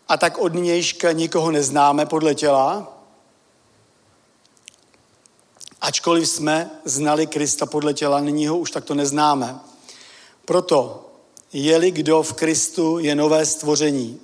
a 0.08 0.16
tak 0.16 0.38
od 0.38 0.54
nějška 0.54 1.12
nikoho 1.12 1.50
neznáme 1.50 2.06
podle 2.06 2.34
těla, 2.34 2.94
ačkoliv 5.80 6.28
jsme 6.28 6.70
znali 6.84 7.26
Krista 7.26 7.66
podle 7.66 7.94
těla, 7.94 8.20
nyní 8.20 8.46
ho 8.46 8.58
už 8.58 8.70
takto 8.70 8.94
neznáme. 8.94 9.58
Proto, 10.44 11.10
je-li 11.52 11.90
kdo 11.90 12.22
v 12.22 12.32
Kristu, 12.32 12.98
je 12.98 13.14
nové 13.14 13.46
stvoření. 13.46 14.20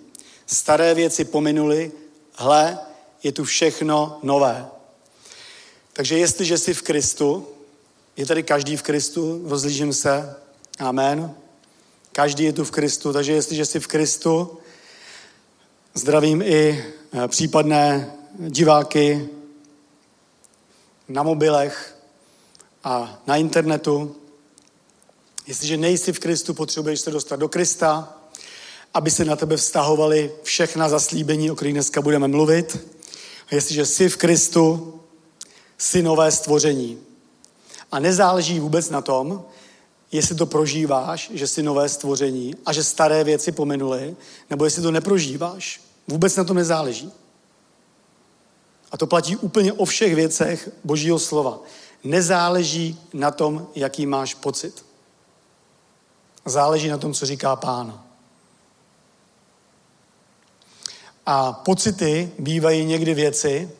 Staré 0.47 0.95
věci 0.95 1.25
pominuly, 1.25 1.93
hle, 2.35 2.79
je 3.23 3.33
tu 3.33 3.45
všechno 3.45 4.19
nové. 4.23 4.69
Takže 5.93 6.19
jestliže 6.19 6.59
jsi 6.59 6.75
v 6.75 6.83
Kristu, 6.83 7.49
je 8.17 8.27
tady 8.27 8.43
každý 8.43 8.77
v 8.77 8.83
Kristu, 8.83 9.49
rozlížím 9.49 9.93
se, 9.93 10.37
amen. 10.79 11.35
Každý 12.13 12.45
je 12.45 12.53
tu 12.53 12.65
v 12.65 12.71
Kristu, 12.71 13.13
takže 13.13 13.33
jestliže 13.33 13.67
jsi 13.67 13.81
v 13.81 13.87
Kristu, 13.87 14.59
Zdravím 15.95 16.43
i 16.43 16.85
eh, 17.13 17.29
případné 17.29 18.13
diváky 18.39 19.29
na 21.09 21.23
mobilech 21.23 21.97
a 22.85 23.23
na 23.27 23.37
internetu. 23.37 24.17
Jestliže 25.47 25.77
nejsi 25.77 26.13
v 26.13 26.19
Kristu, 26.19 26.55
potřebuješ 26.55 27.01
se 27.01 27.11
dostat 27.11 27.37
do 27.37 27.49
Krista, 27.49 28.17
aby 28.95 29.11
se 29.11 29.25
na 29.25 29.37
tebe 29.37 29.57
vztahovaly 29.57 30.33
všechna 30.43 30.89
zaslíbení, 30.89 31.51
o 31.51 31.55
kterých 31.55 31.75
dneska 31.75 32.03
budeme 32.03 32.29
mluvit. 32.29 32.77
A 33.51 33.55
jestliže 33.55 33.87
jsi 33.87 34.09
v 34.09 34.17
Kristu, 34.17 34.95
jsi 35.79 36.03
nové 36.03 36.33
stvoření. 36.33 36.99
A 37.93 37.99
nezáleží 37.99 38.61
vůbec 38.61 38.91
na 38.91 39.01
tom, 39.01 39.45
jestli 40.13 40.35
to 40.35 40.47
prožíváš, 40.47 41.31
že 41.35 41.47
jsi 41.47 41.63
nové 41.63 41.89
stvoření 41.89 42.55
a 42.67 42.73
že 42.73 42.85
staré 42.85 43.25
věci 43.25 43.53
pominuly, 43.53 44.17
nebo 44.51 44.65
jestli 44.65 44.83
to 44.83 44.91
neprožíváš. 44.91 45.81
Vůbec 46.09 46.37
na 46.37 46.45
to 46.45 46.55
nezáleží. 46.55 47.13
A 48.93 48.97
to 48.97 49.07
platí 49.07 49.37
úplně 49.37 49.73
o 49.73 49.85
všech 49.85 50.15
věcech 50.15 50.71
Božího 50.85 51.19
slova. 51.19 51.59
Nezáleží 52.05 53.01
na 53.13 53.31
tom, 53.31 53.69
jaký 53.75 54.07
máš 54.07 54.35
pocit. 54.35 54.85
Záleží 56.45 56.89
na 56.89 56.99
tom, 56.99 57.15
co 57.15 57.27
říká 57.27 57.57
pán. 57.57 58.05
A 61.27 61.53
pocity 61.53 62.33
bývají 62.39 62.85
někdy 62.85 63.15
věci, 63.15 63.71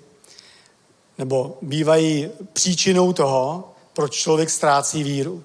nebo 1.19 1.59
bývají 1.63 2.31
příčinou 2.53 3.13
toho, 3.13 3.73
proč 3.93 4.15
člověk 4.15 4.51
ztrácí 4.51 5.03
víru. 5.03 5.45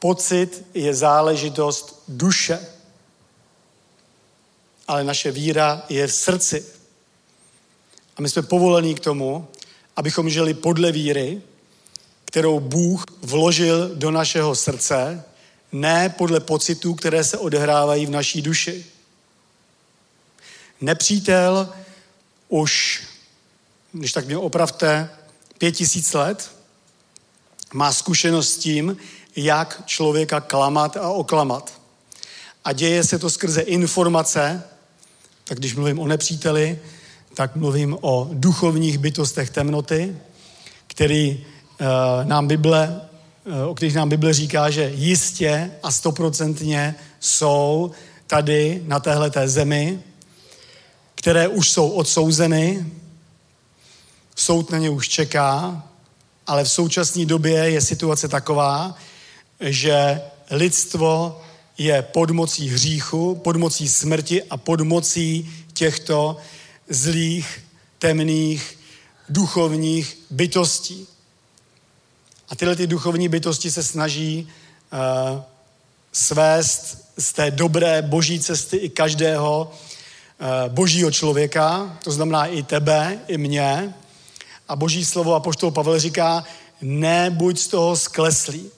Pocit 0.00 0.66
je 0.74 0.94
záležitost 0.94 2.02
duše. 2.08 2.66
Ale 4.88 5.04
naše 5.04 5.30
víra 5.30 5.82
je 5.88 6.06
v 6.06 6.12
srdci. 6.12 6.64
A 8.16 8.22
my 8.22 8.28
jsme 8.28 8.42
povolení 8.42 8.94
k 8.94 9.00
tomu, 9.00 9.48
abychom 9.96 10.30
žili 10.30 10.54
podle 10.54 10.92
víry, 10.92 11.42
kterou 12.24 12.60
Bůh 12.60 13.04
vložil 13.22 13.94
do 13.94 14.10
našeho 14.10 14.54
srdce, 14.54 15.24
ne 15.72 16.08
podle 16.08 16.40
pocitů, 16.40 16.94
které 16.94 17.24
se 17.24 17.38
odehrávají 17.38 18.06
v 18.06 18.10
naší 18.10 18.42
duši. 18.42 18.86
Nepřítel 20.80 21.74
už, 22.48 23.02
když 23.92 24.12
tak 24.12 24.26
mě 24.26 24.38
opravte, 24.38 25.10
pět 25.58 25.72
tisíc 25.72 26.12
let 26.12 26.50
má 27.74 27.92
zkušenost 27.92 28.52
s 28.52 28.58
tím, 28.58 28.96
jak 29.36 29.82
člověka 29.86 30.40
klamat 30.40 30.96
a 30.96 31.10
oklamat. 31.10 31.72
A 32.64 32.72
děje 32.72 33.04
se 33.04 33.18
to 33.18 33.30
skrze 33.30 33.60
informace, 33.60 34.62
tak 35.44 35.58
když 35.58 35.74
mluvím 35.74 35.98
o 35.98 36.06
nepříteli, 36.06 36.78
tak 37.34 37.56
mluvím 37.56 37.96
o 38.00 38.28
duchovních 38.32 38.98
bytostech 38.98 39.50
temnoty, 39.50 40.16
který 40.86 41.44
uh, 41.80 41.86
nám 42.28 42.46
Bible, 42.46 43.00
uh, 43.44 43.70
o 43.70 43.74
kterých 43.74 43.94
nám 43.94 44.08
Bible 44.08 44.32
říká, 44.32 44.70
že 44.70 44.92
jistě 44.94 45.70
a 45.82 45.90
stoprocentně 45.90 46.94
jsou 47.20 47.90
tady 48.26 48.82
na 48.86 49.00
téhle 49.00 49.30
té 49.30 49.48
zemi, 49.48 50.02
které 51.14 51.48
už 51.48 51.70
jsou 51.70 51.88
odsouzeny, 51.88 52.86
soud 54.36 54.70
na 54.70 54.78
ně 54.78 54.90
už 54.90 55.08
čeká, 55.08 55.82
ale 56.46 56.64
v 56.64 56.70
současné 56.70 57.26
době 57.26 57.70
je 57.70 57.80
situace 57.80 58.28
taková, 58.28 58.96
že 59.60 60.20
lidstvo 60.50 61.40
je 61.78 62.02
pod 62.02 62.30
mocí 62.30 62.68
hříchu, 62.68 63.34
pod 63.34 63.56
mocí 63.56 63.88
smrti 63.88 64.42
a 64.42 64.56
pod 64.56 64.80
mocí 64.80 65.50
těchto 65.72 66.36
zlých, 66.88 67.60
temných, 67.98 68.78
duchovních 69.28 70.18
bytostí. 70.30 71.06
A 72.48 72.56
tyhle 72.56 72.76
ty 72.76 72.86
duchovní 72.86 73.28
bytosti 73.28 73.70
se 73.70 73.82
snaží 73.82 74.48
uh, 74.92 75.40
svést 76.12 77.12
z 77.18 77.32
té 77.32 77.50
dobré 77.50 78.02
boží 78.02 78.40
cesty 78.40 78.76
i 78.76 78.88
každého 78.88 79.72
uh, 79.72 80.72
božího 80.74 81.10
člověka, 81.10 81.98
to 82.04 82.12
znamená 82.12 82.46
i 82.46 82.62
tebe, 82.62 83.18
i 83.28 83.38
mě. 83.38 83.94
A 84.68 84.76
boží 84.76 85.04
slovo 85.04 85.34
a 85.34 85.40
poštol 85.40 85.70
Pavel 85.70 85.98
říká, 85.98 86.44
nebuď 86.82 87.58
z 87.58 87.68
toho 87.68 87.96
skleslý 87.96 88.70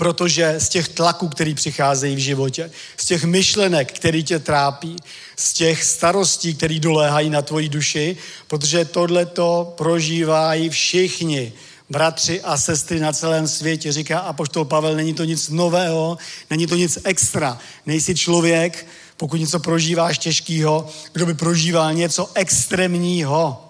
protože 0.00 0.54
z 0.58 0.68
těch 0.68 0.88
tlaků, 0.88 1.28
který 1.28 1.54
přicházejí 1.54 2.16
v 2.16 2.18
životě, 2.18 2.70
z 2.96 3.04
těch 3.04 3.24
myšlenek, 3.24 3.92
který 3.92 4.24
tě 4.24 4.38
trápí, 4.38 4.96
z 5.36 5.52
těch 5.52 5.84
starostí, 5.84 6.54
které 6.54 6.78
doléhají 6.78 7.30
na 7.30 7.42
tvoji 7.42 7.68
duši, 7.68 8.16
protože 8.46 8.84
tohle 8.84 9.26
to 9.26 9.74
prožívají 9.76 10.70
všichni, 10.70 11.52
bratři 11.90 12.40
a 12.40 12.56
sestry 12.56 13.00
na 13.00 13.12
celém 13.12 13.48
světě. 13.48 13.92
Říká 13.92 14.18
apoštol 14.18 14.64
Pavel, 14.64 14.96
není 14.96 15.14
to 15.14 15.24
nic 15.24 15.48
nového, 15.48 16.18
není 16.50 16.66
to 16.66 16.76
nic 16.76 16.98
extra. 17.04 17.58
Nejsi 17.86 18.14
člověk, 18.14 18.86
pokud 19.16 19.36
něco 19.36 19.60
prožíváš 19.60 20.18
těžkého, 20.18 20.88
kdo 21.12 21.26
by 21.26 21.34
prožíval 21.34 21.94
něco 21.94 22.30
extrémního. 22.34 23.64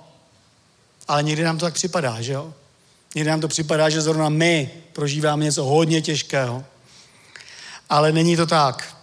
Ale 1.09 1.23
někdy 1.23 1.43
nám 1.43 1.59
to 1.59 1.67
tak 1.67 1.75
připadá, 1.75 2.23
že 2.23 2.33
jo? 2.33 2.55
Někdy 3.15 3.31
nám 3.31 3.41
to 3.41 3.49
připadá, 3.49 3.91
že 3.91 4.01
zrovna 4.01 4.29
my 4.29 4.71
prožíváme 4.93 5.45
něco 5.45 5.65
hodně 5.65 6.03
těžkého. 6.03 6.65
Ale 7.89 8.13
není 8.13 8.37
to 8.37 8.47
tak. 8.47 8.97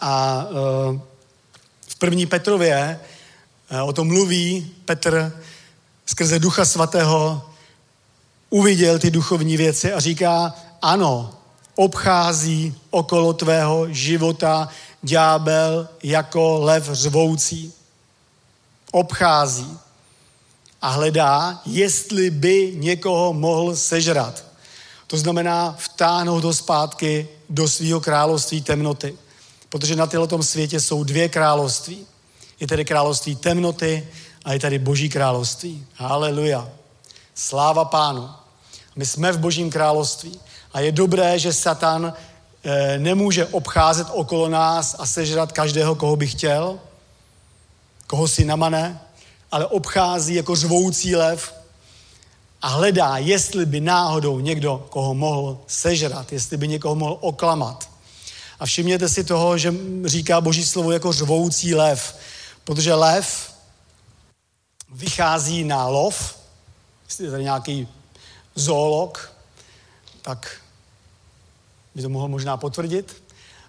A 0.00 0.44
uh, 0.44 1.00
v 1.88 1.96
první 1.96 2.26
Petrově 2.26 3.00
uh, 3.72 3.88
o 3.88 3.92
tom 3.92 4.06
mluví 4.08 4.74
Petr 4.84 5.42
skrze 6.06 6.38
Ducha 6.38 6.64
Svatého 6.64 7.50
uviděl 8.50 8.98
ty 8.98 9.10
duchovní 9.10 9.56
věci 9.56 9.92
a 9.92 10.00
říká, 10.00 10.54
ano, 10.82 11.34
obchází 11.74 12.74
okolo 12.90 13.32
tvého 13.32 13.92
života 13.92 14.68
ďábel 15.02 15.88
jako 16.02 16.58
lev 16.60 16.88
řvoucí. 16.92 17.72
Obchází 18.92 19.78
a 20.82 20.88
hledá, 20.88 21.60
jestli 21.66 22.30
by 22.30 22.72
někoho 22.76 23.32
mohl 23.32 23.76
sežrat. 23.76 24.44
To 25.06 25.16
znamená 25.16 25.76
vtáhnout 25.78 26.44
ho 26.44 26.54
zpátky 26.54 27.28
do 27.48 27.68
svého 27.68 28.00
království 28.00 28.62
temnoty. 28.62 29.18
Protože 29.68 29.96
na 29.96 30.06
tom 30.06 30.42
světě 30.42 30.80
jsou 30.80 31.04
dvě 31.04 31.28
království. 31.28 32.06
Je 32.60 32.66
tedy 32.66 32.84
království 32.84 33.36
temnoty 33.36 34.08
a 34.44 34.52
je 34.52 34.58
tady 34.58 34.78
boží 34.78 35.08
království. 35.08 35.86
Haleluja. 35.94 36.68
Sláva 37.34 37.84
pánu. 37.84 38.30
My 38.96 39.06
jsme 39.06 39.32
v 39.32 39.38
božím 39.38 39.70
království. 39.70 40.40
A 40.72 40.80
je 40.80 40.92
dobré, 40.92 41.38
že 41.38 41.52
Satan 41.52 42.12
e, 42.62 42.98
nemůže 42.98 43.46
obcházet 43.46 44.06
okolo 44.12 44.48
nás 44.48 44.96
a 44.98 45.06
sežrat 45.06 45.52
každého, 45.52 45.94
koho 45.94 46.16
by 46.16 46.26
chtěl, 46.26 46.78
koho 48.06 48.28
si 48.28 48.44
namane, 48.44 49.00
ale 49.50 49.66
obchází 49.66 50.34
jako 50.34 50.56
řvoucí 50.56 51.16
lev 51.16 51.54
a 52.62 52.68
hledá, 52.68 53.18
jestli 53.18 53.66
by 53.66 53.80
náhodou 53.80 54.40
někdo 54.40 54.86
koho 54.90 55.14
mohl 55.14 55.58
sežrat, 55.66 56.32
jestli 56.32 56.56
by 56.56 56.68
někoho 56.68 56.94
mohl 56.94 57.18
oklamat. 57.20 57.90
A 58.60 58.66
všimněte 58.66 59.08
si 59.08 59.24
toho, 59.24 59.58
že 59.58 59.74
říká 60.04 60.40
Boží 60.40 60.64
slovo 60.64 60.92
jako 60.92 61.12
řvoucí 61.12 61.74
lev, 61.74 62.16
protože 62.64 62.94
lev 62.94 63.54
vychází 64.90 65.64
na 65.64 65.86
lov, 65.86 66.38
jestli 67.08 67.24
je 67.24 67.30
tady 67.30 67.42
nějaký 67.42 67.88
zoolog, 68.54 69.32
tak 70.22 70.56
by 71.94 72.02
to 72.02 72.08
mohl 72.08 72.28
možná 72.28 72.56
potvrdit. 72.56 73.22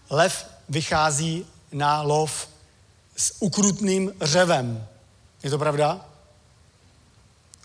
Lev 0.09 0.45
vychází 0.69 1.45
na 1.71 2.01
lov 2.01 2.47
s 3.17 3.33
ukrutným 3.39 4.13
řevem. 4.21 4.87
Je 5.43 5.49
to 5.49 5.57
pravda? 5.57 6.05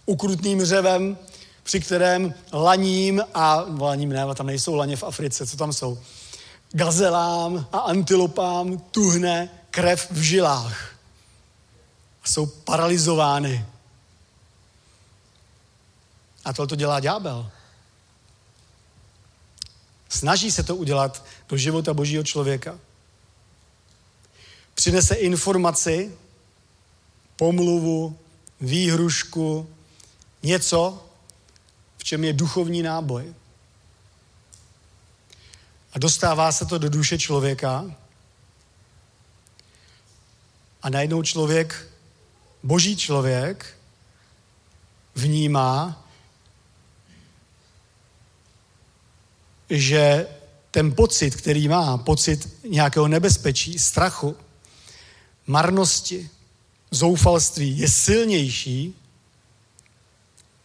Ukrutným 0.06 0.64
řevem, 0.64 1.18
při 1.62 1.80
kterém 1.80 2.34
laním 2.52 3.22
a 3.34 3.64
laním 3.78 4.08
ne, 4.08 4.34
tam 4.34 4.46
nejsou 4.46 4.74
laně 4.74 4.96
v 4.96 5.02
Africe, 5.02 5.46
co 5.46 5.56
tam 5.56 5.72
jsou? 5.72 5.98
Gazelám 6.72 7.66
a 7.72 7.78
antilopám 7.78 8.78
tuhne 8.78 9.50
krev 9.70 10.10
v 10.10 10.20
žilách. 10.20 10.94
A 12.22 12.28
jsou 12.28 12.46
paralizovány. 12.46 13.66
A 16.44 16.52
tohle 16.52 16.66
to 16.66 16.76
dělá 16.76 17.00
ďábel. 17.00 17.50
Snaží 20.08 20.52
se 20.52 20.62
to 20.62 20.76
udělat 20.76 21.24
do 21.48 21.56
života 21.56 21.94
božího 21.94 22.24
člověka. 22.24 22.78
Přinese 24.74 25.14
informaci, 25.14 26.16
pomluvu, 27.36 28.18
výhrušku, 28.60 29.68
něco, 30.42 31.04
v 31.96 32.04
čem 32.04 32.24
je 32.24 32.32
duchovní 32.32 32.82
náboj. 32.82 33.34
A 35.92 35.98
dostává 35.98 36.52
se 36.52 36.66
to 36.66 36.78
do 36.78 36.88
duše 36.88 37.18
člověka 37.18 37.84
a 40.82 40.90
najednou 40.90 41.22
člověk, 41.22 41.88
boží 42.62 42.96
člověk, 42.96 43.76
vnímá, 45.14 46.04
že 49.70 50.28
ten 50.70 50.94
pocit, 50.94 51.36
který 51.36 51.68
má, 51.68 51.98
pocit 51.98 52.64
nějakého 52.70 53.08
nebezpečí, 53.08 53.78
strachu, 53.78 54.36
marnosti, 55.46 56.30
zoufalství 56.96 57.78
je 57.78 57.88
silnější 57.88 58.94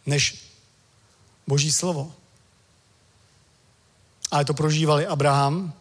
než 0.06 0.38
Boží 1.46 1.72
slovo. 1.72 2.12
Ale 4.30 4.44
to 4.44 4.54
prožívali 4.54 5.06
Abraham, 5.06 5.72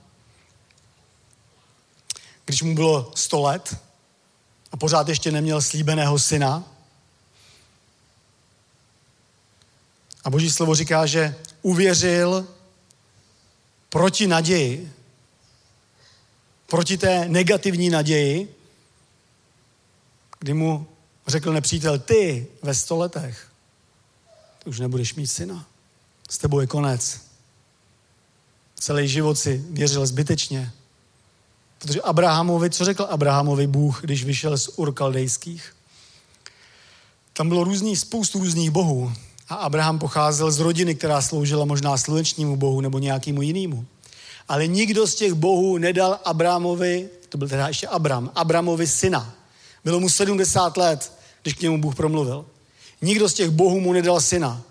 když 2.45 2.62
mu 2.62 2.76
bylo 2.76 3.12
100 3.16 3.41
let 3.41 3.78
a 4.72 4.78
pořád 4.78 5.08
ještě 5.08 5.32
neměl 5.32 5.62
slíbeného 5.62 6.20
syna. 6.20 6.64
A 10.24 10.30
Boží 10.30 10.52
slovo 10.52 10.76
říká, 10.76 11.06
že 11.06 11.36
uvěřil 11.62 12.47
proti 13.89 14.28
naději, 14.28 14.93
proti 16.68 16.97
té 16.97 17.28
negativní 17.28 17.89
naději, 17.89 18.61
kdy 20.42 20.54
mu 20.54 20.88
řekl 21.28 21.54
nepřítel, 21.54 22.00
ty 22.00 22.48
ve 22.62 22.76
sto 22.76 22.98
letech, 22.98 23.48
ty 24.64 24.70
už 24.70 24.80
nebudeš 24.80 25.16
mít 25.16 25.28
syna. 25.28 25.66
S 26.30 26.38
tebou 26.38 26.60
je 26.60 26.68
konec. 26.68 27.22
Celý 28.76 29.08
život 29.08 29.36
si 29.36 29.66
věřil 29.70 30.06
zbytečně. 30.06 30.72
Protože 31.80 32.02
Abrahamovi, 32.02 32.70
co 32.70 32.86
řekl 32.86 33.08
Abrahamovi 33.10 33.68
Bůh, 33.68 34.02
když 34.02 34.26
vyšel 34.26 34.58
z 34.58 34.68
Urkaldejských? 34.68 35.76
Tam 37.34 37.50
bylo 37.50 37.64
různý, 37.64 37.96
spoustu 37.96 38.39
různých 38.39 38.72
bohů. 38.72 39.14
A 39.50 39.56
Abraham 39.56 40.00
pocházel 40.00 40.52
z 40.52 40.60
rodiny, 40.60 40.96
která 40.96 41.22
sloužila 41.22 41.66
možná 41.66 41.98
slunečnímu 41.98 42.56
bohu 42.56 42.82
nebo 42.82 43.00
nějakému 43.00 43.42
jinému. 43.42 43.86
Ale 44.48 44.68
nikdo 44.68 45.08
z 45.08 45.16
těch 45.16 45.34
bohů 45.34 45.78
nedal 45.78 46.20
Abrahamovi, 46.26 47.10
to 47.30 47.38
byl 47.38 47.50
teda 47.50 47.68
ještě 47.68 47.88
Abram, 47.88 48.32
Abramovi 48.36 48.88
syna. 48.88 49.41
Bylo 49.84 50.00
mu 50.00 50.10
70 50.10 50.78
let, 50.78 51.12
když 51.42 51.54
k 51.54 51.62
němu 51.62 51.82
Bůh 51.82 51.96
promluvil. 51.96 52.46
Nikdo 53.02 53.30
z 53.30 53.34
těch 53.34 53.50
bohů 53.50 53.80
mu 53.80 53.94
nedal 53.94 54.22
syna. 54.22 54.62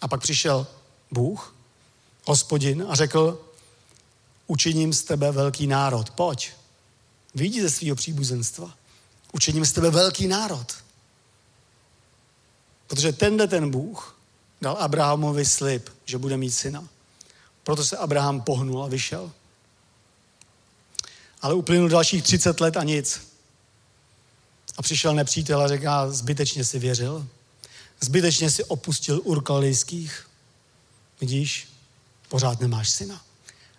A 0.00 0.08
pak 0.08 0.20
přišel 0.20 0.66
Bůh, 1.10 1.54
hospodin, 2.26 2.86
a 2.88 2.94
řekl, 2.94 3.44
učiním 4.46 4.92
z 4.92 5.02
tebe 5.02 5.32
velký 5.32 5.66
národ. 5.66 6.10
Pojď, 6.10 6.50
vyjdi 7.34 7.62
ze 7.62 7.70
svého 7.70 7.96
příbuzenstva. 7.96 8.74
Učiním 9.32 9.66
z 9.66 9.72
tebe 9.72 9.90
velký 9.90 10.28
národ. 10.28 10.74
Protože 12.86 13.12
tenhle 13.12 13.46
ten 13.46 13.70
Bůh 13.70 14.18
dal 14.60 14.76
Abrahamovi 14.76 15.44
slib, 15.44 15.88
že 16.04 16.18
bude 16.18 16.36
mít 16.36 16.50
syna. 16.50 16.88
Proto 17.64 17.84
se 17.84 17.96
Abraham 17.96 18.40
pohnul 18.40 18.82
a 18.82 18.88
vyšel. 18.88 19.32
Ale 21.42 21.54
uplynul 21.54 21.88
dalších 21.88 22.22
30 22.22 22.60
let 22.60 22.76
a 22.76 22.84
nic. 22.84 23.20
A 24.76 24.82
přišel 24.82 25.14
nepřítel 25.14 25.62
a 25.62 25.68
říká, 25.68 26.10
zbytečně 26.10 26.64
si 26.64 26.78
věřil. 26.78 27.26
Zbytečně 28.00 28.50
si 28.50 28.64
opustil 28.64 29.20
Urkalejských. 29.24 30.26
vidíš, 31.20 31.68
pořád 32.28 32.60
nemáš 32.60 32.90
syna. 32.90 33.22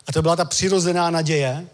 A 0.08 0.12
to 0.12 0.22
byla 0.22 0.36
ta 0.36 0.46
přirozená 0.46 1.10
naděje, 1.10 1.68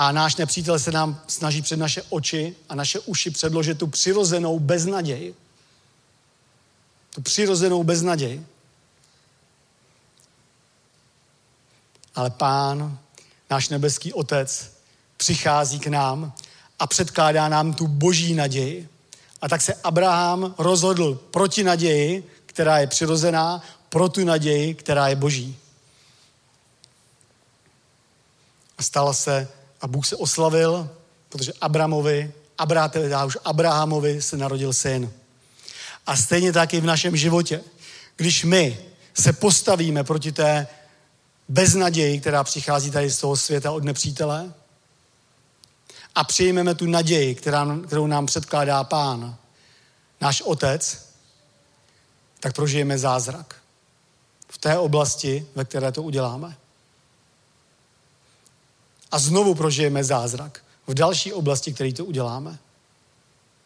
a 0.00 0.12
náš 0.12 0.36
nepřítel 0.36 0.78
se 0.78 0.92
nám 0.92 1.20
snaží 1.26 1.62
před 1.62 1.76
naše 1.76 2.02
oči 2.02 2.56
a 2.68 2.74
naše 2.74 2.98
uši 2.98 3.30
předložit 3.30 3.78
tu 3.78 3.86
přirozenou 3.86 4.58
beznaděj. 4.58 5.34
Tu 7.14 7.22
přirozenou 7.22 7.84
beznaděj. 7.84 8.46
Ale 12.14 12.30
pán, 12.30 12.98
náš 13.50 13.68
nebeský 13.68 14.12
otec, 14.12 14.77
přichází 15.18 15.78
k 15.78 15.86
nám 15.86 16.32
a 16.78 16.86
předkládá 16.86 17.48
nám 17.48 17.74
tu 17.74 17.86
boží 17.86 18.34
naději. 18.34 18.88
A 19.42 19.48
tak 19.48 19.62
se 19.62 19.74
Abraham 19.84 20.54
rozhodl 20.58 21.14
proti 21.30 21.64
naději, 21.64 22.30
která 22.46 22.78
je 22.78 22.86
přirozená, 22.86 23.62
pro 23.88 24.08
tu 24.08 24.24
naději, 24.24 24.74
která 24.74 25.08
je 25.08 25.16
boží. 25.16 25.56
A 28.78 28.82
stala 28.82 29.12
se 29.12 29.48
a 29.80 29.86
Bůh 29.86 30.06
se 30.06 30.16
oslavil, 30.16 30.90
protože 31.28 31.52
Abramovi, 31.60 32.32
Abráte, 32.58 33.24
už 33.26 33.38
Abrahamovi 33.44 34.22
se 34.22 34.36
narodil 34.36 34.72
syn. 34.72 35.12
A 36.06 36.16
stejně 36.16 36.52
tak 36.52 36.74
i 36.74 36.80
v 36.80 36.84
našem 36.84 37.16
životě. 37.16 37.60
Když 38.16 38.44
my 38.44 38.78
se 39.14 39.32
postavíme 39.32 40.04
proti 40.04 40.32
té 40.32 40.66
beznaději, 41.48 42.20
která 42.20 42.44
přichází 42.44 42.90
tady 42.90 43.10
z 43.10 43.18
toho 43.18 43.36
světa 43.36 43.72
od 43.72 43.84
nepřítele, 43.84 44.52
a 46.18 46.24
přijmeme 46.24 46.74
tu 46.74 46.86
naději, 46.86 47.34
která, 47.34 47.78
kterou 47.86 48.06
nám 48.06 48.26
předkládá 48.26 48.84
Pán, 48.84 49.36
náš 50.20 50.42
Otec, 50.42 51.08
tak 52.40 52.54
prožijeme 52.54 52.98
zázrak. 52.98 53.56
V 54.48 54.58
té 54.58 54.78
oblasti, 54.78 55.46
ve 55.54 55.64
které 55.64 55.92
to 55.92 56.02
uděláme. 56.02 56.56
A 59.10 59.18
znovu 59.18 59.54
prožijeme 59.54 60.04
zázrak 60.04 60.64
v 60.86 60.94
další 60.94 61.32
oblasti, 61.32 61.72
který 61.72 61.92
to 61.92 62.04
uděláme. 62.04 62.58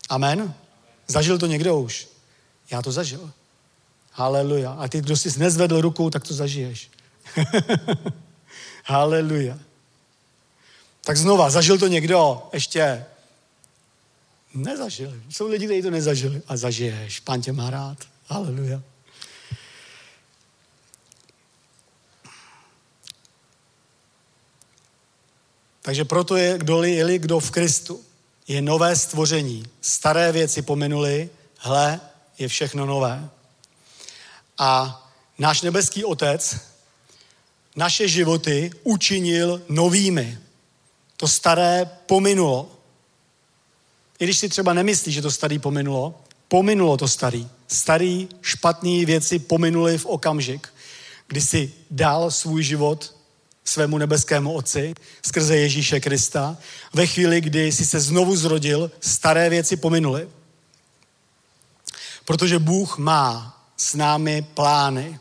Amen? 0.08 0.54
Zažil 1.06 1.38
to 1.38 1.46
někdo 1.46 1.78
už? 1.78 2.08
Já 2.70 2.82
to 2.82 2.92
zažil. 2.92 3.30
Haleluja. 4.12 4.72
A 4.72 4.88
ty, 4.88 5.00
kdo 5.00 5.16
jsi 5.16 5.38
nezvedl 5.38 5.80
rukou, 5.80 6.10
tak 6.10 6.28
to 6.28 6.34
zažiješ. 6.34 6.90
Haleluja. 8.84 9.58
Tak 11.04 11.16
znova, 11.16 11.50
zažil 11.50 11.78
to 11.78 11.86
někdo? 11.86 12.48
Ještě. 12.52 13.04
Nezažil. 14.54 15.22
Jsou 15.30 15.48
lidi, 15.48 15.66
kteří 15.66 15.82
to 15.82 15.90
nezažili. 15.90 16.42
A 16.48 16.56
zažiješ. 16.56 17.20
Pán 17.20 17.42
tě 17.42 17.52
má 17.52 17.70
rád. 17.70 17.98
Haleluja. 18.26 18.82
Takže 25.82 26.04
proto 26.04 26.36
je, 26.36 26.58
kdo 26.58 26.82
je 26.82 27.18
kdo 27.18 27.40
v 27.40 27.50
Kristu, 27.50 28.04
je 28.48 28.62
nové 28.62 28.96
stvoření. 28.96 29.66
Staré 29.80 30.32
věci 30.32 30.62
pominuli, 30.62 31.30
hle, 31.58 32.00
je 32.38 32.48
všechno 32.48 32.86
nové. 32.86 33.30
A 34.58 35.02
náš 35.38 35.62
nebeský 35.62 36.04
Otec 36.04 36.56
naše 37.76 38.08
životy 38.08 38.70
učinil 38.82 39.62
novými. 39.68 40.41
To 41.22 41.28
staré 41.28 41.90
pominulo. 42.06 42.70
I 44.18 44.24
když 44.24 44.38
si 44.38 44.48
třeba 44.48 44.72
nemyslí, 44.72 45.12
že 45.12 45.22
to 45.22 45.30
starý 45.30 45.58
pominulo, 45.58 46.20
pominulo 46.48 46.96
to 46.96 47.08
starý. 47.08 47.48
Starý, 47.68 48.28
špatný 48.40 49.04
věci 49.04 49.38
pominuli 49.38 49.98
v 49.98 50.06
okamžik, 50.06 50.68
kdy 51.26 51.40
si 51.40 51.72
dal 51.90 52.30
svůj 52.30 52.62
život 52.62 53.14
svému 53.64 53.98
nebeskému 53.98 54.52
Otci 54.52 54.94
skrze 55.22 55.56
Ježíše 55.56 56.00
Krista. 56.00 56.56
Ve 56.94 57.06
chvíli, 57.06 57.40
kdy 57.40 57.72
jsi 57.72 57.86
se 57.86 58.00
znovu 58.00 58.36
zrodil, 58.36 58.90
staré 59.00 59.50
věci 59.50 59.76
pominuly. 59.76 60.28
Protože 62.24 62.58
Bůh 62.58 62.98
má 62.98 63.60
s 63.76 63.94
námi 63.94 64.46
plány. 64.54 65.20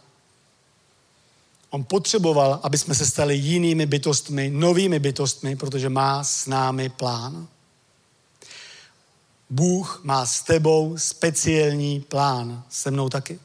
On 1.71 1.83
potřeboval, 1.83 2.59
aby 2.63 2.77
jsme 2.77 2.95
se 2.95 3.05
stali 3.05 3.35
jinými 3.35 3.85
bytostmi, 3.85 4.49
novými 4.49 4.99
bytostmi, 4.99 5.55
protože 5.55 5.89
má 5.89 6.23
s 6.23 6.45
námi 6.45 6.89
plán. 6.89 7.47
Bůh 9.49 10.01
má 10.03 10.25
s 10.25 10.41
tebou 10.41 10.97
speciální 10.97 11.99
plán, 11.99 12.63
se 12.69 12.91
mnou 12.91 13.09
taky. 13.09 13.39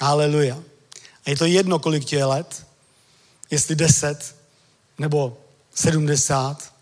Haleluja. 0.00 0.62
A 1.26 1.30
je 1.30 1.36
to 1.36 1.44
jedno, 1.44 1.78
kolik 1.78 2.04
ti 2.04 2.16
je 2.16 2.24
let, 2.24 2.66
jestli 3.50 3.74
deset 3.74 4.36
nebo 4.98 5.38
sedmdesát, 5.74 6.72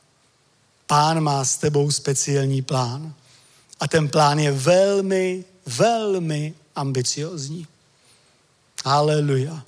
pán 0.87 1.21
má 1.21 1.45
s 1.45 1.57
tebou 1.57 1.91
speciální 1.91 2.63
plán. 2.63 3.15
A 3.81 3.89
ten 3.89 4.09
plán 4.09 4.39
je 4.39 4.53
velmi, 4.53 5.45
velmi 5.67 6.55
ambiciozní. 6.77 7.67
Haleluja. 8.85 9.65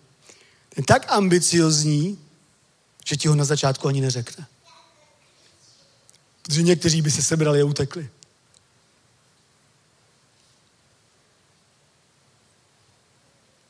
Je 0.76 0.82
tak 0.82 1.12
ambiciozní, 1.12 2.18
že 3.04 3.16
ti 3.16 3.28
ho 3.28 3.34
na 3.34 3.44
začátku 3.44 3.88
ani 3.88 4.00
neřekne. 4.00 4.46
Protože 6.42 6.62
někteří 6.62 7.02
by 7.02 7.10
se 7.10 7.22
sebrali 7.22 7.60
a 7.60 7.64
utekli. 7.64 8.10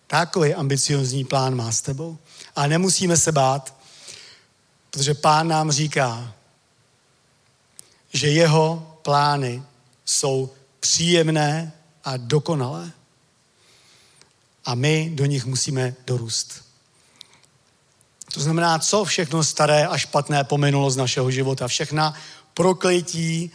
Takový 0.07 0.55
ambiciozní 0.55 1.25
plán 1.25 1.55
má 1.55 1.73
s 1.73 1.81
tebou. 1.81 2.19
A 2.57 2.67
nemusíme 2.67 3.17
se 3.17 3.33
bát, 3.33 3.75
protože 4.91 5.15
pán 5.15 5.49
nám 5.49 5.71
říká, 5.71 6.35
že 8.13 8.29
jeho 8.29 8.99
plány 9.03 9.63
jsou 10.05 10.51
příjemné 10.81 11.73
a 12.05 12.17
dokonalé. 12.17 12.93
A 14.65 14.75
my 14.75 15.11
do 15.15 15.25
nich 15.25 15.45
musíme 15.45 15.95
dorůst. 16.07 16.72
To 18.35 18.41
znamená, 18.41 18.79
co 18.79 19.05
všechno 19.05 19.45
staré 19.45 19.87
a 19.87 19.99
špatné 19.99 20.45
pominulo 20.45 20.91
z 20.91 20.97
našeho 20.97 21.31
života. 21.31 21.69
Všechna 21.69 22.15
prokletí, 22.55 23.51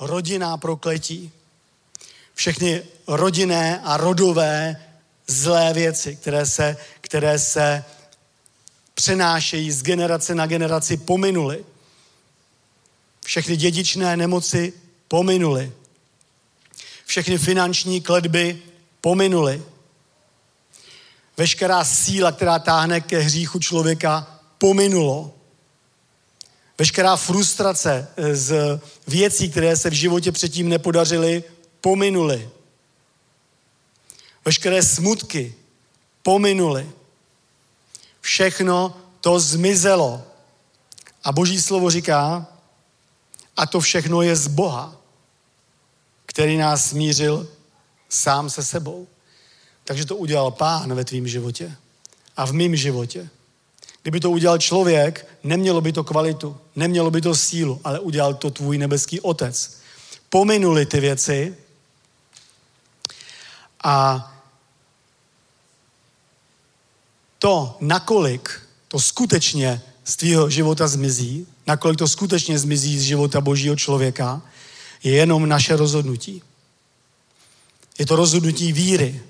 rodinná 0.00 0.56
prokletí, 0.56 1.32
všechny 2.34 2.82
rodinné 3.06 3.80
a 3.84 3.96
rodové 3.96 4.76
zlé 5.26 5.72
věci, 5.72 6.16
které 6.16 6.46
se, 6.46 6.76
které 7.00 7.38
se 7.38 7.84
přenášejí 8.94 9.70
z 9.70 9.82
generace 9.82 10.34
na 10.34 10.46
generaci, 10.46 10.96
pominuly. 10.96 11.64
Všechny 13.24 13.56
dědičné 13.56 14.16
nemoci 14.16 14.72
pominuly. 15.08 15.72
Všechny 17.06 17.38
finanční 17.38 18.00
kledby 18.00 18.62
pominuly. 19.00 19.62
Veškerá 21.36 21.84
síla, 21.84 22.32
která 22.32 22.58
táhne 22.58 23.00
ke 23.00 23.18
hříchu 23.18 23.58
člověka, 23.58 24.40
pominulo. 24.58 25.34
Veškerá 26.78 27.16
frustrace 27.16 28.08
z 28.32 28.80
věcí, 29.06 29.50
které 29.50 29.76
se 29.76 29.90
v 29.90 29.92
životě 29.92 30.32
předtím 30.32 30.68
nepodařily, 30.68 31.44
pominuly. 31.80 32.50
Veškeré 34.44 34.82
smutky 34.82 35.54
pominuly. 36.22 36.90
Všechno 38.20 38.96
to 39.20 39.40
zmizelo. 39.40 40.22
A 41.24 41.32
Boží 41.32 41.62
slovo 41.62 41.90
říká, 41.90 42.46
a 43.56 43.66
to 43.66 43.80
všechno 43.80 44.22
je 44.22 44.36
z 44.36 44.46
Boha, 44.46 44.96
který 46.26 46.56
nás 46.56 46.88
smířil 46.88 47.48
sám 48.08 48.50
se 48.50 48.62
sebou. 48.62 49.06
Takže 49.84 50.06
to 50.06 50.16
udělal 50.16 50.50
pán 50.50 50.94
ve 50.94 51.04
tvém 51.04 51.28
životě 51.28 51.76
a 52.36 52.46
v 52.46 52.52
mém 52.52 52.76
životě. 52.76 53.28
Kdyby 54.02 54.20
to 54.20 54.30
udělal 54.30 54.58
člověk, 54.58 55.26
nemělo 55.44 55.80
by 55.80 55.92
to 55.92 56.04
kvalitu, 56.04 56.56
nemělo 56.76 57.10
by 57.10 57.20
to 57.20 57.34
sílu, 57.34 57.80
ale 57.84 58.00
udělal 58.00 58.34
to 58.34 58.50
tvůj 58.50 58.78
nebeský 58.78 59.20
otec. 59.20 59.76
Pominuli 60.30 60.86
ty 60.86 61.00
věci 61.00 61.56
a 63.84 64.28
to, 67.38 67.76
nakolik 67.80 68.60
to 68.88 69.00
skutečně 69.00 69.82
z 70.04 70.16
tvýho 70.16 70.50
života 70.50 70.88
zmizí, 70.88 71.46
nakolik 71.66 71.98
to 71.98 72.08
skutečně 72.08 72.58
zmizí 72.58 72.98
z 72.98 73.02
života 73.02 73.40
božího 73.40 73.76
člověka, 73.76 74.42
je 75.02 75.12
jenom 75.12 75.48
naše 75.48 75.76
rozhodnutí. 75.76 76.42
Je 77.98 78.06
to 78.06 78.16
rozhodnutí 78.16 78.72
víry. 78.72 79.22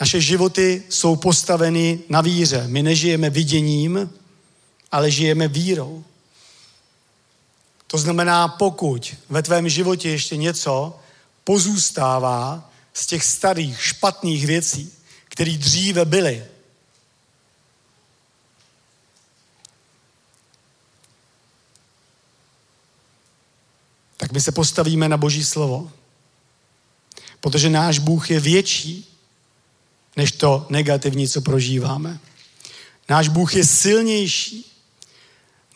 Naše 0.00 0.20
životy 0.20 0.82
jsou 0.88 1.16
postaveny 1.16 2.00
na 2.08 2.20
víře. 2.20 2.64
My 2.66 2.82
nežijeme 2.82 3.30
viděním, 3.30 4.10
ale 4.92 5.10
žijeme 5.10 5.48
vírou. 5.48 6.04
To 7.86 7.98
znamená, 7.98 8.48
pokud 8.48 9.14
ve 9.28 9.42
tvém 9.42 9.68
životě 9.68 10.10
ještě 10.10 10.36
něco 10.36 10.98
pozůstává 11.44 12.70
z 12.94 13.06
těch 13.06 13.24
starých 13.24 13.82
špatných 13.82 14.46
věcí, 14.46 14.92
který 15.28 15.58
dříve 15.58 16.04
byli. 16.04 16.44
Tak 24.16 24.32
my 24.32 24.40
se 24.40 24.52
postavíme 24.52 25.08
na 25.08 25.16
Boží 25.16 25.44
slovo. 25.44 25.92
Protože 27.40 27.70
náš 27.70 27.98
Bůh 27.98 28.30
je 28.30 28.40
větší 28.40 29.13
než 30.16 30.32
to 30.32 30.66
negativní, 30.70 31.28
co 31.28 31.40
prožíváme. 31.40 32.20
Náš 33.08 33.28
Bůh 33.28 33.54
je 33.54 33.64
silnější 33.64 34.74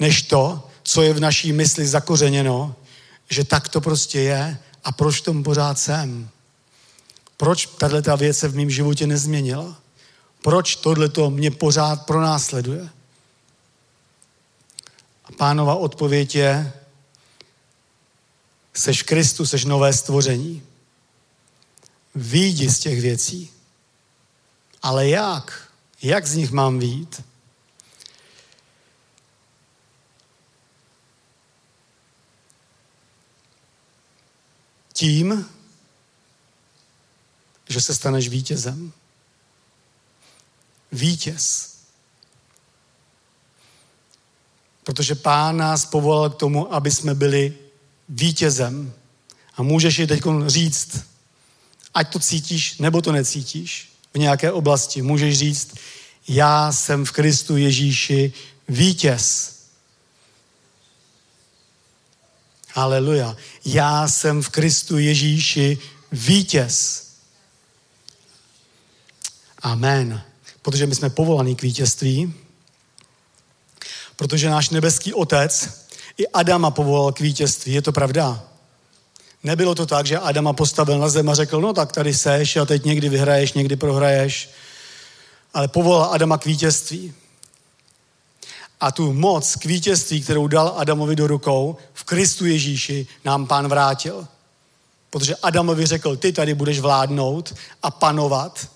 než 0.01 0.22
to, 0.22 0.68
co 0.82 1.03
je 1.03 1.12
v 1.12 1.20
naší 1.20 1.53
mysli 1.53 1.86
zakořeněno, 1.86 2.76
že 3.30 3.45
tak 3.45 3.68
to 3.68 3.80
prostě 3.80 4.20
je 4.20 4.59
a 4.84 4.93
proč 4.93 5.20
tomu 5.20 5.43
pořád 5.43 5.78
jsem. 5.78 6.28
Proč 7.36 7.66
tahle 7.66 8.03
ta 8.03 8.16
věc 8.16 8.39
se 8.39 8.49
v 8.49 8.57
mém 8.57 8.70
životě 8.70 9.07
nezměnila? 9.07 9.80
Proč 10.43 10.76
tohle 10.76 11.09
to 11.09 11.30
mě 11.30 11.51
pořád 11.51 12.07
pronásleduje? 12.07 12.89
A 15.24 15.32
pánova 15.32 15.74
odpověď 15.74 16.34
je, 16.34 16.72
seš 18.74 19.03
Kristu, 19.03 19.47
seš 19.47 19.64
nové 19.64 19.93
stvoření. 19.93 20.62
Výjdi 22.14 22.70
z 22.70 22.78
těch 22.78 23.01
věcí. 23.01 23.51
Ale 24.83 25.09
jak? 25.09 25.72
Jak 26.03 26.26
z 26.26 26.35
nich 26.35 26.51
mám 26.51 26.79
výjít? 26.79 27.22
Tím, 34.93 35.49
že 37.68 37.81
se 37.81 37.95
staneš 37.95 38.29
vítězem. 38.29 38.93
Vítěz. 40.93 41.74
Protože 44.85 45.14
pán 45.14 45.57
nás 45.57 45.87
povolal 45.87 46.31
k 46.31 46.37
tomu, 46.37 46.74
aby 46.74 46.91
jsme 46.91 47.14
byli 47.14 47.59
vítězem. 48.09 48.93
A 49.55 49.62
můžeš 49.62 49.99
ji 49.99 50.07
teď 50.07 50.22
říct, 50.47 51.05
ať 51.95 52.12
to 52.12 52.18
cítíš, 52.18 52.79
nebo 52.79 53.03
to 53.03 53.12
necítíš 53.12 53.97
v 54.14 54.18
nějaké 54.18 54.52
oblasti. 54.52 55.02
Můžeš 55.02 55.38
říct, 55.38 55.74
já 56.28 56.72
jsem 56.72 57.04
v 57.04 57.12
Kristu 57.12 57.56
Ježíši 57.56 58.32
vítěz. 58.68 59.54
Haleluja. 62.72 63.36
Já 63.64 64.09
jsem 64.09 64.42
v 64.42 64.48
Kristu 64.48 64.98
Ježíši 64.98 65.78
vítěz. 66.12 67.09
Amen. 69.62 70.22
Protože 70.62 70.86
my 70.86 70.94
jsme 70.94 71.11
povolaní 71.11 71.56
k 71.56 71.62
vítězství, 71.62 72.34
protože 74.16 74.50
náš 74.50 74.70
nebeský 74.70 75.14
otec 75.14 75.68
i 76.16 76.28
Adama 76.28 76.70
povolal 76.70 77.12
k 77.12 77.20
vítězství. 77.20 77.72
Je 77.72 77.82
to 77.82 77.92
pravda? 77.92 78.48
Nebylo 79.43 79.74
to 79.74 79.86
tak, 79.86 80.07
že 80.07 80.18
Adama 80.18 80.53
postavil 80.53 80.99
na 80.99 81.09
zem 81.09 81.28
a 81.28 81.34
řekl, 81.34 81.61
no 81.61 81.72
tak 81.72 81.93
tady 81.93 82.14
seš 82.14 82.57
a 82.57 82.64
teď 82.64 82.84
někdy 82.84 83.09
vyhraješ, 83.09 83.53
někdy 83.53 83.76
prohraješ. 83.76 84.51
Ale 85.55 85.68
povolal 85.68 86.12
Adama 86.12 86.39
k 86.39 86.47
vítězství. 86.47 87.14
A 88.80 88.93
tu 88.93 89.12
moc 89.12 89.57
k 89.57 89.64
vítězství, 89.64 90.22
kterou 90.22 90.49
dal 90.49 90.74
Adamovi 90.76 91.16
do 91.16 91.26
rukou, 91.26 91.76
v 91.95 92.05
Kristu 92.05 92.47
Ježíši 92.47 93.07
nám 93.24 93.47
pán 93.47 93.68
vrátil. 93.68 94.26
Protože 95.11 95.36
Adamovi 95.36 95.86
řekl, 95.86 96.16
ty 96.16 96.32
tady 96.32 96.55
budeš 96.55 96.80
vládnout 96.80 97.55
a 97.82 97.91
panovat 97.91 98.68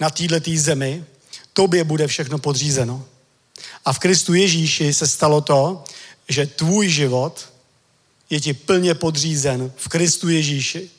na 0.00 0.10
této 0.10 0.50
zemi, 0.56 1.04
tobě 1.52 1.84
bude 1.84 2.06
všechno 2.06 2.38
podřízeno. 2.38 3.04
A 3.84 3.92
v 3.92 3.98
Kristu 3.98 4.34
Ježíši 4.34 4.94
se 4.94 5.06
stalo 5.06 5.40
to, 5.40 5.84
že 6.28 6.46
tvůj 6.46 6.88
život 6.88 7.51
je 8.32 8.40
ti 8.40 8.54
plně 8.54 8.94
podřízen 8.94 9.72
v 9.76 9.88
Kristu 9.88 10.28
Ježíši. 10.28 10.90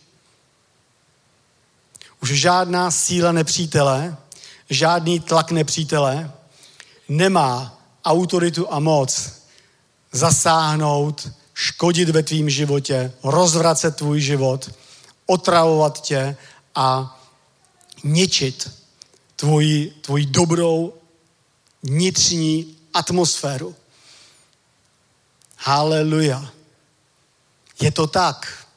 Už 2.21 2.29
žádná 2.29 2.91
síla 2.91 3.31
nepřítele, 3.31 4.17
žádný 4.69 5.19
tlak 5.19 5.51
nepřítele 5.51 6.31
nemá 7.09 7.81
autoritu 8.05 8.73
a 8.73 8.79
moc 8.79 9.31
zasáhnout, 10.11 11.29
škodit 11.53 12.09
ve 12.09 12.23
tvým 12.23 12.49
životě, 12.49 13.11
rozvracet 13.23 13.95
tvůj 13.95 14.21
život, 14.21 14.71
otravovat 15.25 16.01
tě 16.01 16.37
a 16.75 17.19
ničit 18.03 18.71
tvoji, 19.35 19.89
tvoji 20.01 20.25
dobrou 20.25 20.93
vnitřní 21.83 22.77
atmosféru. 22.93 23.75
Haleluja. 25.57 26.62
Je 27.81 27.91
to 27.91 28.07
tak. 28.07 28.67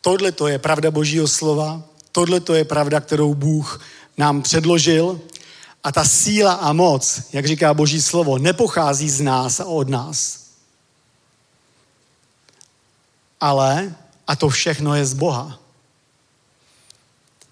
Tohle 0.00 0.32
to 0.32 0.48
je 0.48 0.58
pravda 0.58 0.90
Božího 0.90 1.28
slova, 1.28 1.82
tohle 2.12 2.40
to 2.40 2.54
je 2.54 2.64
pravda, 2.64 3.00
kterou 3.00 3.34
Bůh 3.34 3.80
nám 4.16 4.42
předložil 4.42 5.20
a 5.84 5.92
ta 5.92 6.04
síla 6.04 6.52
a 6.52 6.72
moc, 6.72 7.22
jak 7.32 7.46
říká 7.46 7.74
Boží 7.74 8.02
slovo, 8.02 8.38
nepochází 8.38 9.10
z 9.10 9.20
nás 9.20 9.60
a 9.60 9.64
od 9.64 9.88
nás. 9.88 10.44
Ale, 13.40 13.94
a 14.26 14.36
to 14.36 14.48
všechno 14.48 14.94
je 14.94 15.06
z 15.06 15.12
Boha. 15.12 15.58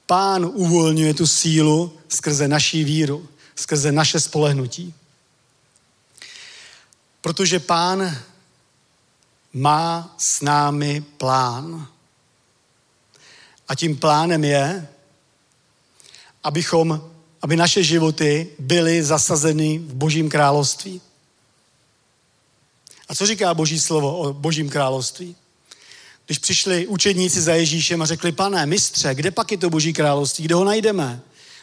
Pán 0.06 0.44
uvolňuje 0.44 1.14
tu 1.14 1.26
sílu 1.26 1.98
skrze 2.08 2.48
naší 2.48 2.84
víru, 2.84 3.28
skrze 3.56 3.92
naše 3.92 4.20
spolehnutí. 4.20 4.94
Protože 7.20 7.60
pán 7.60 8.16
má 9.52 10.14
s 10.18 10.40
námi 10.40 11.04
plán. 11.16 11.88
A 13.68 13.74
tím 13.74 13.96
plánem 13.96 14.44
je, 14.44 14.88
abychom, 16.44 17.10
aby 17.42 17.56
naše 17.56 17.82
životy 17.82 18.48
byly 18.58 19.02
zasazeny 19.02 19.78
v 19.78 19.94
Božím 19.94 20.30
království. 20.30 21.00
A 23.08 23.14
co 23.14 23.26
říká 23.26 23.54
Boží 23.54 23.80
slovo 23.80 24.18
o 24.18 24.32
Božím 24.32 24.68
království? 24.68 25.36
Když 26.26 26.38
přišli 26.38 26.86
učedníci 26.86 27.40
za 27.40 27.54
Ježíšem 27.54 28.02
a 28.02 28.06
řekli, 28.06 28.32
pane, 28.32 28.66
mistře, 28.66 29.14
kde 29.14 29.30
pak 29.30 29.52
je 29.52 29.58
to 29.58 29.70
Boží 29.70 29.92
království, 29.92 30.44
kde 30.44 30.54
ho 30.54 30.64
najdeme? 30.64 31.20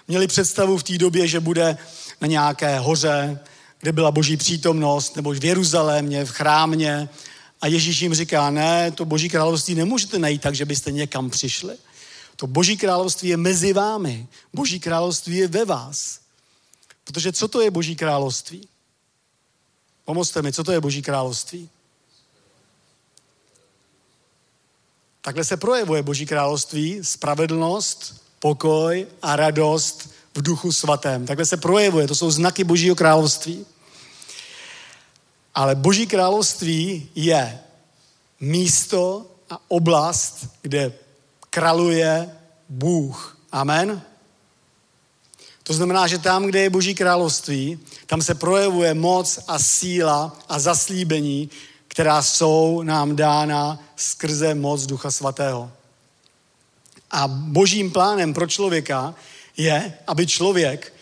Měli 0.07 0.27
představu 0.27 0.77
v 0.77 0.83
té 0.83 0.97
době, 0.97 1.27
že 1.27 1.39
bude 1.39 1.77
na 2.21 2.27
nějaké 2.27 2.79
hoře, 2.79 3.39
kde 3.79 3.91
byla 3.91 4.11
boží 4.11 4.37
přítomnost, 4.37 5.15
nebo 5.15 5.31
v 5.31 5.45
Jeruzalémě, 5.45 6.25
v 6.25 6.29
chrámě. 6.29 7.09
A 7.61 7.67
Ježíš 7.67 8.01
jim 8.01 8.13
říká, 8.13 8.49
ne, 8.49 8.91
to 8.91 9.05
boží 9.05 9.29
království 9.29 9.75
nemůžete 9.75 10.19
najít 10.19 10.41
tak, 10.41 10.55
že 10.55 10.65
byste 10.65 10.91
někam 10.91 11.29
přišli. 11.29 11.77
To 12.35 12.47
boží 12.47 12.77
království 12.77 13.29
je 13.29 13.37
mezi 13.37 13.73
vámi. 13.73 14.27
Boží 14.53 14.79
království 14.79 15.37
je 15.37 15.47
ve 15.47 15.65
vás. 15.65 16.19
Protože 17.03 17.33
co 17.33 17.47
to 17.47 17.61
je 17.61 17.71
boží 17.71 17.95
království? 17.95 18.67
Pomozte 20.05 20.41
mi, 20.41 20.53
co 20.53 20.63
to 20.63 20.71
je 20.71 20.81
boží 20.81 21.01
království? 21.01 21.69
Takhle 25.21 25.45
se 25.45 25.57
projevuje 25.57 26.03
boží 26.03 26.25
království, 26.25 26.99
spravedlnost, 27.01 28.23
pokoj 28.39 29.07
a 29.21 29.35
radost 29.35 30.09
v 30.35 30.41
duchu 30.41 30.71
svatém. 30.71 31.25
Takhle 31.25 31.45
se 31.45 31.57
projevuje, 31.57 32.07
to 32.07 32.15
jsou 32.15 32.31
znaky 32.31 32.63
Božího 32.63 32.95
království. 32.95 33.65
Ale 35.55 35.75
Boží 35.75 36.07
království 36.07 37.09
je 37.15 37.59
místo 38.39 39.25
a 39.49 39.59
oblast, 39.67 40.47
kde 40.61 40.93
králuje 41.49 42.29
Bůh. 42.69 43.37
Amen? 43.51 44.01
To 45.63 45.73
znamená, 45.73 46.07
že 46.07 46.17
tam, 46.17 46.45
kde 46.45 46.59
je 46.59 46.69
Boží 46.69 46.95
království, 46.95 47.79
tam 48.05 48.21
se 48.21 48.35
projevuje 48.35 48.93
moc 48.93 49.39
a 49.47 49.59
síla 49.59 50.37
a 50.49 50.59
zaslíbení, 50.59 51.49
která 51.87 52.21
jsou 52.21 52.83
nám 52.83 53.15
dána 53.15 53.79
skrze 53.95 54.55
moc 54.55 54.85
Ducha 54.85 55.11
Svatého. 55.11 55.71
A 57.11 57.27
božím 57.27 57.91
plánem 57.91 58.33
pro 58.33 58.47
člověka 58.47 59.15
je, 59.57 59.93
aby 60.07 60.27
člověk 60.27 60.93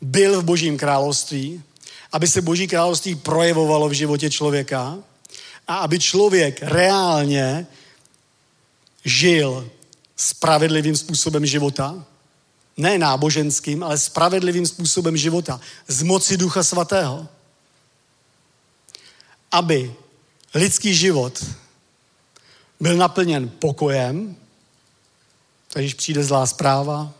byl 0.00 0.40
v 0.40 0.44
božím 0.44 0.78
království, 0.78 1.62
aby 2.12 2.28
se 2.28 2.42
boží 2.42 2.68
království 2.68 3.14
projevovalo 3.14 3.88
v 3.88 3.92
životě 3.92 4.30
člověka 4.30 4.98
a 5.68 5.76
aby 5.76 5.98
člověk 5.98 6.62
reálně 6.62 7.66
žil 9.04 9.70
spravedlivým 10.16 10.96
způsobem 10.96 11.46
života, 11.46 12.04
ne 12.76 12.98
náboženským, 12.98 13.82
ale 13.82 13.98
spravedlivým 13.98 14.66
způsobem 14.66 15.16
života, 15.16 15.60
z 15.88 16.02
moci 16.02 16.36
Ducha 16.36 16.62
Svatého. 16.62 17.28
Aby 19.52 19.94
lidský 20.54 20.94
život 20.94 21.44
byl 22.80 22.96
naplněn 22.96 23.48
pokojem, 23.48 24.36
takže 25.68 25.86
když 25.86 25.94
přijde 25.94 26.24
zlá 26.24 26.46
zpráva, 26.46 27.12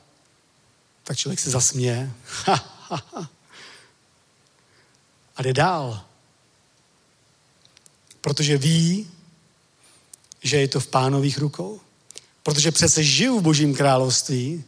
tak 1.04 1.16
člověk 1.16 1.40
se 1.40 1.50
zasměje. 1.50 2.12
A 5.36 5.42
jde 5.42 5.52
dál. 5.52 6.04
Protože 8.20 8.58
ví, 8.58 9.10
že 10.42 10.56
je 10.56 10.68
to 10.68 10.80
v 10.80 10.86
pánových 10.86 11.38
rukou. 11.38 11.80
Protože 12.42 12.72
přece 12.72 13.04
žiju 13.04 13.38
v 13.38 13.42
božím 13.42 13.74
království, 13.74 14.64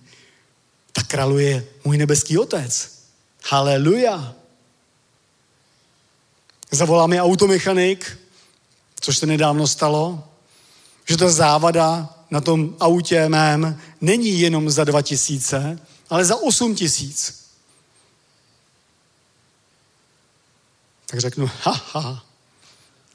tak 0.92 1.06
králuje 1.06 1.66
můj 1.84 1.98
nebeský 1.98 2.38
otec. 2.38 2.98
Haleluja. 3.44 4.34
Zavolá 6.70 7.06
mi 7.06 7.20
automechanik, 7.20 8.18
což 9.00 9.18
se 9.18 9.26
nedávno 9.26 9.66
stalo, 9.66 10.28
že 11.08 11.16
ta 11.16 11.30
závada 11.30 12.14
na 12.30 12.40
tom 12.40 12.76
autě 12.80 13.28
mém 13.28 13.80
není 14.00 14.40
jenom 14.40 14.70
za 14.70 14.84
2000, 14.84 15.78
ale 16.10 16.24
za 16.24 16.36
8 16.36 16.74
tisíc. 16.74 17.37
Tak 21.10 21.20
řeknu, 21.20 21.50
haha, 21.62 22.24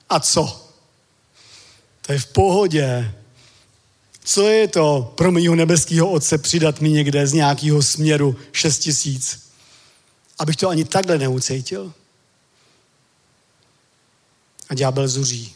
a 0.10 0.20
co? 0.20 0.70
To 2.02 2.14
je 2.14 2.20
v 2.20 2.26
pohodě. 2.26 3.16
Co 4.24 4.48
je 4.48 4.68
to 4.68 5.14
pro 5.18 5.32
mýho 5.32 5.56
nebeského 5.56 6.12
otce 6.12 6.38
přidat 6.38 6.82
mi 6.82 6.90
někde 6.90 7.28
z 7.28 7.34
nějakého 7.34 7.84
směru 7.84 8.40
6 8.52 8.80
tisíc? 8.80 9.50
Abych 10.40 10.56
to 10.56 10.70
ani 10.70 10.86
takhle 10.86 11.18
neucítil. 11.18 11.94
A 14.70 14.74
ďábel 14.74 15.08
zuří. 15.08 15.56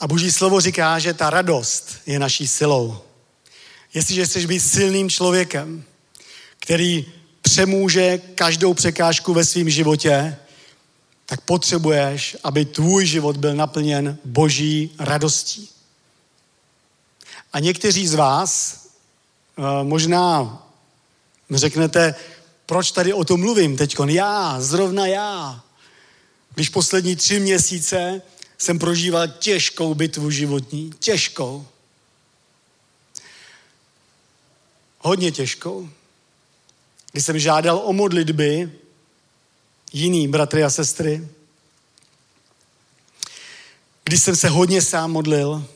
A 0.00 0.06
boží 0.06 0.32
slovo 0.32 0.60
říká, 0.60 0.98
že 0.98 1.14
ta 1.14 1.30
radost 1.30 1.96
je 2.06 2.18
naší 2.18 2.48
silou. 2.48 3.00
Jestliže 3.94 4.26
chceš 4.26 4.46
být 4.46 4.60
silným 4.60 5.10
člověkem, 5.10 5.84
který 6.58 7.06
přemůže 7.42 8.18
každou 8.34 8.74
překážku 8.74 9.34
ve 9.34 9.44
svém 9.44 9.70
životě, 9.70 10.36
tak 11.26 11.40
potřebuješ, 11.40 12.36
aby 12.44 12.64
tvůj 12.64 13.06
život 13.06 13.36
byl 13.36 13.54
naplněn 13.54 14.18
boží 14.24 14.90
radostí. 14.98 15.68
A 17.52 17.60
někteří 17.60 18.06
z 18.06 18.14
vás 18.14 18.80
eh, 19.58 19.62
možná 19.82 20.58
řeknete, 21.50 22.14
proč 22.66 22.92
tady 22.92 23.12
o 23.12 23.24
tom 23.24 23.40
mluvím 23.40 23.76
teď? 23.76 23.96
Já, 24.06 24.60
zrovna 24.60 25.06
já. 25.06 25.64
Když 26.54 26.68
poslední 26.68 27.16
tři 27.16 27.40
měsíce 27.40 28.22
jsem 28.58 28.78
prožíval 28.78 29.28
těžkou 29.28 29.94
bitvu 29.94 30.30
životní. 30.30 30.90
Těžkou. 30.98 31.66
Hodně 34.98 35.32
těžkou. 35.32 35.88
Když 37.12 37.24
jsem 37.24 37.38
žádal 37.38 37.82
o 37.84 37.92
modlitby 37.92 38.72
jiný 39.92 40.28
bratry 40.28 40.64
a 40.64 40.70
sestry, 40.70 41.28
když 44.04 44.22
jsem 44.22 44.36
se 44.36 44.48
hodně 44.48 44.82
sám 44.82 45.12
modlil, 45.12 45.68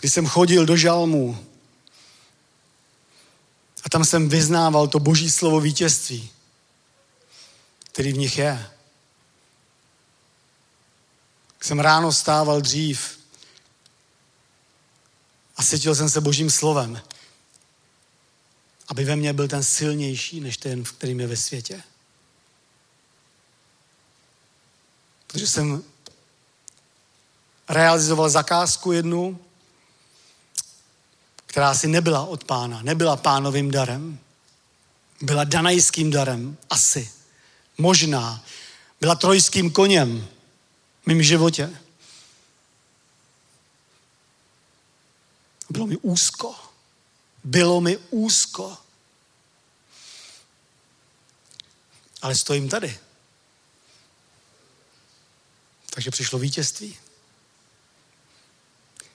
když 0.00 0.12
jsem 0.12 0.26
chodil 0.26 0.66
do 0.66 0.76
žalmu 0.76 1.46
a 3.84 3.88
tam 3.88 4.04
jsem 4.04 4.28
vyznával 4.28 4.88
to 4.88 4.98
boží 4.98 5.30
slovo 5.30 5.60
vítězství, 5.60 6.30
který 7.92 8.12
v 8.12 8.18
nich 8.18 8.38
je. 8.38 8.70
Jsem 11.60 11.80
ráno 11.80 12.12
stával 12.12 12.60
dřív 12.60 13.18
a 15.56 15.62
sytil 15.62 15.94
jsem 15.94 16.10
se 16.10 16.20
božím 16.20 16.50
slovem, 16.50 17.02
aby 18.88 19.04
ve 19.04 19.16
mně 19.16 19.32
byl 19.32 19.48
ten 19.48 19.62
silnější, 19.62 20.40
než 20.40 20.56
ten, 20.56 20.84
v 20.84 20.92
kterým 20.92 21.20
je 21.20 21.26
ve 21.26 21.36
světě. 21.36 21.82
Protože 25.26 25.46
jsem 25.46 25.82
realizoval 27.68 28.30
zakázku 28.30 28.92
jednu, 28.92 29.40
která 31.46 31.74
si 31.74 31.88
nebyla 31.88 32.24
od 32.24 32.44
pána, 32.44 32.82
nebyla 32.82 33.16
pánovým 33.16 33.70
darem. 33.70 34.18
Byla 35.20 35.44
danajským 35.44 36.10
darem, 36.10 36.56
asi. 36.70 37.10
Možná. 37.78 38.44
Byla 39.00 39.14
trojským 39.14 39.70
koněm 39.70 40.28
v 41.02 41.06
mém 41.06 41.22
životě. 41.22 41.78
Bylo 45.70 45.86
mi 45.86 45.96
úzko. 45.96 46.54
Bylo 47.44 47.80
mi 47.80 47.96
úzko. 48.10 48.76
Ale 52.22 52.34
stojím 52.34 52.68
tady. 52.68 52.98
Takže 55.90 56.10
přišlo 56.10 56.38
vítězství. 56.38 56.96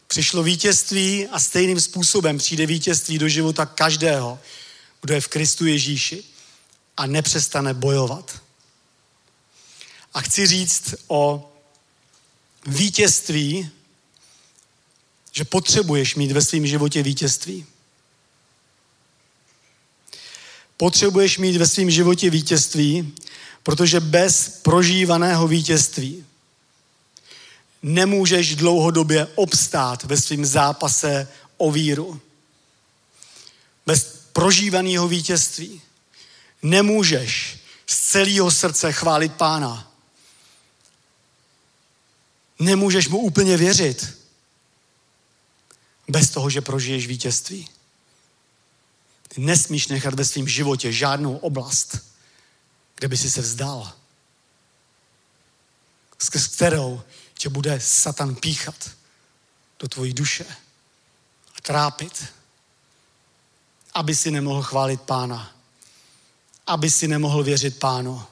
Přišlo 0.08 0.44
vítězství 0.44 1.28
a 1.28 1.40
stejným 1.40 1.82
způsobem 1.82 2.38
přijde 2.38 2.66
vítězství 2.66 3.18
do 3.18 3.30
života 3.30 3.66
každého, 3.66 4.40
kdo 5.02 5.14
je 5.14 5.22
v 5.22 5.28
Kristu 5.28 5.66
Ježíši 5.66 6.24
a 6.98 7.06
nepřestane 7.06 7.74
bojovat. 7.74 8.42
A 10.14 10.22
chci 10.22 10.48
říct 10.48 10.96
o 11.08 11.52
vítězství, 12.66 13.72
že 15.32 15.46
potřebuješ 15.46 16.16
mít 16.16 16.32
ve 16.32 16.42
svém 16.42 16.68
životě 16.68 17.04
vítězství. 17.04 17.66
Potřebuješ 20.80 21.38
mít 21.38 21.58
ve 21.58 21.68
svém 21.68 21.90
životě 21.90 22.30
vítězství, 22.30 23.16
protože 23.64 24.00
bez 24.00 24.50
prožívaného 24.50 25.48
vítězství 25.48 26.26
nemůžeš 27.82 28.56
dlouhodobě 28.56 29.28
obstát 29.36 30.04
ve 30.04 30.18
svém 30.18 30.46
zápase 30.46 31.28
o 31.58 31.72
víru. 31.72 32.22
Bez 33.86 34.04
prožívaného 34.34 35.08
vítězství 35.08 35.82
nemůžeš 36.64 37.60
z 37.88 38.00
celého 38.00 38.52
srdce 38.52 38.94
chválit 38.94 39.34
pána. 39.34 39.92
Nemůžeš 42.60 43.08
mu 43.08 43.18
úplně 43.18 43.58
věřit 43.58 44.18
bez 46.08 46.30
toho, 46.30 46.50
že 46.50 46.62
prožiješ 46.62 47.08
vítězství. 47.08 47.68
Ty 49.34 49.42
nesmíš 49.42 49.88
nechat 49.88 50.14
ve 50.14 50.26
svém 50.26 50.48
životě 50.48 50.92
žádnou 50.92 51.38
oblast, 51.38 51.98
kde 52.96 53.08
by 53.08 53.18
si 53.18 53.32
se 53.32 53.42
vzdal. 53.42 53.94
S 56.20 56.30
kterou 56.30 57.02
tě 57.34 57.50
bude 57.50 57.80
Satan 57.80 58.36
píchat 58.36 58.90
do 59.80 59.88
tvojí 59.88 60.14
duše 60.14 60.46
a 61.56 61.62
trápit, 61.62 62.26
aby 63.94 64.16
si 64.16 64.32
nemohl 64.32 64.64
chválit 64.64 65.02
pána, 65.02 65.56
aby 66.68 66.90
si 66.90 67.08
nemohl 67.08 67.44
věřit 67.44 67.80
pánu, 67.80 68.24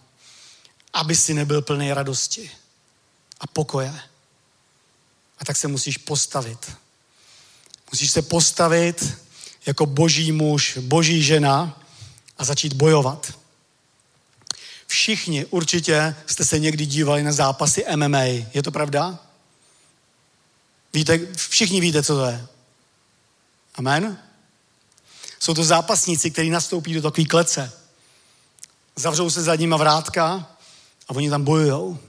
aby 0.93 1.15
si 1.15 1.33
nebyl 1.33 1.61
plný 1.61 1.93
radosti 1.93 2.51
a 3.39 3.47
pokoje. 3.47 4.01
A 5.39 5.45
tak 5.45 5.57
se 5.57 5.67
musíš 5.67 5.97
postavit. 5.97 6.71
Musíš 7.91 8.11
se 8.11 8.21
postavit 8.21 9.26
jako 9.67 9.85
boží 9.85 10.31
muž, 10.31 10.77
boží 10.81 11.23
žena 11.23 11.81
a 12.37 12.45
začít 12.45 12.73
bojovat. 12.73 13.33
Všichni 14.87 15.45
určitě 15.45 16.15
jste 16.25 16.45
se 16.45 16.59
někdy 16.59 16.85
dívali 16.85 17.23
na 17.23 17.31
zápasy 17.31 17.85
MMA. 17.95 18.23
Je 18.53 18.63
to 18.63 18.71
pravda? 18.71 19.19
Víte, 20.93 21.19
všichni 21.35 21.81
víte, 21.81 22.03
co 22.03 22.15
to 22.15 22.25
je. 22.25 22.47
Amen? 23.75 24.17
Jsou 25.39 25.53
to 25.53 25.63
zápasníci, 25.63 26.31
kteří 26.31 26.49
nastoupí 26.49 26.93
do 26.93 27.01
takové 27.01 27.25
klece. 27.25 27.71
Zavřou 28.95 29.29
se 29.29 29.43
zadníma 29.43 29.77
vrátka 29.77 30.49
a 31.07 31.09
oni 31.09 31.29
tam 31.29 31.43
bojujou. 31.43 31.99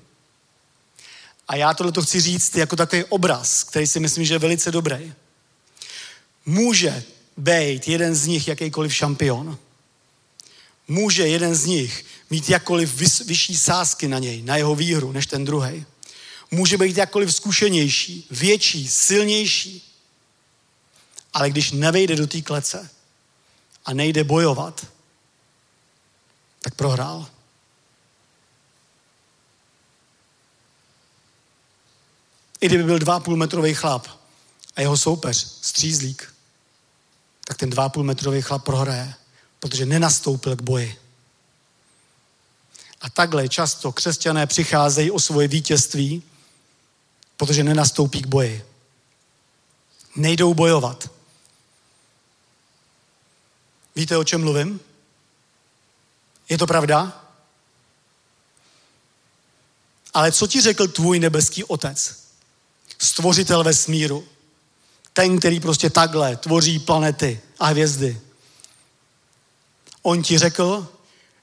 A 1.49 1.57
já 1.57 1.75
tohle 1.75 1.93
to 1.93 2.03
chci 2.03 2.21
říct 2.21 2.57
jako 2.57 2.77
takový 2.77 3.05
obraz, 3.05 3.65
který 3.65 3.87
si 3.87 4.01
myslím, 4.01 4.25
že 4.25 4.35
je 4.35 4.39
velice 4.39 4.73
dobrý. 4.73 5.13
Může 6.47 7.05
být 7.39 7.89
jeden 7.89 8.15
z 8.15 8.27
nich 8.27 8.49
jakýkoliv 8.49 8.95
šampion. 8.95 9.59
Může 10.89 11.29
jeden 11.29 11.55
z 11.55 11.67
nich 11.67 12.05
mít 12.31 12.51
jakkoliv 12.51 12.95
vys, 12.95 13.19
vyšší 13.19 13.57
sázky 13.57 14.09
na 14.09 14.19
něj, 14.19 14.43
na 14.43 14.57
jeho 14.57 14.75
výhru, 14.75 15.13
než 15.13 15.27
ten 15.27 15.45
druhý. 15.45 15.87
Může 16.51 16.79
být 16.79 16.97
jakkoliv 16.97 17.35
zkušenější, 17.35 18.27
větší, 18.31 18.89
silnější. 18.89 19.95
Ale 21.33 21.51
když 21.51 21.71
nevejde 21.71 22.17
do 22.17 22.27
té 22.27 22.43
klece 22.43 22.91
a 23.85 23.95
nejde 23.95 24.25
bojovat, 24.25 24.87
tak 26.61 26.75
prohrál. 26.75 27.27
I 32.61 32.67
kdyby 32.67 32.85
byl 32.85 32.99
2,5 32.99 33.37
metrový 33.37 33.75
chlap 33.75 34.09
a 34.77 34.81
jeho 34.81 34.97
soupeř, 34.97 35.37
střízlík, 35.63 36.35
tak 37.49 37.57
ten 37.57 37.71
2,5 37.71 38.03
metrový 38.03 38.43
chlap 38.43 38.65
prohraje, 38.65 39.15
protože 39.61 39.87
nenastoupil 39.87 40.57
k 40.57 40.63
boji. 40.63 40.97
A 43.01 43.11
takhle 43.11 43.49
často 43.49 43.93
křesťané 43.93 44.47
přicházejí 44.47 45.11
o 45.11 45.21
svoje 45.21 45.49
vítězství, 45.49 46.23
protože 47.37 47.65
nenastoupí 47.65 48.23
k 48.23 48.27
boji. 48.27 48.65
Nejdou 50.17 50.55
bojovat. 50.55 51.11
Víte, 53.97 54.17
o 54.17 54.25
čem 54.25 54.41
mluvím? 54.41 54.81
Je 56.49 56.59
to 56.59 56.67
pravda? 56.67 57.25
Ale 60.15 60.33
co 60.33 60.47
ti 60.47 60.61
řekl 60.61 60.89
tvůj 60.89 61.19
nebeský 61.19 61.65
otec? 61.65 62.25
Stvořitel 62.99 63.65
vesmíru. 63.65 64.29
Ten, 65.19 65.39
který 65.39 65.61
prostě 65.61 65.91
takhle 65.91 66.37
tvoří 66.37 66.79
planety 66.79 67.41
a 67.59 67.67
hvězdy. 67.67 68.21
On 70.03 70.23
ti 70.23 70.39
řekl, 70.39 70.89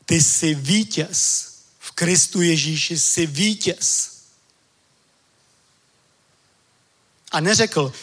ty 0.06 0.24
jsi 0.24 0.56
vítěz. 0.56 1.48
V 1.80 1.92
Kristu 1.92 2.42
Ježíši 2.42 3.00
jsi 3.00 3.26
vítěz. 3.26 4.12
A 7.32 7.40
neřekl, 7.40 7.94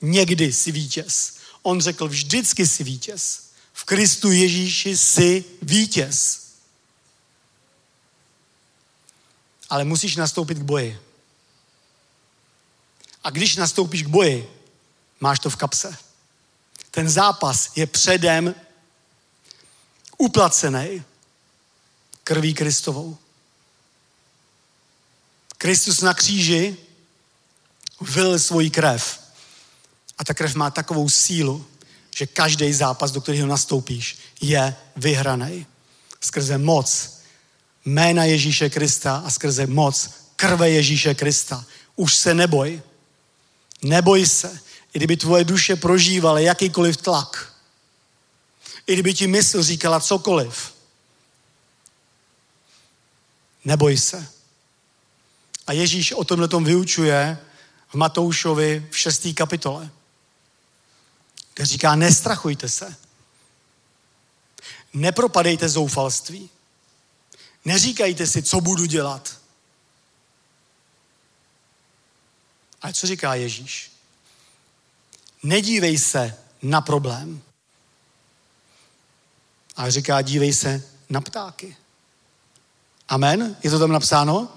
někdy 0.00 0.52
jsi 0.52 0.72
vítěz. 0.72 1.36
On 1.62 1.80
řekl, 1.80 2.08
vždycky 2.08 2.66
jsi 2.66 2.84
vítěz. 2.84 3.42
V 3.72 3.84
Kristu 3.84 4.32
Ježíši 4.32 4.96
jsi 4.96 5.44
vítěz. 5.62 6.40
Ale 9.70 9.84
musíš 9.84 10.16
nastoupit 10.16 10.58
k 10.58 10.62
boji. 10.62 11.00
A 13.24 13.30
když 13.30 13.56
nastoupíš 13.56 14.02
k 14.02 14.08
boji, 14.08 14.63
máš 15.20 15.38
to 15.38 15.50
v 15.50 15.56
kapse. 15.56 15.96
Ten 16.90 17.08
zápas 17.08 17.70
je 17.76 17.86
předem 17.86 18.54
uplacený 20.18 21.02
krví 22.24 22.54
Kristovou. 22.54 23.18
Kristus 25.58 26.00
na 26.00 26.14
kříži 26.14 26.76
vylil 28.00 28.38
svoji 28.38 28.70
krev. 28.70 29.20
A 30.18 30.24
ta 30.24 30.34
krev 30.34 30.54
má 30.54 30.70
takovou 30.70 31.08
sílu, 31.08 31.66
že 32.16 32.26
každý 32.26 32.72
zápas, 32.72 33.10
do 33.10 33.20
kterého 33.20 33.46
nastoupíš, 33.46 34.18
je 34.40 34.76
vyhraný. 34.96 35.66
Skrze 36.20 36.58
moc 36.58 37.18
jména 37.84 38.24
Ježíše 38.24 38.70
Krista 38.70 39.22
a 39.26 39.30
skrze 39.30 39.66
moc 39.66 40.10
krve 40.36 40.70
Ježíše 40.70 41.14
Krista. 41.14 41.64
Už 41.96 42.14
se 42.14 42.34
neboj. 42.34 42.82
Neboj 43.82 44.26
se. 44.26 44.60
I 44.94 44.98
kdyby 44.98 45.16
tvoje 45.16 45.44
duše 45.44 45.76
prožívala 45.76 46.38
jakýkoliv 46.38 46.96
tlak. 46.96 47.52
I 48.86 48.92
kdyby 48.92 49.14
ti 49.14 49.26
mysl 49.26 49.62
říkala 49.62 50.00
cokoliv. 50.00 50.74
Neboj 53.64 53.98
se. 53.98 54.26
A 55.66 55.72
Ježíš 55.72 56.12
o 56.12 56.24
tomhle 56.24 56.48
tom 56.48 56.64
vyučuje 56.64 57.38
v 57.88 57.94
Matoušovi 57.94 58.88
v 58.90 58.98
šestý 58.98 59.34
kapitole 59.34 59.90
kde 61.54 61.66
říká, 61.66 61.94
nestrachujte 61.94 62.68
se. 62.68 62.96
Nepropadejte 64.92 65.68
zoufalství. 65.68 66.50
Neříkajte 67.64 68.26
si, 68.26 68.42
co 68.42 68.60
budu 68.60 68.84
dělat. 68.84 69.40
Ale 72.82 72.94
co 72.94 73.06
říká 73.06 73.34
Ježíš? 73.34 73.93
Nedívej 75.44 75.98
se 75.98 76.36
na 76.62 76.80
problém. 76.80 77.42
A 79.76 79.90
říká, 79.90 80.22
dívej 80.22 80.52
se 80.52 80.82
na 81.10 81.20
ptáky. 81.20 81.76
Amen? 83.08 83.56
Je 83.62 83.70
to 83.70 83.78
tam 83.78 83.92
napsáno? 83.92 84.48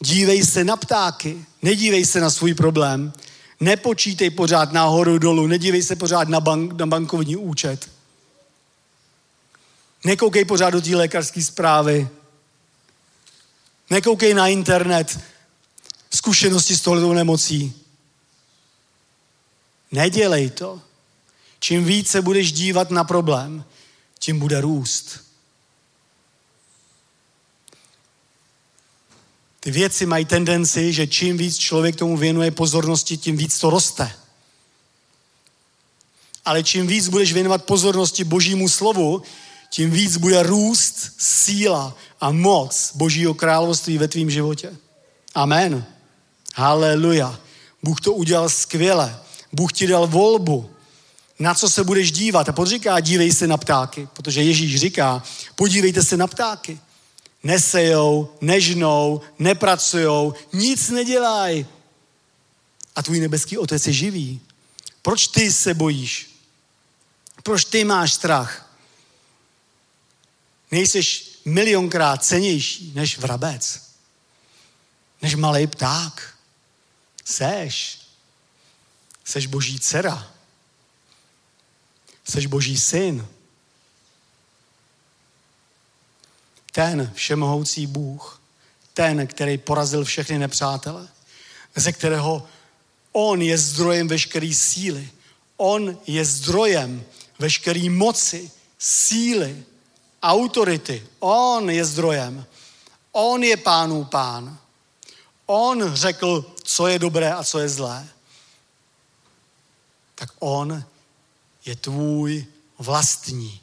Dívej 0.00 0.46
se 0.46 0.64
na 0.64 0.76
ptáky, 0.76 1.46
nedívej 1.62 2.04
se 2.04 2.20
na 2.20 2.30
svůj 2.30 2.54
problém. 2.54 3.12
Nepočítej 3.60 4.30
pořád 4.30 4.72
nahoru 4.72 5.18
dolů, 5.18 5.46
nedívej 5.46 5.82
se 5.82 5.96
pořád 5.96 6.28
na, 6.28 6.40
bank, 6.40 6.72
na 6.72 6.86
bankovní 6.86 7.36
účet. 7.36 7.90
Nekoukej 10.04 10.44
pořád 10.44 10.70
do 10.70 10.80
té 10.80 10.96
lékařské 10.96 11.42
zprávy. 11.42 12.08
Nekoukej 13.90 14.34
na 14.34 14.48
internet 14.48 15.20
zkušenosti 16.10 16.76
s 16.76 16.80
tohletou 16.80 17.12
nemocí. 17.12 17.85
Nedělej 19.92 20.50
to. 20.50 20.80
Čím 21.60 21.84
více 21.84 22.22
budeš 22.22 22.52
dívat 22.52 22.90
na 22.90 23.04
problém, 23.04 23.64
tím 24.18 24.38
bude 24.38 24.60
růst. 24.60 25.26
Ty 29.60 29.70
věci 29.70 30.06
mají 30.06 30.24
tendenci, 30.24 30.92
že 30.92 31.06
čím 31.06 31.38
víc 31.38 31.58
člověk 31.58 31.96
tomu 31.96 32.16
věnuje 32.16 32.50
pozornosti, 32.50 33.16
tím 33.16 33.36
víc 33.36 33.58
to 33.58 33.70
roste. 33.70 34.12
Ale 36.44 36.62
čím 36.62 36.86
víc 36.86 37.08
budeš 37.08 37.32
věnovat 37.32 37.64
pozornosti 37.64 38.24
Božímu 38.24 38.68
slovu, 38.68 39.22
tím 39.70 39.90
víc 39.90 40.16
bude 40.16 40.42
růst 40.42 41.12
síla 41.18 41.96
a 42.20 42.30
moc 42.30 42.92
Božího 42.94 43.34
království 43.34 43.98
ve 43.98 44.08
tvém 44.08 44.30
životě. 44.30 44.76
Amen. 45.34 45.84
Haleluja. 46.54 47.40
Bůh 47.82 48.00
to 48.00 48.12
udělal 48.12 48.48
skvěle. 48.48 49.20
Bůh 49.56 49.72
ti 49.72 49.86
dal 49.86 50.06
volbu, 50.06 50.70
na 51.38 51.54
co 51.54 51.70
se 51.70 51.84
budeš 51.84 52.12
dívat. 52.12 52.48
A 52.48 52.52
podříká, 52.52 53.00
dívej 53.00 53.32
se 53.32 53.46
na 53.46 53.56
ptáky, 53.56 54.08
protože 54.12 54.42
Ježíš 54.42 54.80
říká, 54.80 55.22
podívejte 55.54 56.02
se 56.02 56.16
na 56.16 56.26
ptáky 56.26 56.80
nesejou, 57.42 58.36
nežnou, 58.40 59.20
nepracujou, 59.38 60.34
nic 60.52 60.88
nedělají. 60.90 61.66
A 62.96 63.02
tvůj 63.02 63.20
nebeský 63.20 63.58
otec 63.58 63.86
je 63.86 63.92
živý. 63.92 64.40
Proč 65.02 65.28
ty 65.28 65.52
se 65.52 65.74
bojíš? 65.74 66.30
Proč 67.42 67.64
ty 67.64 67.84
máš 67.84 68.12
strach? 68.12 68.76
Nejseš 70.70 71.30
milionkrát 71.44 72.24
cenější 72.24 72.92
než 72.94 73.18
vrabec, 73.18 73.80
než 75.22 75.34
malý 75.34 75.66
pták. 75.66 76.34
Seš. 77.24 78.05
Seš 79.26 79.46
boží 79.46 79.80
dcera. 79.80 80.32
Seš 82.24 82.46
boží 82.46 82.76
syn. 82.76 83.26
ten 86.76 87.12
všemohoucí 87.14 87.86
Bůh, 87.86 88.40
ten, 88.94 89.26
který 89.26 89.58
porazil 89.58 90.04
všechny 90.04 90.38
nepřátele, 90.38 91.08
ze 91.76 91.92
kterého 91.92 92.48
on 93.12 93.42
je 93.42 93.58
zdrojem 93.58 94.08
veškeré 94.08 94.54
síly. 94.54 95.08
On 95.56 95.98
je 96.06 96.24
zdrojem 96.24 97.04
veškeré 97.38 97.90
moci, 97.90 98.50
síly, 98.78 99.64
autority. 100.22 101.06
On 101.18 101.70
je 101.70 101.84
zdrojem. 101.84 102.44
On 103.12 103.42
je 103.42 103.56
pánů 103.56 104.04
pán. 104.04 104.58
On 105.46 105.94
řekl, 105.94 106.54
co 106.62 106.86
je 106.86 106.98
dobré 106.98 107.32
a 107.32 107.44
co 107.44 107.58
je 107.58 107.68
zlé. 107.68 108.08
Tak 110.16 110.30
on 110.38 110.84
je 111.64 111.76
tvůj 111.76 112.46
vlastní 112.78 113.60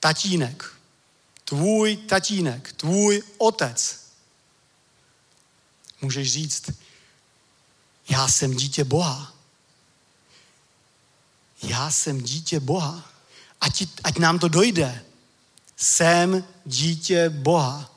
tatínek 0.00 0.74
tvůj 1.44 1.96
tatínek, 1.96 2.72
tvůj 2.72 3.22
otec. 3.38 4.00
Můžeš 6.00 6.32
říct, 6.32 6.70
já 8.08 8.28
jsem 8.28 8.54
dítě 8.54 8.84
Boha. 8.84 9.34
Já 11.62 11.90
jsem 11.90 12.22
dítě 12.22 12.60
Boha. 12.60 13.10
Ať, 13.60 13.86
ať 14.04 14.18
nám 14.18 14.38
to 14.38 14.48
dojde. 14.48 15.04
Jsem 15.76 16.44
dítě 16.64 17.30
Boha. 17.30 17.90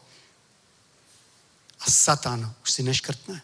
A 1.79 1.91
Satan 1.91 2.53
už 2.63 2.71
si 2.71 2.83
neškrtne. 2.83 3.41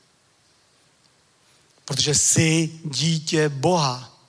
Protože 1.86 2.16
jsi 2.16 2.80
dítě 2.86 3.50
Boha. 3.50 4.20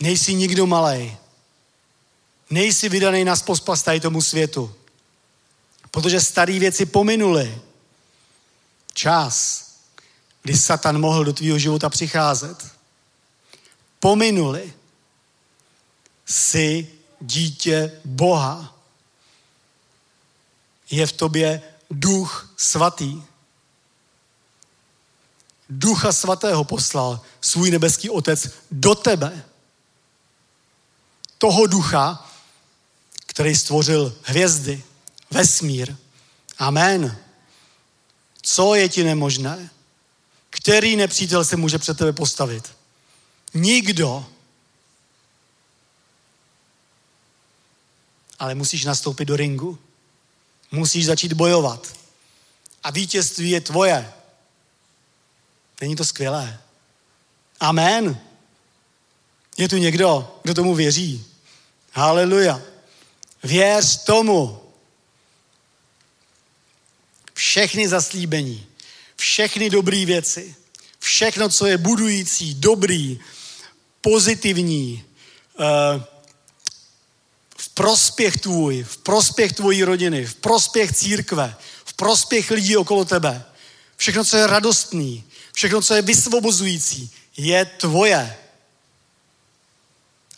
Nejsi 0.00 0.34
nikdo 0.34 0.66
malej. 0.66 1.16
Nejsi 2.50 2.88
vydaný 2.88 3.24
na 3.24 3.36
pospas 3.36 3.82
tady 3.82 4.00
tomu 4.00 4.22
světu. 4.22 4.74
Protože 5.90 6.20
staré 6.20 6.58
věci 6.58 6.86
pominuly. 6.86 7.60
Čas, 8.94 9.66
kdy 10.42 10.56
Satan 10.56 11.00
mohl 11.00 11.24
do 11.24 11.32
tvýho 11.32 11.58
života 11.58 11.88
přicházet. 11.88 12.68
Pominuli. 14.00 14.72
Jsi 16.26 16.88
dítě 17.20 18.00
Boha. 18.04 18.76
Je 20.90 21.06
v 21.06 21.12
tobě 21.12 21.62
duch 21.90 22.54
svatý. 22.56 23.22
Ducha 25.70 26.12
Svatého 26.12 26.64
poslal 26.64 27.20
svůj 27.40 27.70
nebeský 27.70 28.10
Otec 28.10 28.48
do 28.70 28.94
tebe. 28.94 29.44
Toho 31.38 31.66
ducha, 31.66 32.30
který 33.26 33.56
stvořil 33.56 34.16
hvězdy, 34.22 34.82
vesmír. 35.30 35.96
Amen. 36.58 37.18
Co 38.42 38.74
je 38.74 38.88
ti 38.88 39.04
nemožné? 39.04 39.70
Který 40.50 40.96
nepřítel 40.96 41.44
se 41.44 41.56
může 41.56 41.78
před 41.78 41.98
tebe 41.98 42.12
postavit? 42.12 42.72
Nikdo. 43.54 44.26
Ale 48.38 48.54
musíš 48.54 48.84
nastoupit 48.84 49.24
do 49.24 49.36
ringu. 49.36 49.78
Musíš 50.72 51.06
začít 51.06 51.32
bojovat. 51.32 51.94
A 52.82 52.90
vítězství 52.90 53.50
je 53.50 53.60
tvoje. 53.60 54.12
Není 55.80 55.96
to 55.96 56.04
skvělé? 56.04 56.60
Amen. 57.60 58.20
Je 59.56 59.68
tu 59.68 59.76
někdo, 59.76 60.38
kdo 60.42 60.54
tomu 60.54 60.74
věří? 60.74 61.26
Haleluja. 61.92 62.62
Věř 63.42 64.04
tomu. 64.04 64.62
Všechny 67.34 67.88
zaslíbení, 67.88 68.66
všechny 69.16 69.70
dobré 69.70 70.04
věci, 70.04 70.54
všechno, 70.98 71.48
co 71.48 71.66
je 71.66 71.78
budující, 71.78 72.54
dobrý, 72.54 73.20
pozitivní, 74.00 75.04
uh, 75.58 76.02
v 77.58 77.68
prospěch 77.68 78.36
tvůj, 78.36 78.82
v 78.82 78.96
prospěch 78.96 79.52
tvojí 79.52 79.84
rodiny, 79.84 80.26
v 80.26 80.34
prospěch 80.34 80.92
církve, 80.92 81.56
v 81.84 81.92
prospěch 81.92 82.50
lidí 82.50 82.76
okolo 82.76 83.04
tebe. 83.04 83.44
Všechno, 83.96 84.24
co 84.24 84.36
je 84.36 84.46
radostný, 84.46 85.24
všechno, 85.60 85.82
co 85.82 85.94
je 85.94 86.02
vysvobozující, 86.02 87.10
je 87.36 87.64
tvoje. 87.64 88.36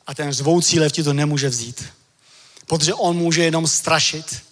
A 0.06 0.14
ten 0.14 0.32
řvoucí 0.32 0.80
lev 0.80 0.92
ti 0.92 1.02
to 1.02 1.12
nemůže 1.12 1.48
vzít. 1.48 1.84
Protože 2.66 2.94
on 2.94 3.16
může 3.16 3.44
jenom 3.44 3.66
strašit. 3.66 4.42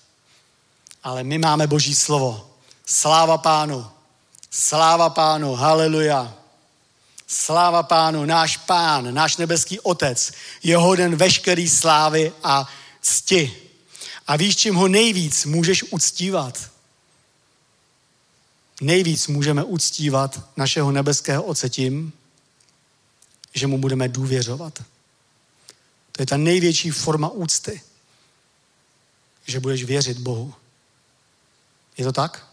Ale 1.02 1.24
my 1.24 1.38
máme 1.38 1.66
Boží 1.66 1.94
slovo. 1.94 2.54
Sláva 2.86 3.38
pánu. 3.38 3.86
Sláva 4.50 5.10
pánu. 5.10 5.54
Haleluja. 5.54 6.34
Sláva 7.26 7.82
pánu. 7.82 8.24
Náš 8.24 8.56
pán, 8.56 9.14
náš 9.14 9.36
nebeský 9.36 9.80
otec 9.80 10.32
je 10.62 10.76
hoden 10.76 11.16
veškerý 11.16 11.68
slávy 11.68 12.32
a 12.42 12.68
cti. 13.02 13.56
A 14.26 14.36
víš, 14.36 14.56
čím 14.56 14.74
ho 14.74 14.88
nejvíc 14.88 15.44
můžeš 15.44 15.82
uctívat? 15.90 16.70
Nejvíc 18.80 19.26
můžeme 19.26 19.64
uctívat 19.64 20.50
našeho 20.56 20.92
nebeského 20.92 21.42
Otce 21.42 21.68
tím, 21.68 22.12
že 23.54 23.66
mu 23.66 23.78
budeme 23.78 24.08
důvěřovat. 24.08 24.84
To 26.12 26.22
je 26.22 26.26
ta 26.26 26.36
největší 26.36 26.90
forma 26.90 27.28
úcty, 27.28 27.82
že 29.46 29.60
budeš 29.60 29.84
věřit 29.84 30.18
Bohu. 30.18 30.54
Je 31.96 32.04
to 32.04 32.12
tak? 32.12 32.46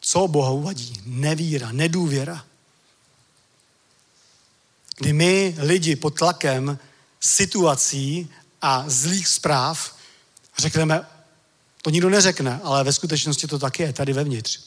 Co 0.00 0.28
Bohu 0.28 0.62
vadí? 0.62 1.02
Nevíra, 1.04 1.72
nedůvěra. 1.72 2.46
Kdy 4.96 5.12
my 5.12 5.56
lidi 5.58 5.96
pod 5.96 6.18
tlakem 6.18 6.78
situací 7.20 8.30
a 8.62 8.84
zlých 8.86 9.28
zpráv 9.28 9.96
řekneme, 10.58 11.06
to 11.82 11.90
nikdo 11.90 12.10
neřekne, 12.10 12.60
ale 12.64 12.84
ve 12.84 12.92
skutečnosti 12.92 13.46
to 13.46 13.58
tak 13.58 13.80
je, 13.80 13.92
tady 13.92 14.12
vevnitř. 14.12 14.60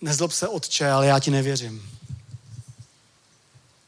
Nezlob 0.00 0.32
se, 0.32 0.48
otče, 0.48 0.90
ale 0.90 1.06
já 1.06 1.20
ti 1.20 1.30
nevěřím. 1.30 1.90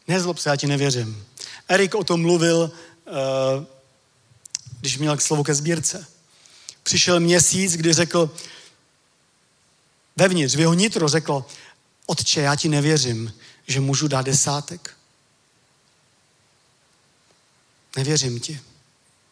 Nezlob 0.09 0.39
se, 0.39 0.49
já 0.49 0.57
ti 0.57 0.67
nevěřím. 0.67 1.27
Erik 1.69 1.95
o 1.95 2.05
tom 2.05 2.23
mluvil, 2.23 2.73
eh, 3.07 3.11
když 4.81 4.99
měl 4.99 5.17
k 5.17 5.23
slovu 5.23 5.43
ke 5.43 5.55
sbírce. 5.55 6.07
Přišel 6.83 7.21
měsíc, 7.21 7.77
kdy 7.77 7.93
řekl, 7.93 8.31
vevnitř, 10.17 10.55
v 10.55 10.61
jeho 10.61 10.75
nitro 10.75 11.09
řekl, 11.09 11.45
otče, 12.07 12.41
já 12.41 12.57
ti 12.57 12.69
nevěřím, 12.69 13.35
že 13.67 13.81
můžu 13.81 14.09
dát 14.09 14.23
desátek. 14.23 14.97
Nevěřím 17.97 18.41
ti. 18.41 18.61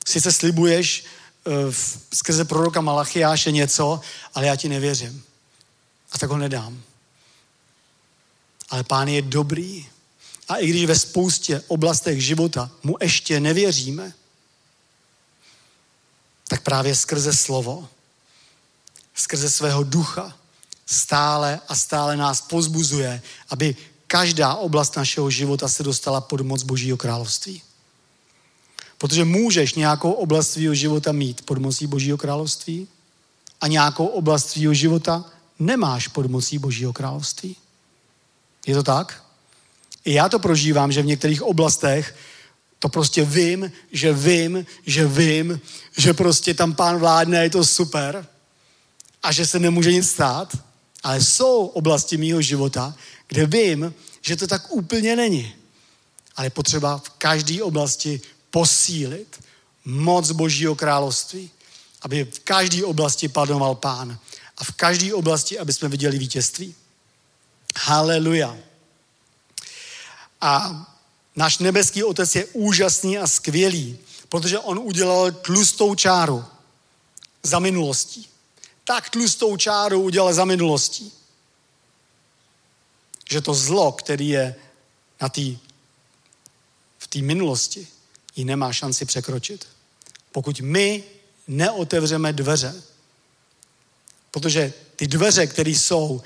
Sice 0.07 0.33
slibuješ, 0.33 1.05
Eh, 1.47 1.73
skrze 2.15 2.45
proroka 2.45 2.81
Malachiáše 2.81 3.51
něco, 3.51 4.01
ale 4.35 4.47
já 4.47 4.57
ti 4.57 4.69
nevěřím. 4.69 5.25
A 6.13 6.19
tak 6.19 6.31
ho 6.31 6.37
nedám. 6.37 6.83
Ale 8.71 8.85
pán 8.85 9.09
je 9.09 9.23
dobrý. 9.23 9.87
A 10.49 10.57
i 10.57 10.67
když 10.67 10.85
ve 10.85 10.99
spoustě 10.99 11.63
oblastech 11.69 12.25
života 12.25 12.71
mu 12.83 12.97
ještě 13.01 13.41
nevěříme, 13.41 14.13
tak 16.49 16.63
právě 16.63 16.95
skrze 16.95 17.33
slovo, 17.33 17.89
skrze 19.15 19.51
svého 19.51 19.85
ducha 19.85 20.37
stále 20.87 21.61
a 21.69 21.75
stále 21.75 22.17
nás 22.17 22.41
pozbuzuje, 22.41 23.23
aby 23.51 23.77
každá 24.07 24.55
oblast 24.55 24.97
našeho 24.97 25.31
života 25.31 25.69
se 25.69 25.83
dostala 25.83 26.21
pod 26.21 26.41
moc 26.41 26.63
Božího 26.63 26.97
království. 26.97 27.63
Protože 29.05 29.25
můžeš 29.25 29.75
nějakou 29.75 30.13
oblast 30.13 30.51
svého 30.51 30.75
života 30.75 31.13
mít 31.13 31.45
pod 31.45 31.59
mocí 31.59 31.87
Božího 31.87 32.19
království 32.19 32.89
a 33.61 33.67
nějakou 33.67 34.07
oblast 34.07 34.51
svého 34.51 34.75
života 34.75 35.25
nemáš 35.59 36.09
pod 36.09 36.27
mocí 36.27 36.59
Božího 36.59 36.93
království. 36.93 37.57
Je 38.67 38.75
to 38.75 38.83
tak? 38.83 39.25
I 40.05 40.13
já 40.13 40.29
to 40.29 40.39
prožívám, 40.39 40.93
že 40.93 41.03
v 41.03 41.07
některých 41.07 41.43
oblastech 41.43 42.15
to 42.79 42.89
prostě 42.89 43.25
vím, 43.25 43.73
že 43.93 44.13
vím, 44.13 44.67
že 44.87 45.07
vím, 45.07 45.61
že 45.97 46.15
prostě 46.15 46.55
tam 46.55 46.75
pán 46.75 46.99
vládne, 46.99 47.43
je 47.43 47.51
to 47.51 47.65
super 47.65 48.27
a 49.23 49.33
že 49.33 49.47
se 49.47 49.59
nemůže 49.59 49.93
nic 49.93 50.11
stát. 50.11 50.57
Ale 51.03 51.21
jsou 51.21 51.67
oblasti 51.67 52.17
mýho 52.17 52.43
života, 52.43 52.95
kde 53.29 53.47
vím, 53.47 53.95
že 54.23 54.37
to 54.37 54.47
tak 54.47 54.73
úplně 54.73 55.17
není. 55.17 55.53
Ale 56.37 56.51
potřeba 56.51 56.99
v 56.99 57.09
každé 57.09 57.63
oblasti 57.63 58.21
posílit 58.55 59.45
moc 59.85 60.31
Božího 60.31 60.75
království, 60.75 61.51
aby 62.03 62.25
v 62.25 62.39
každé 62.39 62.85
oblasti 62.85 63.29
panoval 63.29 63.75
pán 63.75 64.19
a 64.57 64.65
v 64.65 64.73
každé 64.73 65.15
oblasti, 65.15 65.59
aby 65.59 65.73
jsme 65.73 65.89
viděli 65.89 66.19
vítězství. 66.19 66.75
Haleluja. 67.77 68.57
A 70.41 70.71
náš 71.37 71.59
nebeský 71.59 72.05
otec 72.05 72.35
je 72.35 72.47
úžasný 72.47 73.19
a 73.19 73.27
skvělý, 73.27 73.99
protože 74.29 74.59
on 74.59 74.79
udělal 74.79 75.33
tlustou 75.33 75.95
čáru 75.95 76.45
za 77.43 77.59
minulostí. 77.59 78.29
Tak 78.85 79.11
tlustou 79.11 79.57
čáru 79.57 80.01
udělal 80.01 80.35
za 80.35 80.45
minulostí, 80.45 81.13
že 83.31 83.41
to 83.41 83.55
zlo, 83.55 83.93
který 83.93 84.29
je 84.29 84.55
na 85.21 85.29
tý, 85.29 85.59
v 86.99 87.07
té 87.07 87.19
minulosti, 87.19 87.89
ji 88.37 88.45
nemá 88.45 88.73
šanci 88.73 89.05
překročit. 89.05 89.67
Pokud 90.33 90.61
my 90.61 91.05
neotevřeme 91.49 92.33
dveře, 92.33 92.75
protože 94.31 94.73
ty 94.97 95.07
dveře, 95.07 95.47
které 95.47 95.71
jsou 95.71 96.23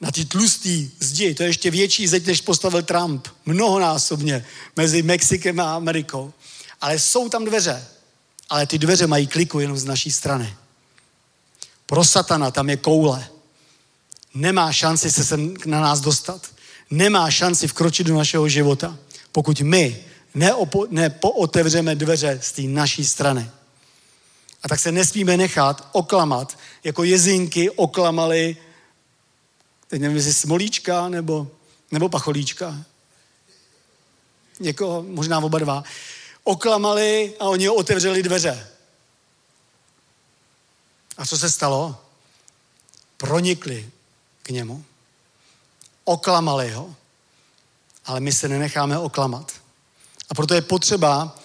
na 0.00 0.10
ty 0.10 0.24
tlustý 0.24 0.90
zdi, 1.00 1.34
to 1.34 1.42
je 1.42 1.48
ještě 1.48 1.70
větší 1.70 2.08
zeď, 2.08 2.26
než 2.26 2.40
postavil 2.40 2.82
Trump, 2.82 3.28
mnohonásobně 3.46 4.44
mezi 4.76 5.02
Mexikem 5.02 5.60
a 5.60 5.74
Amerikou. 5.74 6.32
Ale 6.80 6.98
jsou 6.98 7.28
tam 7.28 7.44
dveře, 7.44 7.84
ale 8.50 8.66
ty 8.66 8.78
dveře 8.78 9.06
mají 9.06 9.26
kliku 9.26 9.60
jenom 9.60 9.78
z 9.78 9.84
naší 9.84 10.12
strany. 10.12 10.56
Pro 11.86 12.04
satana 12.04 12.50
tam 12.50 12.70
je 12.70 12.76
koule. 12.76 13.28
Nemá 14.34 14.72
šanci 14.72 15.10
se 15.10 15.24
sem 15.24 15.54
na 15.66 15.80
nás 15.80 16.00
dostat. 16.00 16.46
Nemá 16.90 17.30
šanci 17.30 17.68
vkročit 17.68 18.06
do 18.06 18.14
našeho 18.14 18.48
života, 18.48 18.98
pokud 19.32 19.60
my 19.60 20.04
neopo, 20.34 20.86
nepootevřeme 20.90 21.94
dveře 21.94 22.38
z 22.42 22.52
té 22.52 22.62
naší 22.62 23.04
strany. 23.04 23.50
A 24.62 24.68
tak 24.68 24.80
se 24.80 24.92
nesmíme 24.92 25.36
nechat 25.36 25.88
oklamat, 25.92 26.58
jako 26.84 27.04
jezinky 27.04 27.70
oklamali, 27.70 28.56
teď 29.88 30.00
nevím, 30.00 30.16
jestli 30.16 30.34
smolíčka 30.34 31.08
nebo, 31.08 31.50
nebo 31.90 32.08
pacholíčka. 32.08 32.84
Někoho, 34.60 35.02
možná 35.02 35.38
oba 35.38 35.58
dva. 35.58 35.84
Oklamali 36.44 37.34
a 37.40 37.44
oni 37.44 37.68
otevřeli 37.68 38.22
dveře. 38.22 38.68
A 41.16 41.26
co 41.26 41.38
se 41.38 41.50
stalo? 41.50 42.04
Pronikli 43.16 43.90
k 44.42 44.50
němu. 44.50 44.84
Oklamali 46.04 46.70
ho. 46.70 46.94
Ale 48.04 48.20
my 48.20 48.32
se 48.32 48.48
nenecháme 48.48 48.98
oklamat. 48.98 49.63
A 50.30 50.34
proto 50.34 50.54
je 50.54 50.62
potřeba, 50.62 51.36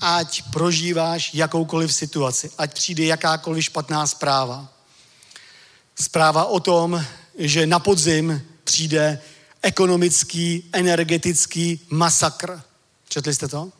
ať 0.00 0.42
prožíváš 0.52 1.34
jakoukoliv 1.34 1.94
situaci, 1.94 2.50
ať 2.58 2.74
přijde 2.74 3.04
jakákoliv 3.04 3.64
špatná 3.64 4.06
zpráva. 4.06 4.68
Zpráva 6.00 6.44
o 6.44 6.60
tom, 6.60 7.04
že 7.38 7.66
na 7.66 7.78
podzim 7.78 8.42
přijde 8.64 9.22
ekonomický, 9.62 10.70
energetický 10.72 11.80
masakr. 11.90 12.62
Četli 13.08 13.34
jste 13.34 13.48
to? 13.48 13.72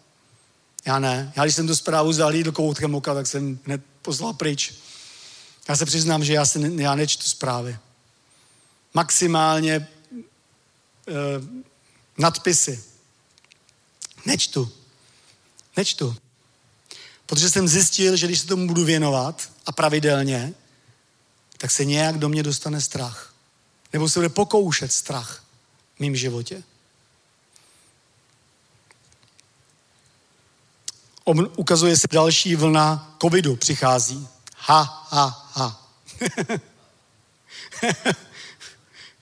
Já 0.86 0.98
ne. 0.98 1.32
Já 1.36 1.44
když 1.44 1.54
jsem 1.54 1.66
tu 1.66 1.76
zprávu 1.76 2.12
zahlídl 2.12 2.52
koutkem 2.52 2.94
oka, 2.94 3.14
tak 3.14 3.26
jsem 3.26 3.58
hned 3.64 3.82
poslal 4.02 4.32
pryč. 4.32 4.74
Já 5.68 5.76
se 5.76 5.86
přiznám, 5.86 6.24
že 6.24 6.32
já, 6.32 6.46
se, 6.46 6.60
já 6.74 6.94
nečtu 6.94 7.24
zprávy. 7.24 7.78
Maximálně 8.94 9.74
e, 9.74 9.86
nadpisy. 12.18 12.84
Nečtu. 14.26 14.72
Nečtu. 15.76 16.16
Protože 17.26 17.50
jsem 17.50 17.68
zjistil, 17.68 18.16
že 18.16 18.26
když 18.26 18.40
se 18.40 18.46
tomu 18.46 18.66
budu 18.66 18.84
věnovat 18.84 19.50
a 19.66 19.72
pravidelně, 19.72 20.54
tak 21.58 21.70
se 21.70 21.84
nějak 21.84 22.18
do 22.18 22.28
mě 22.28 22.42
dostane 22.42 22.80
strach. 22.80 23.34
Nebo 23.92 24.08
se 24.08 24.18
bude 24.18 24.28
pokoušet 24.28 24.92
strach 24.92 25.44
v 25.96 26.00
mým 26.00 26.16
životě. 26.16 26.62
ukazuje 31.56 31.96
se 31.96 32.06
další 32.12 32.56
vlna 32.56 33.16
covidu 33.22 33.56
přichází. 33.56 34.28
Ha, 34.56 35.06
ha, 35.10 35.50
ha. 35.54 35.88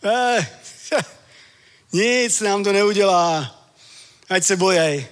Eh, 0.07 0.61
nic 1.93 2.41
nám 2.41 2.65
to 2.65 2.73
neudělá. 2.73 3.64
Ať 4.29 4.45
se 4.45 4.57
bojej. 4.57 5.07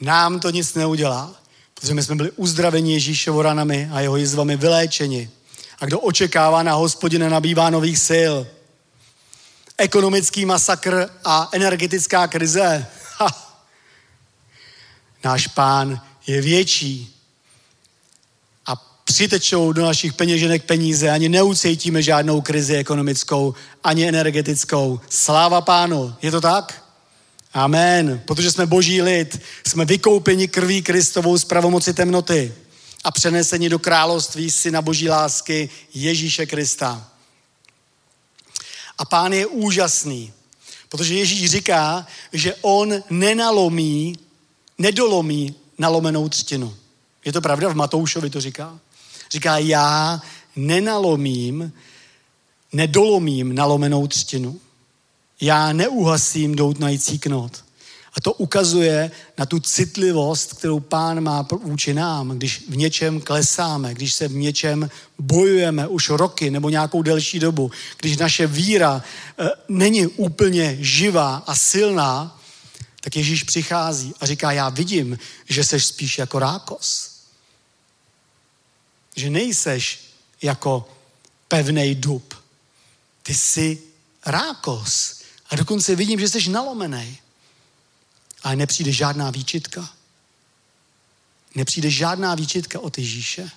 Nám 0.00 0.40
to 0.40 0.50
nic 0.50 0.74
neudělá. 0.74 1.34
Protože 1.74 1.94
my 1.94 2.02
jsme 2.02 2.14
byli 2.14 2.30
uzdraveni 2.30 2.92
Ježíšovo 2.92 3.42
ranami 3.42 3.88
a 3.92 4.00
jeho 4.00 4.16
jizvami 4.16 4.56
vyléčeni. 4.56 5.30
A 5.80 5.86
kdo 5.86 6.00
očekává 6.00 6.62
na 6.62 6.74
hospodina, 6.74 7.28
nabývá 7.28 7.70
nových 7.70 7.98
sil. 8.08 8.34
Ekonomický 9.78 10.44
masakr 10.44 11.10
a 11.24 11.48
energetická 11.52 12.26
krize. 12.26 12.86
Ha. 13.18 13.56
Náš 15.24 15.46
pán 15.46 16.00
je 16.26 16.40
větší 16.40 17.16
a 18.66 18.76
přitečou 19.04 19.72
do 19.72 19.84
našich 19.84 20.12
peněženek 20.12 20.64
peníze, 20.64 21.10
ani 21.10 21.28
neucítíme 21.28 22.02
žádnou 22.02 22.40
krizi 22.40 22.76
ekonomickou, 22.76 23.54
ani 23.84 24.08
energetickou. 24.08 25.00
Sláva 25.08 25.60
pánu, 25.60 26.14
je 26.22 26.30
to 26.30 26.40
tak? 26.40 26.89
Amen. 27.52 28.22
Protože 28.26 28.50
jsme 28.50 28.66
boží 28.66 29.02
lid, 29.02 29.40
jsme 29.66 29.84
vykoupeni 29.84 30.48
krví 30.48 30.82
Kristovou 30.82 31.38
z 31.38 31.44
pravomoci 31.44 31.94
temnoty 31.94 32.54
a 33.04 33.10
přeneseni 33.10 33.68
do 33.68 33.78
království 33.78 34.50
syna 34.50 34.82
boží 34.82 35.08
lásky 35.08 35.70
Ježíše 35.94 36.46
Krista. 36.46 37.08
A 38.98 39.04
pán 39.04 39.32
je 39.32 39.46
úžasný, 39.46 40.32
protože 40.88 41.14
Ježíš 41.14 41.50
říká, 41.50 42.06
že 42.32 42.54
on 42.60 43.02
nenalomí 43.10 44.16
nedolomí 44.80 45.54
nalomenou 45.78 46.28
třtinu. 46.28 46.76
Je 47.24 47.32
to 47.32 47.40
pravda? 47.40 47.68
V 47.68 47.74
Matoušovi 47.74 48.30
to 48.30 48.40
říká. 48.40 48.78
Říká, 49.30 49.58
já 49.58 50.22
nenalomím, 50.56 51.72
nedolomím 52.72 53.54
nalomenou 53.54 54.06
třtinu. 54.06 54.60
Já 55.40 55.72
neuhasím 55.72 56.54
doutnající 56.54 57.18
knot. 57.18 57.64
A 58.14 58.20
to 58.20 58.32
ukazuje 58.32 59.10
na 59.38 59.46
tu 59.46 59.60
citlivost, 59.60 60.52
kterou 60.52 60.80
pán 60.80 61.20
má 61.20 61.46
vůči 61.62 61.94
nám, 61.94 62.28
když 62.28 62.64
v 62.68 62.76
něčem 62.76 63.20
klesáme, 63.20 63.94
když 63.94 64.14
se 64.14 64.28
v 64.28 64.34
něčem 64.34 64.90
bojujeme 65.18 65.88
už 65.88 66.08
roky 66.08 66.50
nebo 66.50 66.70
nějakou 66.70 67.02
delší 67.02 67.38
dobu, 67.38 67.70
když 68.00 68.16
naše 68.16 68.46
víra 68.46 69.02
e, 69.38 69.50
není 69.68 70.06
úplně 70.06 70.76
živá 70.80 71.36
a 71.46 71.54
silná, 71.54 72.40
tak 73.00 73.16
Ježíš 73.16 73.42
přichází 73.42 74.14
a 74.20 74.26
říká, 74.26 74.52
já 74.52 74.68
vidím, 74.68 75.18
že 75.48 75.64
seš 75.64 75.86
spíš 75.86 76.18
jako 76.18 76.38
rákos. 76.38 77.10
Že 79.16 79.30
nejseš 79.30 80.00
jako 80.42 80.88
pevný 81.48 81.94
dub. 81.94 82.34
Ty 83.22 83.34
jsi 83.34 83.78
rákos. 84.26 85.19
A 85.50 85.56
dokonce 85.56 85.96
vidím, 85.96 86.20
že 86.20 86.28
jsi 86.28 86.50
nalomený. 86.50 87.18
Ale 88.42 88.56
nepřijde 88.56 88.92
žádná 88.92 89.30
výčitka. 89.30 89.90
Nepřijde 91.54 91.90
žádná 91.90 92.34
výčitka 92.34 92.80
od 92.80 92.98
Ježíše. 92.98 93.50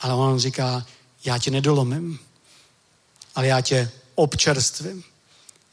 Ale 0.00 0.14
on 0.14 0.38
říká, 0.38 0.86
já 1.24 1.38
tě 1.38 1.50
nedolomím, 1.50 2.18
ale 3.34 3.46
já 3.46 3.60
tě 3.60 3.90
občerstvím. 4.14 5.04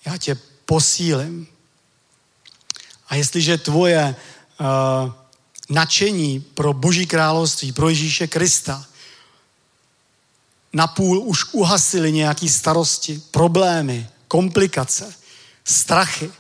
Já 0.06 0.18
tě 0.18 0.38
posílím. 0.66 1.48
A 3.08 3.16
jestliže 3.16 3.58
tvoje 3.58 4.16
uh, 4.60 5.14
nadšení 5.70 6.40
pro 6.40 6.74
Boží 6.74 7.08
království, 7.08 7.72
pro 7.72 7.90
Ježíše 7.90 8.28
Krista, 8.28 8.86
napůl 10.74 11.20
už 11.20 11.54
uhasily 11.54 12.12
nějaké 12.12 12.50
starosti, 12.50 13.22
problémy, 13.32 14.10
komplikace, 14.32 15.14
strachy, 15.64 16.32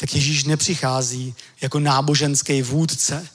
tak 0.00 0.14
Ježíš 0.14 0.44
nepřichází 0.44 1.34
jako 1.60 1.78
náboženský 1.78 2.62
vůdce, 2.62 3.28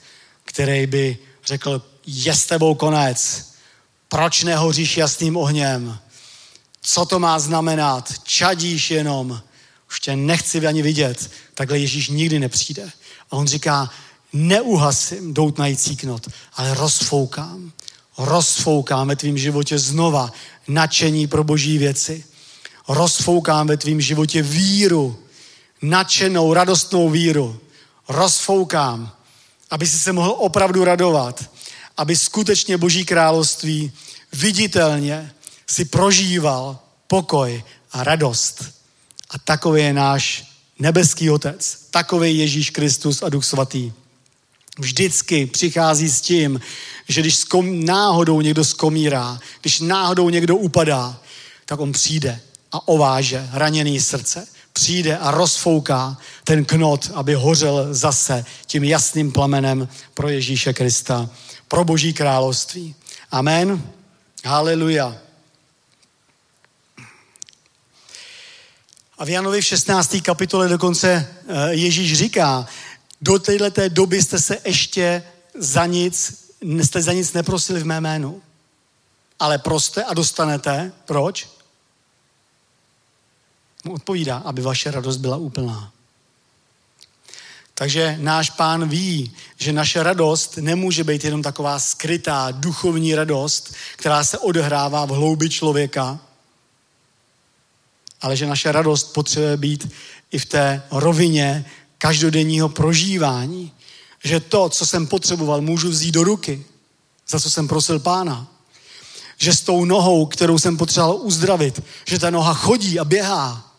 který 0.43 0.87
by 0.87 1.17
řekl, 1.45 1.81
je 2.05 2.35
s 2.35 2.45
tebou 2.45 2.75
konec, 2.75 3.51
proč 4.07 4.43
nehoříš 4.43 4.97
jasným 4.97 5.37
ohněm, 5.37 5.99
co 6.81 7.05
to 7.05 7.19
má 7.19 7.39
znamenat, 7.39 8.13
čadíš 8.23 8.91
jenom, 8.91 9.41
už 9.89 9.99
tě 9.99 10.15
nechci 10.15 10.67
ani 10.67 10.81
vidět. 10.81 11.31
Takhle 11.53 11.79
Ježíš 11.79 12.07
nikdy 12.07 12.39
nepřijde. 12.39 12.91
A 13.31 13.35
on 13.35 13.47
říká, 13.47 13.89
neuhasím 14.33 15.33
doutnající 15.33 15.95
knot, 15.95 16.27
ale 16.53 16.73
rozfoukám. 16.73 17.71
Rozfoukám 18.17 19.07
ve 19.07 19.15
tvým 19.15 19.37
životě 19.37 19.79
znova 19.79 20.31
nadšení 20.67 21.27
pro 21.27 21.43
boží 21.43 21.77
věci. 21.77 22.23
Rozfoukám 22.87 23.67
ve 23.67 23.77
tvým 23.77 24.01
životě 24.01 24.41
víru, 24.41 25.19
nadšenou, 25.81 26.53
radostnou 26.53 27.09
víru. 27.09 27.59
Rozfoukám, 28.07 29.11
aby 29.69 29.87
si 29.87 29.99
se 29.99 30.13
mohl 30.13 30.35
opravdu 30.37 30.83
radovat, 30.83 31.49
aby 31.97 32.15
skutečně 32.15 32.77
Boží 32.77 33.05
království 33.05 33.91
viditelně 34.33 35.33
si 35.67 35.85
prožíval 35.85 36.79
pokoj 37.07 37.63
a 37.91 38.03
radost. 38.03 38.63
A 39.29 39.39
takový 39.39 39.81
je 39.81 39.93
náš 39.93 40.51
nebeský 40.79 41.29
Otec. 41.29 41.87
Takový 41.91 42.37
Ježíš 42.37 42.69
Kristus 42.69 43.23
a 43.23 43.29
Duch 43.29 43.45
Svatý. 43.45 43.91
Vždycky 44.79 45.45
přichází 45.45 46.09
s 46.09 46.21
tím, 46.21 46.61
že 47.07 47.21
když 47.21 47.45
náhodou 47.61 48.41
někdo 48.41 48.65
skomírá, 48.65 49.39
když 49.61 49.79
náhodou 49.79 50.29
někdo 50.29 50.55
upadá, 50.55 51.19
tak 51.65 51.79
on 51.79 51.91
přijde 51.91 52.41
a 52.73 52.87
ováže 52.87 53.49
raněný 53.51 53.99
srdce. 53.99 54.47
Přijde 54.73 55.17
a 55.17 55.31
rozfouká 55.31 56.17
ten 56.43 56.65
knot, 56.65 57.11
aby 57.13 57.33
hořel 57.33 57.87
zase 57.93 58.45
tím 58.65 58.83
jasným 58.83 59.31
plamenem 59.31 59.87
pro 60.13 60.29
Ježíše 60.29 60.73
Krista, 60.73 61.29
pro 61.67 61.83
Boží 61.83 62.13
království. 62.13 62.95
Amen. 63.31 63.81
Haleluja. 64.45 65.17
A 69.17 69.25
v 69.25 69.29
Janovi 69.29 69.61
v 69.61 69.65
16. 69.65 70.17
kapitole 70.21 70.67
dokonce 70.67 71.27
eh, 71.47 71.73
Ježíš 71.73 72.17
říká, 72.17 72.67
do 73.21 73.39
této 73.39 73.89
doby 73.89 74.23
jste 74.23 74.39
se 74.39 74.57
ještě 74.65 75.23
za 75.55 75.85
nic, 75.85 76.45
jste 76.61 77.01
za 77.01 77.13
nic 77.13 77.33
neprosili 77.33 77.79
v 77.79 77.85
mé 77.85 78.01
jménu. 78.01 78.41
Ale 79.39 79.57
proste 79.57 80.03
a 80.03 80.13
dostanete. 80.13 80.91
Proč? 81.05 81.47
Mu 83.83 83.93
odpovídá, 83.93 84.37
aby 84.37 84.61
vaše 84.61 84.91
radost 84.91 85.17
byla 85.17 85.37
úplná. 85.37 85.91
Takže 87.75 88.17
náš 88.21 88.49
pán 88.49 88.89
ví, 88.89 89.31
že 89.57 89.73
naše 89.73 90.03
radost 90.03 90.57
nemůže 90.57 91.03
být 91.03 91.23
jenom 91.23 91.41
taková 91.41 91.79
skrytá 91.79 92.51
duchovní 92.51 93.15
radost, 93.15 93.73
která 93.95 94.23
se 94.23 94.37
odehrává 94.37 95.05
v 95.05 95.09
hloubi 95.09 95.49
člověka, 95.49 96.19
ale 98.21 98.37
že 98.37 98.47
naše 98.47 98.71
radost 98.71 99.13
potřebuje 99.13 99.57
být 99.57 99.91
i 100.31 100.39
v 100.39 100.45
té 100.45 100.83
rovině 100.91 101.65
každodenního 101.97 102.69
prožívání. 102.69 103.71
Že 104.23 104.39
to, 104.39 104.69
co 104.69 104.85
jsem 104.85 105.07
potřeboval, 105.07 105.61
můžu 105.61 105.89
vzít 105.89 106.11
do 106.11 106.23
ruky, 106.23 106.65
za 107.27 107.39
co 107.39 107.51
jsem 107.51 107.67
prosil 107.67 107.99
pána. 107.99 108.47
Že 109.37 109.53
s 109.53 109.61
tou 109.61 109.85
nohou, 109.85 110.25
kterou 110.25 110.59
jsem 110.59 110.77
potřeboval 110.77 111.15
uzdravit, 111.15 111.83
že 112.05 112.19
ta 112.19 112.29
noha 112.29 112.53
chodí 112.53 112.99
a 112.99 113.05
běhá. 113.05 113.72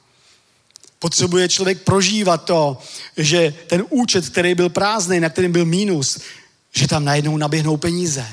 Potřebuje 1.05 1.49
člověk 1.49 1.83
prožívat 1.83 2.45
to, 2.45 2.79
že 3.17 3.55
ten 3.67 3.85
účet, 3.91 4.29
který 4.29 4.55
byl 4.55 4.69
prázdný, 4.69 5.21
na 5.21 5.29
kterým 5.29 5.53
byl 5.53 5.65
mínus, 5.65 6.19
že 6.73 6.89
tam 6.89 7.05
najednou 7.05 7.37
naběhnou 7.37 7.77
peníze. 7.77 8.27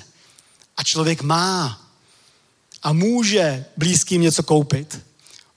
A 0.78 0.84
člověk 0.84 1.22
má. 1.22 1.82
a 2.84 2.94
může 2.94 3.66
blízkým 3.78 4.22
něco 4.22 4.44
koupit, 4.44 5.00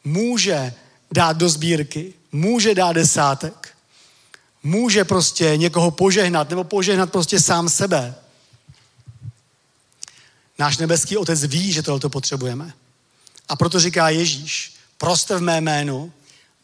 může 0.05 0.74
dát 1.12 1.36
do 1.36 1.49
sbírky, 1.49 2.15
může 2.32 2.74
dát 2.74 2.93
desátek, 2.93 3.77
může 4.62 5.05
prostě 5.05 5.57
někoho 5.57 5.91
požehnat 5.91 6.51
nebo 6.51 6.65
požehnat 6.65 7.12
prostě 7.12 7.41
sám 7.41 7.69
sebe. 7.69 8.15
Náš 10.59 10.78
nebeský 10.78 11.16
otec 11.16 11.45
ví, 11.45 11.73
že 11.73 11.82
tohle 11.82 12.11
potřebujeme. 12.11 12.74
A 13.49 13.57
proto 13.57 13.81
říká 13.81 14.09
Ježíš, 14.09 14.74
proste 14.99 15.36
v 15.36 15.43
mé 15.43 15.61
jménu, 15.61 16.12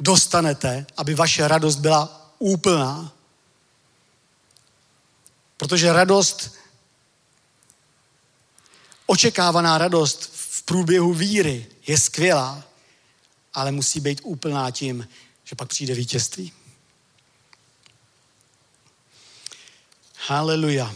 dostanete, 0.01 0.87
aby 0.97 1.15
vaše 1.15 1.49
radost 1.49 1.77
byla 1.77 2.33
úplná. 2.39 3.13
Protože 5.57 5.93
radost, 5.93 6.55
očekávaná 9.07 9.79
radost 9.79 10.31
v 10.33 10.63
průběhu 10.63 11.15
víry 11.15 11.67
je 11.87 11.99
skvělá, 11.99 12.63
ale 13.55 13.73
musí 13.73 14.01
být 14.01 14.21
úplná 14.25 14.71
tím, 14.71 15.09
že 15.45 15.57
pak 15.57 15.69
přijde 15.69 15.95
vítězství. 15.95 16.53
Haleluja. 20.27 20.95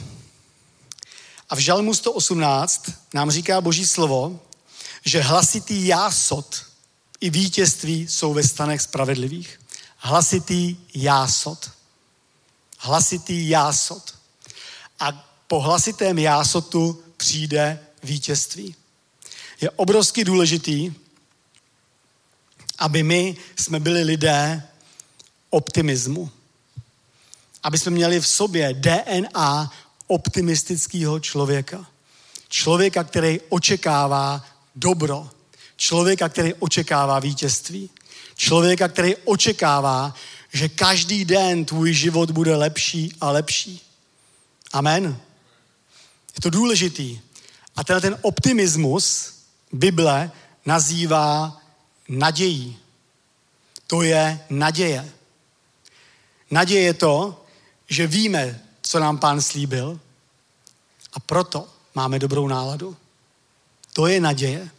A 1.50 1.54
v 1.54 1.58
Žalmu 1.58 1.94
118 1.94 2.90
nám 3.14 3.30
říká 3.30 3.60
Boží 3.60 3.86
slovo, 3.86 4.40
že 5.04 5.20
hlasitý 5.20 5.86
jásot 5.86 6.73
i 7.20 7.30
vítězství 7.30 8.08
jsou 8.08 8.34
ve 8.34 8.42
stanech 8.42 8.82
spravedlivých. 8.82 9.60
Hlasitý 9.96 10.76
jásot. 10.94 11.70
Hlasitý 12.78 13.48
jásot. 13.48 14.14
A 15.00 15.12
po 15.46 15.60
hlasitém 15.60 16.18
jásotu 16.18 17.02
přijde 17.16 17.86
vítězství. 18.02 18.74
Je 19.60 19.70
obrovsky 19.70 20.24
důležitý, 20.24 20.92
aby 22.78 23.02
my 23.02 23.36
jsme 23.56 23.80
byli 23.80 24.02
lidé 24.02 24.62
optimismu. 25.50 26.30
Aby 27.62 27.78
jsme 27.78 27.90
měli 27.90 28.20
v 28.20 28.26
sobě 28.26 28.74
DNA 28.74 29.72
optimistického 30.06 31.20
člověka. 31.20 31.86
Člověka, 32.48 33.04
který 33.04 33.40
očekává 33.48 34.46
dobro. 34.74 35.30
Člověka, 35.76 36.28
který 36.28 36.54
očekává 36.54 37.18
vítězství. 37.18 37.90
Člověka, 38.36 38.88
který 38.88 39.16
očekává, 39.16 40.14
že 40.52 40.68
každý 40.68 41.24
den 41.24 41.64
tvůj 41.64 41.92
život 41.92 42.30
bude 42.30 42.56
lepší 42.56 43.12
a 43.20 43.30
lepší. 43.30 43.80
Amen. 44.72 45.20
Je 46.34 46.40
to 46.42 46.50
důležitý. 46.50 47.20
A 47.76 47.84
ten, 47.84 48.00
ten 48.00 48.18
optimismus 48.22 49.34
Bible 49.72 50.30
nazývá 50.66 51.60
nadějí. 52.08 52.78
To 53.86 54.02
je 54.02 54.40
naděje. 54.50 55.12
Naděje 56.50 56.82
je 56.82 56.94
to, 56.94 57.44
že 57.88 58.06
víme, 58.06 58.60
co 58.82 58.98
nám 58.98 59.18
pán 59.18 59.40
slíbil 59.40 60.00
a 61.12 61.20
proto 61.20 61.68
máme 61.94 62.18
dobrou 62.18 62.48
náladu. 62.48 62.96
To 63.92 64.06
je 64.06 64.20
naděje. 64.20 64.70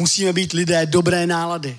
Musíme 0.00 0.32
být 0.32 0.52
lidé 0.52 0.86
dobré 0.86 1.26
nálady. 1.26 1.78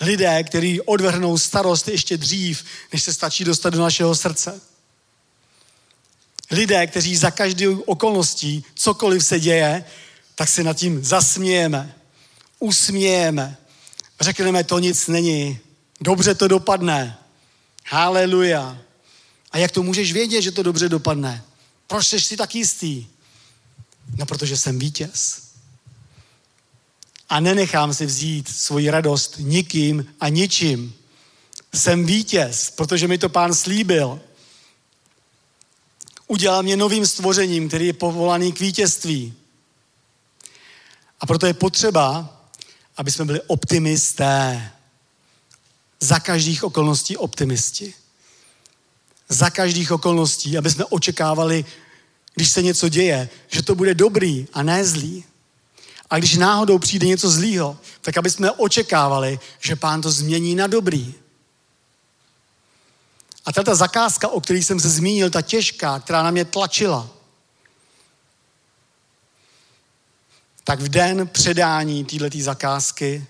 Lidé, 0.00 0.42
kteří 0.42 0.80
odvrhnou 0.80 1.38
starost 1.38 1.88
ještě 1.88 2.16
dřív, 2.16 2.64
než 2.92 3.02
se 3.02 3.14
stačí 3.14 3.44
dostat 3.44 3.70
do 3.70 3.80
našeho 3.80 4.14
srdce. 4.14 4.60
Lidé, 6.50 6.86
kteří 6.86 7.16
za 7.16 7.30
každou 7.30 7.80
okolností, 7.80 8.64
cokoliv 8.74 9.24
se 9.24 9.40
děje, 9.40 9.84
tak 10.34 10.48
se 10.48 10.64
nad 10.64 10.76
tím 10.76 11.04
zasmějeme, 11.04 11.94
usmějeme, 12.58 13.56
řekneme, 14.20 14.64
to 14.64 14.78
nic 14.78 15.06
není, 15.06 15.58
dobře 16.00 16.34
to 16.34 16.48
dopadne. 16.48 17.18
Haleluja. 17.86 18.78
A 19.50 19.58
jak 19.58 19.70
to 19.70 19.82
můžeš 19.82 20.12
vědět, 20.12 20.42
že 20.42 20.52
to 20.52 20.62
dobře 20.62 20.88
dopadne? 20.88 21.44
Proč 21.86 22.06
jsi 22.06 22.20
si 22.20 22.36
tak 22.36 22.54
jistý? 22.54 23.06
No, 24.16 24.26
protože 24.26 24.56
jsem 24.56 24.78
vítěz. 24.78 25.47
A 27.28 27.40
nenechám 27.40 27.94
si 27.94 28.06
vzít 28.06 28.48
svoji 28.48 28.90
radost 28.90 29.34
nikým 29.38 30.14
a 30.20 30.28
ničím. 30.28 30.94
Jsem 31.74 32.06
vítěz, 32.06 32.70
protože 32.70 33.08
mi 33.08 33.18
to 33.18 33.28
pán 33.28 33.54
slíbil. 33.54 34.20
Udělal 36.26 36.62
mě 36.62 36.76
novým 36.76 37.06
stvořením, 37.06 37.68
který 37.68 37.86
je 37.86 37.92
povolaný 37.92 38.52
k 38.52 38.60
vítězství. 38.60 39.34
A 41.20 41.26
proto 41.26 41.46
je 41.46 41.54
potřeba, 41.54 42.34
aby 42.96 43.10
jsme 43.10 43.24
byli 43.24 43.40
optimisté. 43.46 44.70
Za 46.00 46.20
každých 46.20 46.64
okolností 46.64 47.16
optimisti. 47.16 47.94
Za 49.28 49.50
každých 49.50 49.92
okolností, 49.92 50.58
aby 50.58 50.70
jsme 50.70 50.84
očekávali, 50.84 51.64
když 52.34 52.50
se 52.50 52.62
něco 52.62 52.88
děje, 52.88 53.28
že 53.48 53.62
to 53.62 53.74
bude 53.74 53.94
dobrý 53.94 54.46
a 54.52 54.62
ne 54.62 54.84
zlý. 54.84 55.24
A 56.10 56.18
když 56.18 56.36
náhodou 56.36 56.78
přijde 56.78 57.06
něco 57.06 57.30
zlýho, 57.30 57.78
tak 58.00 58.16
aby 58.16 58.30
jsme 58.30 58.50
očekávali, 58.50 59.40
že 59.60 59.76
pán 59.76 60.02
to 60.02 60.10
změní 60.10 60.54
na 60.54 60.66
dobrý. 60.66 61.14
A 63.46 63.52
tato 63.52 63.74
zakázka, 63.74 64.28
o 64.28 64.40
které 64.40 64.58
jsem 64.58 64.80
se 64.80 64.90
zmínil, 64.90 65.30
ta 65.30 65.42
těžká, 65.42 66.00
která 66.00 66.22
na 66.22 66.30
mě 66.30 66.44
tlačila, 66.44 67.08
tak 70.64 70.80
v 70.80 70.88
den 70.88 71.28
předání 71.28 72.04
této 72.04 72.38
zakázky 72.38 73.26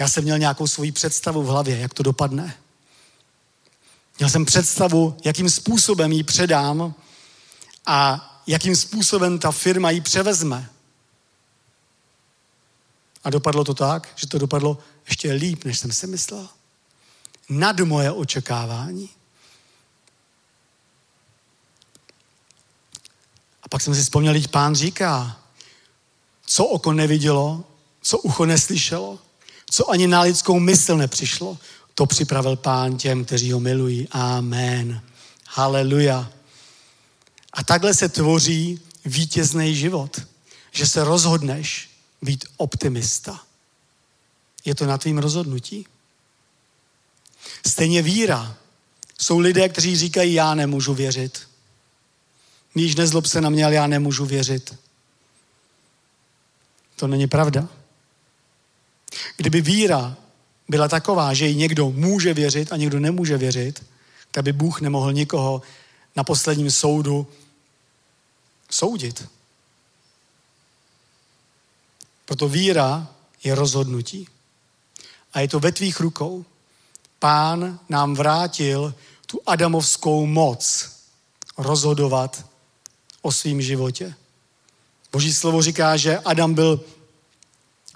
já 0.00 0.08
jsem 0.08 0.24
měl 0.24 0.38
nějakou 0.38 0.66
svoji 0.66 0.92
představu 0.92 1.42
v 1.42 1.46
hlavě, 1.46 1.78
jak 1.78 1.94
to 1.94 2.02
dopadne. 2.02 2.54
Měl 4.18 4.30
jsem 4.30 4.44
představu, 4.44 5.16
jakým 5.24 5.50
způsobem 5.50 6.12
ji 6.12 6.22
předám 6.22 6.94
a 7.86 8.26
jakým 8.46 8.76
způsobem 8.76 9.38
ta 9.38 9.50
firma 9.50 9.90
ji 9.90 10.00
převezme. 10.00 10.70
A 13.24 13.30
dopadlo 13.30 13.64
to 13.64 13.74
tak, 13.74 14.08
že 14.16 14.26
to 14.26 14.38
dopadlo 14.38 14.78
ještě 15.08 15.32
líp, 15.32 15.64
než 15.64 15.78
jsem 15.78 15.92
si 15.92 16.06
myslel. 16.06 16.48
Nad 17.48 17.80
moje 17.80 18.12
očekávání. 18.12 19.10
A 23.62 23.68
pak 23.68 23.82
jsem 23.82 23.94
si 23.94 24.02
vzpomněl, 24.02 24.38
že 24.38 24.48
pán 24.48 24.74
říká, 24.74 25.40
co 26.46 26.64
oko 26.64 26.92
nevidělo, 26.92 27.64
co 28.02 28.18
ucho 28.18 28.46
neslyšelo, 28.46 29.18
co 29.70 29.90
ani 29.90 30.06
na 30.06 30.20
lidskou 30.20 30.60
mysl 30.60 30.96
nepřišlo, 30.96 31.58
to 31.94 32.06
připravil 32.06 32.56
pán 32.56 32.96
těm, 32.96 33.24
kteří 33.24 33.52
ho 33.52 33.60
milují. 33.60 34.08
Amen. 34.10 35.02
Haleluja. 35.46 36.30
A 37.52 37.64
takhle 37.64 37.94
se 37.94 38.08
tvoří 38.08 38.80
vítězný 39.04 39.74
život. 39.74 40.22
Že 40.72 40.86
se 40.86 41.04
rozhodneš 41.04 41.89
být 42.22 42.44
optimista. 42.56 43.40
Je 44.64 44.74
to 44.74 44.86
na 44.86 44.98
tvým 44.98 45.18
rozhodnutí. 45.18 45.86
Stejně 47.66 48.02
víra. 48.02 48.56
Jsou 49.18 49.38
lidé, 49.38 49.68
kteří 49.68 49.96
říkají, 49.96 50.34
já 50.34 50.54
nemůžu 50.54 50.94
věřit. 50.94 51.48
Víš, 52.74 52.94
nezlob 52.94 53.26
se 53.26 53.40
na 53.40 53.50
mě, 53.50 53.64
ale 53.64 53.74
já 53.74 53.86
nemůžu 53.86 54.26
věřit. 54.26 54.74
To 56.96 57.06
není 57.06 57.26
pravda. 57.26 57.68
Kdyby 59.36 59.60
víra 59.60 60.16
byla 60.68 60.88
taková, 60.88 61.34
že 61.34 61.46
ji 61.46 61.54
někdo 61.54 61.90
může 61.90 62.34
věřit 62.34 62.72
a 62.72 62.76
někdo 62.76 63.00
nemůže 63.00 63.36
věřit, 63.36 63.84
tak 64.30 64.44
by 64.44 64.52
Bůh 64.52 64.80
nemohl 64.80 65.12
nikoho 65.12 65.62
na 66.16 66.24
posledním 66.24 66.70
soudu 66.70 67.26
soudit. 68.70 69.28
Proto 72.30 72.48
víra 72.48 73.08
je 73.42 73.54
rozhodnutí. 73.54 74.28
A 75.32 75.40
je 75.40 75.48
to 75.48 75.60
ve 75.60 75.72
tvých 75.72 76.00
rukou. 76.00 76.44
Pán 77.18 77.80
nám 77.88 78.14
vrátil 78.14 78.94
tu 79.26 79.40
adamovskou 79.46 80.26
moc 80.26 80.90
rozhodovat 81.58 82.46
o 83.22 83.32
svém 83.32 83.62
životě. 83.62 84.14
Boží 85.12 85.34
slovo 85.34 85.62
říká, 85.62 85.96
že 85.96 86.18
Adam 86.18 86.54
byl 86.54 86.80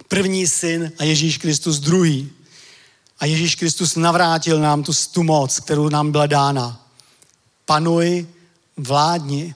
první 0.07 0.47
syn 0.47 0.91
a 0.99 1.03
Ježíš 1.03 1.37
Kristus 1.37 1.79
druhý. 1.79 2.31
A 3.19 3.25
Ježíš 3.25 3.55
Kristus 3.55 3.95
navrátil 3.95 4.59
nám 4.59 4.83
tu, 4.83 4.91
tu 5.11 5.23
moc, 5.23 5.59
kterou 5.59 5.89
nám 5.89 6.11
byla 6.11 6.25
dána. 6.27 6.87
Panuj, 7.65 8.27
vládni, 8.77 9.55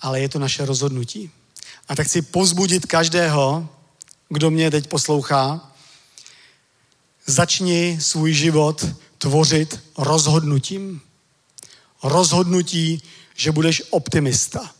ale 0.00 0.20
je 0.20 0.28
to 0.28 0.38
naše 0.38 0.66
rozhodnutí. 0.66 1.30
A 1.88 1.96
tak 1.96 2.06
chci 2.06 2.22
pozbudit 2.22 2.86
každého, 2.86 3.68
kdo 4.28 4.50
mě 4.50 4.70
teď 4.70 4.86
poslouchá, 4.86 5.72
začni 7.26 7.98
svůj 8.00 8.32
život 8.32 8.86
tvořit 9.18 9.80
rozhodnutím. 9.98 11.00
Rozhodnutí, 12.02 13.02
že 13.34 13.52
budeš 13.52 13.82
optimista. 13.90 14.74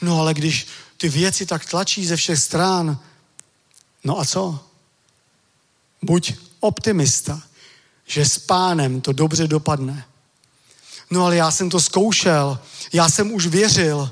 No 0.00 0.20
ale 0.20 0.34
když 0.34 0.66
ty 0.96 1.08
věci 1.08 1.46
tak 1.46 1.66
tlačí 1.66 2.06
ze 2.06 2.16
všech 2.16 2.38
stran, 2.38 2.98
no 4.04 4.20
a 4.20 4.24
co? 4.24 4.60
Buď 6.02 6.34
optimista, 6.60 7.42
že 8.06 8.24
s 8.24 8.38
pánem 8.38 9.00
to 9.00 9.12
dobře 9.12 9.48
dopadne. 9.48 10.04
No 11.10 11.24
ale 11.24 11.36
já 11.36 11.50
jsem 11.50 11.70
to 11.70 11.80
zkoušel, 11.80 12.58
já 12.92 13.08
jsem 13.08 13.32
už 13.32 13.46
věřil 13.46 14.10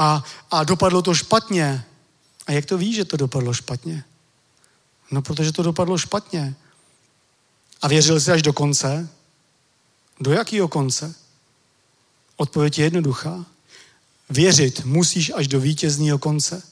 a, 0.00 0.24
a 0.50 0.64
dopadlo 0.64 1.02
to 1.02 1.14
špatně. 1.14 1.84
A 2.46 2.52
jak 2.52 2.66
to 2.66 2.78
víš, 2.78 2.96
že 2.96 3.04
to 3.04 3.16
dopadlo 3.16 3.54
špatně? 3.54 4.04
No, 5.10 5.22
protože 5.22 5.52
to 5.52 5.62
dopadlo 5.62 5.98
špatně. 5.98 6.54
A 7.82 7.88
věřil 7.88 8.20
jsi 8.20 8.32
až 8.32 8.42
do 8.42 8.52
konce? 8.52 9.08
Do 10.20 10.32
jakého 10.32 10.68
konce? 10.68 11.14
Odpověď 12.36 12.78
je 12.78 12.84
jednoduchá. 12.84 13.46
Věřit 14.30 14.84
musíš 14.84 15.32
až 15.34 15.48
do 15.48 15.60
vítězného 15.60 16.18
konce. 16.18 16.62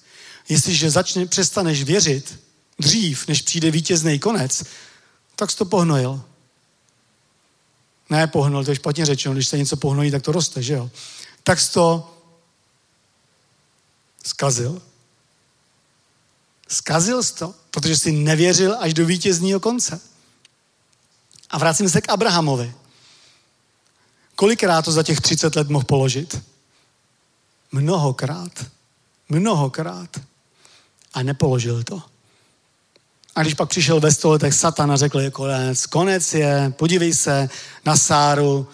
Jestliže 0.48 0.90
začne, 0.90 1.26
přestaneš 1.26 1.82
věřit 1.82 2.40
dřív, 2.78 3.28
než 3.28 3.42
přijde 3.42 3.70
vítězný 3.70 4.18
konec, 4.18 4.64
tak 5.36 5.50
jsi 5.50 5.56
to 5.56 5.64
pohnojil. 5.64 6.22
Ne 8.10 8.26
pohnul, 8.26 8.64
to 8.64 8.70
je 8.70 8.76
špatně 8.76 9.06
řečeno, 9.06 9.34
když 9.34 9.48
se 9.48 9.58
něco 9.58 9.76
pohnojí, 9.76 10.10
tak 10.10 10.22
to 10.22 10.32
roste, 10.32 10.62
že 10.62 10.74
jo? 10.74 10.90
Tak 11.42 11.60
jsi 11.60 11.72
to 11.72 12.14
zkazil. 14.28 14.82
Zkazil 16.68 17.22
jsi 17.22 17.34
to, 17.34 17.54
protože 17.70 17.98
jsi 17.98 18.12
nevěřil 18.12 18.76
až 18.80 18.94
do 18.94 19.06
vítězního 19.06 19.60
konce. 19.60 20.00
A 21.50 21.58
vracím 21.58 21.88
se 21.88 22.00
k 22.00 22.08
Abrahamovi. 22.08 22.74
Kolikrát 24.34 24.84
to 24.84 24.92
za 24.92 25.02
těch 25.02 25.20
30 25.20 25.56
let 25.56 25.68
mohl 25.68 25.84
položit? 25.84 26.42
Mnohokrát. 27.72 28.66
Mnohokrát. 29.28 30.20
A 31.14 31.22
nepoložil 31.22 31.84
to. 31.84 32.02
A 33.34 33.42
když 33.42 33.54
pak 33.54 33.68
přišel 33.68 34.00
ve 34.00 34.12
stole, 34.12 34.38
tak 34.38 34.52
Satan 34.52 34.92
a 34.92 34.96
řekl, 34.96 35.20
je 35.20 35.30
konec. 35.30 35.86
Konec 35.86 36.34
je, 36.34 36.72
podívej 36.76 37.14
se 37.14 37.48
na 37.84 37.96
Sáru, 37.96 38.68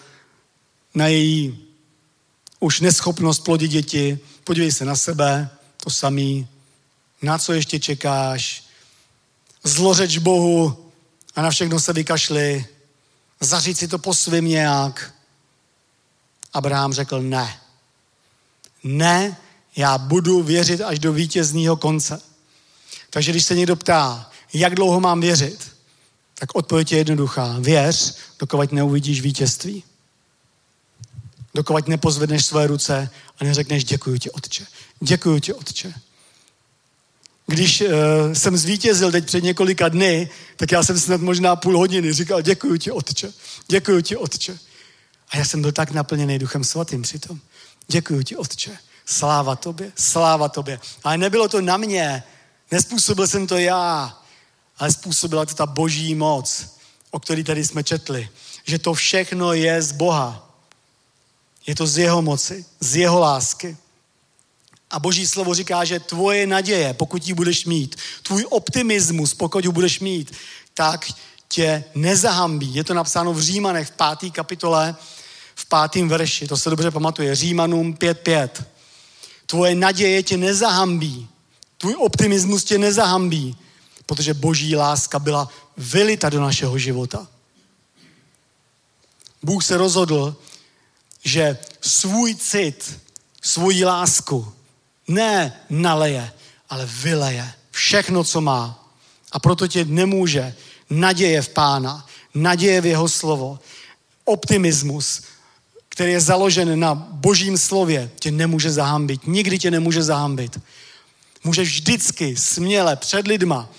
na 0.95 1.07
její 1.07 1.64
už 2.65 2.79
neschopnost 2.79 3.43
plodit 3.43 3.71
děti, 3.71 4.19
podívej 4.43 4.71
se 4.71 4.85
na 4.85 4.95
sebe, 4.95 5.49
to 5.83 5.89
samý, 5.89 6.47
na 7.21 7.37
co 7.37 7.53
ještě 7.53 7.79
čekáš, 7.79 8.63
zlořeč 9.63 10.17
Bohu 10.17 10.89
a 11.35 11.41
na 11.41 11.49
všechno 11.49 11.79
se 11.79 11.93
vykašli, 11.93 12.65
zaříct 13.39 13.79
si 13.79 13.87
to 13.87 13.99
po 13.99 14.13
svým 14.13 14.45
nějak. 14.45 15.13
Abraham 16.53 16.93
řekl 16.93 17.21
ne. 17.21 17.57
Ne, 18.83 19.37
já 19.75 19.97
budu 19.97 20.43
věřit 20.43 20.81
až 20.81 20.99
do 20.99 21.13
vítězního 21.13 21.77
konce. 21.77 22.21
Takže 23.09 23.31
když 23.31 23.45
se 23.45 23.55
někdo 23.55 23.75
ptá, 23.75 24.31
jak 24.53 24.75
dlouho 24.75 24.99
mám 24.99 25.21
věřit, 25.21 25.71
tak 26.33 26.55
odpověď 26.55 26.91
je 26.91 26.97
jednoduchá. 26.97 27.55
Věř, 27.59 28.15
dokud 28.39 28.71
neuvidíš 28.71 29.21
vítězství. 29.21 29.83
Dokud 31.55 31.87
nepozvedneš 31.87 32.45
své 32.45 32.67
ruce 32.67 33.09
a 33.39 33.43
neřekneš 33.43 33.83
děkuji 33.83 34.19
ti, 34.19 34.31
Otče. 34.31 34.65
Děkuji 34.99 35.39
ti, 35.39 35.53
Otče. 35.53 35.93
Když 37.47 37.81
uh, 37.81 37.87
jsem 38.33 38.57
zvítězil 38.57 39.11
teď 39.11 39.25
před 39.25 39.43
několika 39.43 39.89
dny, 39.89 40.29
tak 40.57 40.71
já 40.71 40.83
jsem 40.83 40.99
snad 40.99 41.21
možná 41.21 41.55
půl 41.55 41.77
hodiny 41.77 42.13
říkal 42.13 42.41
děkuji 42.41 42.79
ti, 42.79 42.91
Otče. 42.91 43.33
Děkuji 43.67 44.01
ti, 44.01 44.17
Otče. 44.17 44.59
A 45.29 45.37
já 45.37 45.45
jsem 45.45 45.61
byl 45.61 45.71
tak 45.71 45.91
naplněný 45.91 46.39
Duchem 46.39 46.63
Svatým 46.63 47.01
přitom. 47.01 47.39
Děkuji 47.87 48.23
ti, 48.23 48.35
Otče. 48.35 48.77
Sláva 49.05 49.55
tobě, 49.55 49.91
sláva 49.95 50.49
tobě. 50.49 50.79
Ale 51.03 51.17
nebylo 51.17 51.47
to 51.47 51.61
na 51.61 51.77
mě. 51.77 52.23
Nespůsobil 52.71 53.27
jsem 53.27 53.47
to 53.47 53.57
já, 53.57 54.17
ale 54.77 54.91
způsobila 54.91 55.45
to 55.45 55.53
ta 55.53 55.65
boží 55.65 56.15
moc, 56.15 56.65
o 57.11 57.19
který 57.19 57.43
tady 57.43 57.65
jsme 57.65 57.83
četli. 57.83 58.29
Že 58.65 58.79
to 58.79 58.93
všechno 58.93 59.53
je 59.53 59.81
z 59.81 59.91
Boha. 59.91 60.44
Je 61.67 61.75
to 61.75 61.87
z 61.87 61.97
jeho 61.97 62.21
moci, 62.21 62.65
z 62.79 62.95
jeho 62.95 63.19
lásky. 63.19 63.77
A 64.91 64.99
boží 64.99 65.27
slovo 65.27 65.53
říká, 65.53 65.85
že 65.85 65.99
tvoje 65.99 66.47
naděje, 66.47 66.93
pokud 66.93 67.27
ji 67.27 67.33
budeš 67.33 67.65
mít, 67.65 67.95
tvůj 68.23 68.45
optimismus, 68.49 69.33
pokud 69.33 69.65
ji 69.65 69.71
budeš 69.71 69.99
mít, 69.99 70.31
tak 70.73 71.11
tě 71.47 71.83
nezahambí. 71.95 72.75
Je 72.75 72.83
to 72.83 72.93
napsáno 72.93 73.33
v 73.33 73.41
Římanech 73.41 73.87
v 73.87 73.91
páté 73.91 74.29
kapitole, 74.29 74.95
v 75.55 75.65
pátém 75.65 76.09
verši. 76.09 76.47
To 76.47 76.57
se 76.57 76.69
dobře 76.69 76.91
pamatuje. 76.91 77.35
Římanům 77.35 77.93
5.5. 77.93 78.49
Tvoje 79.45 79.75
naděje 79.75 80.23
tě 80.23 80.37
nezahambí. 80.37 81.27
Tvůj 81.77 81.95
optimismus 81.95 82.63
tě 82.63 82.77
nezahambí, 82.77 83.57
protože 84.05 84.33
boží 84.33 84.75
láska 84.75 85.19
byla 85.19 85.49
vylita 85.77 86.29
do 86.29 86.41
našeho 86.41 86.77
života. 86.77 87.27
Bůh 89.43 89.63
se 89.63 89.77
rozhodl, 89.77 90.35
že 91.25 91.57
svůj 91.81 92.35
cit, 92.35 92.99
svůj 93.41 93.83
lásku 93.83 94.53
ne 95.07 95.53
naleje, 95.69 96.33
ale 96.69 96.85
vyleje 96.85 97.53
všechno, 97.71 98.23
co 98.23 98.41
má. 98.41 98.93
A 99.31 99.39
proto 99.39 99.67
tě 99.67 99.85
nemůže 99.85 100.55
naděje 100.89 101.41
v 101.41 101.49
Pána, 101.49 102.05
naděje 102.35 102.81
v 102.81 102.85
jeho 102.85 103.09
slovo, 103.09 103.59
optimismus, 104.25 105.21
který 105.89 106.11
je 106.11 106.21
založen 106.21 106.79
na 106.79 106.95
božím 106.95 107.57
slově, 107.57 108.11
tě 108.19 108.31
nemůže 108.31 108.71
zahambit. 108.71 109.27
Nikdy 109.27 109.59
tě 109.59 109.71
nemůže 109.71 110.03
zahambit. 110.03 110.59
Můžeš 111.43 111.69
vždycky 111.69 112.37
směle 112.37 112.95
před 112.95 113.27
lidma, 113.27 113.69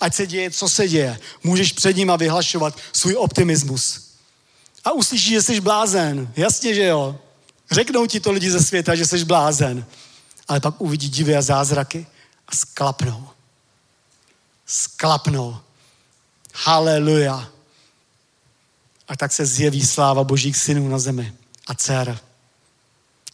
ať 0.00 0.14
se 0.14 0.26
děje, 0.26 0.50
co 0.50 0.68
se 0.68 0.88
děje, 0.88 1.18
můžeš 1.44 1.72
před 1.72 1.96
nima 1.96 2.16
vyhlašovat 2.16 2.78
svůj 2.92 3.16
optimismus. 3.16 4.03
A 4.84 4.92
uslyšíš, 4.92 5.32
že 5.32 5.42
jsi 5.42 5.60
blázen. 5.60 6.32
Jasně, 6.36 6.74
že 6.74 6.82
jo. 6.82 7.18
Řeknou 7.70 8.06
ti 8.06 8.20
to 8.20 8.32
lidi 8.32 8.50
ze 8.50 8.60
světa, 8.60 8.94
že 8.94 9.06
jsi 9.06 9.24
blázen. 9.24 9.86
Ale 10.48 10.60
pak 10.60 10.80
uvidí 10.80 11.08
divy 11.08 11.36
a 11.36 11.42
zázraky 11.42 12.06
a 12.48 12.56
sklapnou. 12.56 13.28
Sklapnou. 14.66 15.56
Haleluja. 16.54 17.50
A 19.08 19.16
tak 19.16 19.32
se 19.32 19.46
zjeví 19.46 19.86
sláva 19.86 20.24
božích 20.24 20.56
synů 20.56 20.88
na 20.88 20.98
zemi 20.98 21.34
a 21.66 21.74
dcer. 21.74 22.18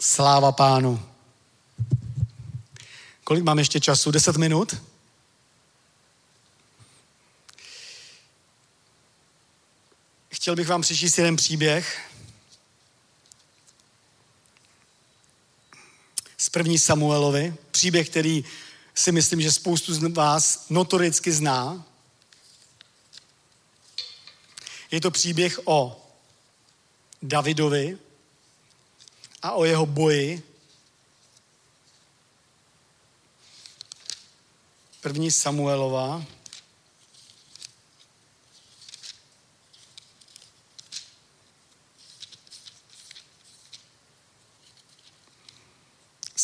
Sláva 0.00 0.52
pánu. 0.52 1.02
Kolik 3.24 3.44
mám 3.44 3.58
ještě 3.58 3.80
času? 3.80 4.10
Deset 4.10 4.36
minut? 4.36 4.76
Chtěl 10.32 10.56
bych 10.56 10.68
vám 10.68 10.82
přečíst 10.82 11.18
jeden 11.18 11.36
příběh. 11.36 12.10
Z 16.36 16.48
první 16.48 16.78
Samuelovi. 16.78 17.54
Příběh, 17.70 18.10
který 18.10 18.44
si 18.94 19.12
myslím, 19.12 19.40
že 19.40 19.52
spoustu 19.52 19.94
z 19.94 20.12
vás 20.12 20.66
notoricky 20.70 21.32
zná. 21.32 21.84
Je 24.90 25.00
to 25.00 25.10
příběh 25.10 25.60
o 25.64 26.06
Davidovi 27.22 27.98
a 29.42 29.52
o 29.52 29.64
jeho 29.64 29.86
boji. 29.86 30.42
První 35.00 35.30
Samuelova. 35.30 36.24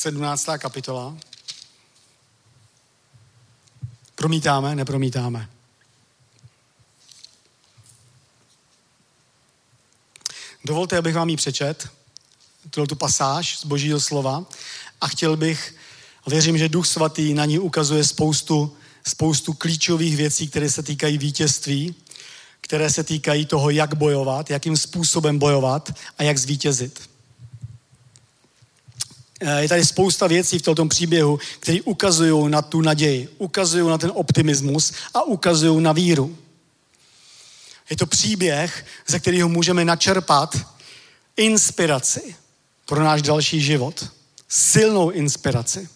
17. 0.06 0.46
kapitola. 0.58 1.16
Promítáme, 4.14 4.74
nepromítáme. 4.74 5.48
Dovolte, 10.64 10.98
abych 10.98 11.14
vám 11.14 11.28
ji 11.28 11.36
přečet, 11.36 11.88
tuto 12.62 12.86
tu 12.86 12.96
pasáž 12.96 13.58
z 13.58 13.64
božího 13.64 14.00
slova 14.00 14.44
a 15.00 15.08
chtěl 15.08 15.36
bych, 15.36 15.74
věřím, 16.26 16.58
že 16.58 16.68
Duch 16.68 16.86
Svatý 16.86 17.34
na 17.34 17.44
ní 17.44 17.58
ukazuje 17.58 18.04
spoustu, 18.04 18.76
spoustu 19.08 19.52
klíčových 19.52 20.16
věcí, 20.16 20.48
které 20.48 20.70
se 20.70 20.82
týkají 20.82 21.18
vítězství, 21.18 21.94
které 22.60 22.90
se 22.90 23.04
týkají 23.04 23.46
toho, 23.46 23.70
jak 23.70 23.94
bojovat, 23.94 24.50
jakým 24.50 24.76
způsobem 24.76 25.38
bojovat 25.38 25.92
a 26.18 26.22
jak 26.22 26.38
zvítězit. 26.38 27.15
Eh, 29.40 29.62
je 29.62 29.68
tady 29.68 29.84
spousta 29.84 30.26
věcí 30.26 30.58
v 30.58 30.62
tomto 30.62 30.86
příběhu, 30.86 31.38
které 31.60 31.82
ukazují 31.82 32.50
na 32.50 32.62
tu 32.62 32.80
naději, 32.80 33.28
ukazují 33.38 33.88
na 33.88 33.98
ten 33.98 34.12
optimismus 34.14 34.92
a 35.14 35.22
ukazují 35.22 35.82
na 35.82 35.92
víru. 35.92 36.36
Je 37.90 37.96
to 37.96 38.06
příběh, 38.06 38.86
ze 39.06 39.20
kterého 39.20 39.48
můžeme 39.48 39.84
načerpat 39.84 40.56
inspiraci 41.36 42.34
pro 42.86 43.04
náš 43.04 43.22
další 43.22 43.60
život. 43.60 44.12
silnou 44.48 45.10
inspiraci. 45.10 45.88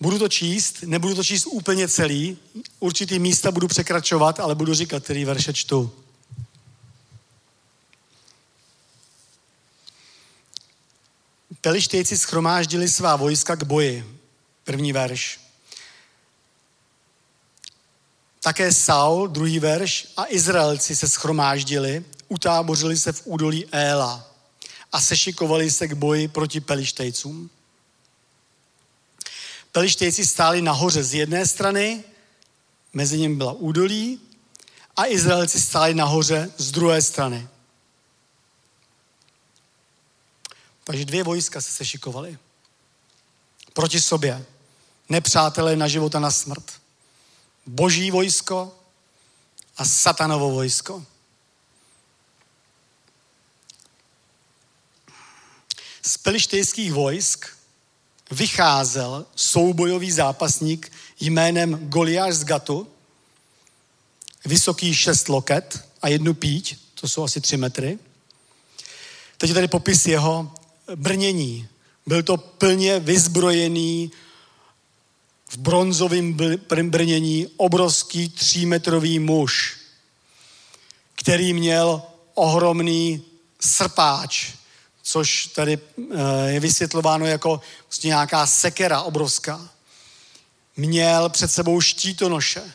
Budu 0.00 0.18
to 0.18 0.28
číst, 0.28 0.82
nebudu 0.82 1.14
to 1.14 1.24
číst 1.24 1.46
úplně 1.46 1.88
celý, 1.88 2.38
určitý 2.80 3.18
místa 3.18 3.52
budu 3.52 3.68
překračovat, 3.68 4.40
ale 4.40 4.54
budu 4.54 4.74
říkat, 4.74 5.04
který 5.04 5.24
verše 5.24 5.52
čtu. 5.52 6.03
Pelištejci 11.64 12.18
schromáždili 12.18 12.88
svá 12.88 13.16
vojska 13.16 13.56
k 13.56 13.62
boji. 13.62 14.20
První 14.64 14.92
verš. 14.92 15.40
Také 18.40 18.72
Saul, 18.72 19.28
druhý 19.28 19.58
verš, 19.58 20.08
a 20.16 20.24
Izraelci 20.28 20.96
se 20.96 21.08
schromáždili, 21.08 22.04
utábořili 22.28 22.96
se 22.96 23.12
v 23.12 23.22
údolí 23.24 23.66
Éla 23.72 24.30
a 24.92 25.00
sešikovali 25.00 25.70
se 25.70 25.88
k 25.88 25.92
boji 25.92 26.28
proti 26.28 26.60
Pelištejcům. 26.60 27.50
Pelištejci 29.72 30.26
stáli 30.26 30.62
nahoře 30.62 31.04
z 31.04 31.14
jedné 31.14 31.46
strany, 31.46 32.04
mezi 32.92 33.18
nimi 33.18 33.36
byla 33.36 33.52
údolí, 33.52 34.20
a 34.96 35.06
Izraelci 35.06 35.60
stáli 35.60 35.94
nahoře 35.94 36.52
z 36.56 36.70
druhé 36.70 37.02
strany. 37.02 37.48
Takže 40.84 41.04
dvě 41.04 41.22
vojska 41.22 41.60
se 41.60 41.72
sešikovaly. 41.72 42.38
Proti 43.72 44.00
sobě. 44.00 44.46
Nepřátelé 45.08 45.76
na 45.76 45.88
život 45.88 46.14
a 46.14 46.20
na 46.20 46.30
smrt. 46.30 46.72
Boží 47.66 48.10
vojsko 48.10 48.78
a 49.76 49.84
satanovo 49.84 50.50
vojsko. 50.50 51.04
Z 56.02 56.16
pelištejských 56.16 56.92
vojsk 56.92 57.46
vycházel 58.30 59.26
soubojový 59.36 60.12
zápasník 60.12 60.92
jménem 61.20 61.88
Goliáš 61.88 62.34
z 62.34 62.44
Gatu, 62.44 62.88
vysoký 64.44 64.94
šest 64.94 65.28
loket 65.28 65.88
a 66.02 66.08
jednu 66.08 66.34
píť, 66.34 66.78
to 66.94 67.08
jsou 67.08 67.24
asi 67.24 67.40
tři 67.40 67.56
metry. 67.56 67.98
Teď 69.38 69.50
je 69.50 69.54
tady 69.54 69.68
popis 69.68 70.06
jeho 70.06 70.54
brnění. 70.94 71.68
Byl 72.06 72.22
to 72.22 72.36
plně 72.36 73.00
vyzbrojený 73.00 74.10
v 75.48 75.56
bronzovém 75.56 76.36
brnění 76.82 77.48
obrovský 77.56 78.28
třímetrový 78.28 79.18
muž, 79.18 79.76
který 81.14 81.52
měl 81.52 82.02
ohromný 82.34 83.22
srpáč, 83.60 84.52
což 85.02 85.46
tady 85.46 85.78
eh, 85.78 86.50
je 86.50 86.60
vysvětlováno 86.60 87.26
jako 87.26 87.60
vlastně 87.88 88.08
nějaká 88.08 88.46
sekera 88.46 89.02
obrovská. 89.02 89.68
Měl 90.76 91.28
před 91.28 91.50
sebou 91.50 91.80
štítonoše 91.80 92.72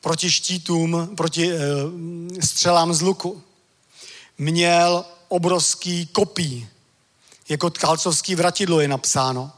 proti 0.00 0.30
štítům, 0.30 1.16
proti 1.16 1.52
e, 1.52 1.58
střelám 2.46 2.94
z 2.94 3.00
luku. 3.00 3.42
Měl 4.38 5.04
obrovský 5.28 6.06
kopí, 6.06 6.68
jako 7.48 7.70
tkalcovský 7.70 8.34
vratidlo 8.34 8.80
je 8.80 8.88
napsáno. 8.88 9.52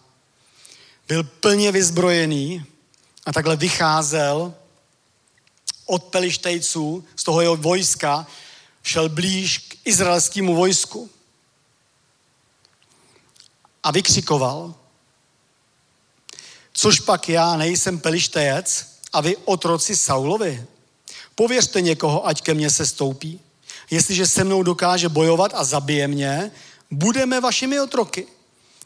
Byl 1.08 1.24
plně 1.24 1.72
vyzbrojený 1.72 2.64
a 3.26 3.32
takhle 3.32 3.56
vycházel 3.56 4.54
od 5.86 6.04
pelištejců, 6.04 7.04
z 7.16 7.24
toho 7.24 7.40
jeho 7.40 7.56
vojska, 7.56 8.26
šel 8.82 9.08
blíž 9.08 9.58
k 9.58 9.76
izraelskému 9.84 10.54
vojsku 10.54 11.10
a 13.82 13.90
vykřikoval, 13.90 14.74
což 16.72 17.00
pak 17.00 17.28
já 17.28 17.56
nejsem 17.56 18.00
pelištejec 18.00 18.86
a 19.12 19.20
vy 19.20 19.36
otroci 19.36 19.96
Saulovi. 19.96 20.66
Pověřte 21.34 21.80
někoho, 21.80 22.26
ať 22.26 22.42
ke 22.42 22.54
mně 22.54 22.70
se 22.70 22.86
stoupí. 22.86 23.40
Jestliže 23.90 24.26
se 24.26 24.44
mnou 24.44 24.62
dokáže 24.62 25.08
bojovat 25.08 25.52
a 25.54 25.64
zabije 25.64 26.08
mě, 26.08 26.50
budeme 26.90 27.40
vašimi 27.40 27.80
otroky. 27.80 28.26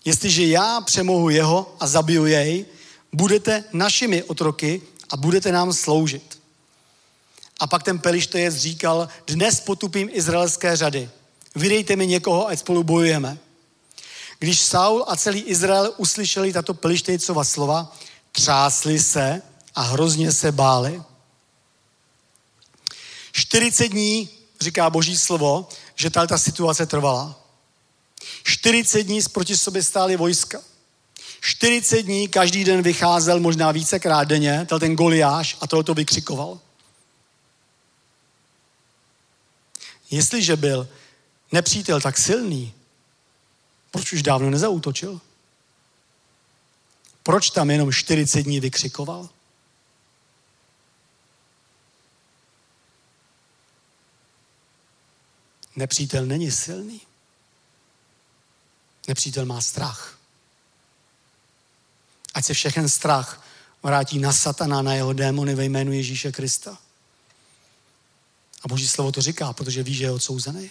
Jestliže 0.04 0.46
já 0.46 0.80
přemohu 0.80 1.30
jeho 1.30 1.76
a 1.80 1.86
zabiju 1.86 2.26
jej, 2.26 2.66
budete 3.12 3.64
našimi 3.72 4.22
otroky 4.22 4.82
a 5.10 5.16
budete 5.16 5.52
nám 5.52 5.72
sloužit. 5.72 6.38
A 7.60 7.66
pak 7.66 7.82
ten 7.82 7.98
pelištejec 7.98 8.54
říkal, 8.56 9.08
dnes 9.26 9.60
potupím 9.60 10.08
izraelské 10.12 10.76
řady. 10.76 11.10
Vydejte 11.54 11.96
mi 11.96 12.06
někoho, 12.06 12.48
ať 12.48 12.58
spolu 12.58 12.82
bojujeme. 12.82 13.38
Když 14.38 14.60
Saul 14.60 15.04
a 15.08 15.16
celý 15.16 15.40
Izrael 15.40 15.94
uslyšeli 15.96 16.52
tato 16.52 16.74
pelištejcova 16.74 17.44
slova, 17.44 17.96
třásli 18.32 18.98
se 18.98 19.42
a 19.74 19.82
hrozně 19.82 20.32
se 20.32 20.52
báli. 20.52 21.02
40 23.32 23.88
dní, 23.88 24.28
říká 24.64 24.90
boží 24.90 25.18
slovo, 25.18 25.68
že 25.94 26.10
tady 26.10 26.28
ta 26.28 26.38
situace 26.38 26.86
trvala. 26.86 27.40
40 28.44 29.02
dní 29.02 29.20
proti 29.32 29.56
sobě 29.56 29.82
stály 29.82 30.16
vojska. 30.16 30.60
40 31.40 32.02
dní 32.02 32.28
každý 32.28 32.64
den 32.64 32.82
vycházel 32.82 33.40
možná 33.40 33.72
vícekrát 33.72 34.28
denně, 34.28 34.66
ten 34.80 34.96
Goliáš 34.96 35.56
a 35.60 35.66
tohle 35.66 35.84
to 35.84 35.94
vykřikoval. 35.94 36.60
Jestliže 40.10 40.56
byl 40.56 40.88
nepřítel 41.52 42.00
tak 42.00 42.18
silný, 42.18 42.72
proč 43.90 44.12
už 44.12 44.22
dávno 44.22 44.50
nezautočil? 44.50 45.20
Proč 47.22 47.50
tam 47.50 47.70
jenom 47.70 47.92
40 47.92 48.42
dní 48.42 48.60
vykřikoval? 48.60 49.28
Nepřítel 55.76 56.26
není 56.26 56.50
silný. 56.50 57.00
Nepřítel 59.08 59.46
má 59.46 59.60
strach. 59.60 60.18
Ať 62.34 62.44
se 62.44 62.54
všechen 62.54 62.88
strach 62.88 63.46
vrátí 63.82 64.18
na 64.18 64.32
satana, 64.32 64.82
na 64.82 64.94
jeho 64.94 65.12
démony 65.12 65.54
ve 65.54 65.64
jménu 65.64 65.92
Ježíše 65.92 66.32
Krista. 66.32 66.78
A 68.62 68.68
Boží 68.68 68.88
slovo 68.88 69.12
to 69.12 69.20
říká, 69.20 69.52
protože 69.52 69.82
ví, 69.82 69.94
že 69.94 70.04
je 70.04 70.10
odsouzený. 70.10 70.70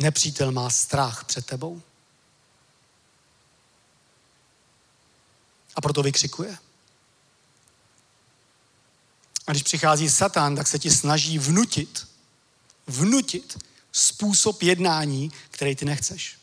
Nepřítel 0.00 0.52
má 0.52 0.70
strach 0.70 1.24
před 1.24 1.46
tebou. 1.46 1.82
A 5.76 5.80
proto 5.80 6.02
vykřikuje. 6.02 6.58
A 9.46 9.50
když 9.50 9.62
přichází 9.62 10.10
Satan, 10.10 10.56
tak 10.56 10.66
se 10.66 10.78
ti 10.78 10.90
snaží 10.90 11.38
vnutit, 11.38 12.08
vnutit 12.86 13.58
způsob 13.92 14.62
jednání, 14.62 15.32
který 15.50 15.76
ty 15.76 15.84
nechceš. 15.84 16.38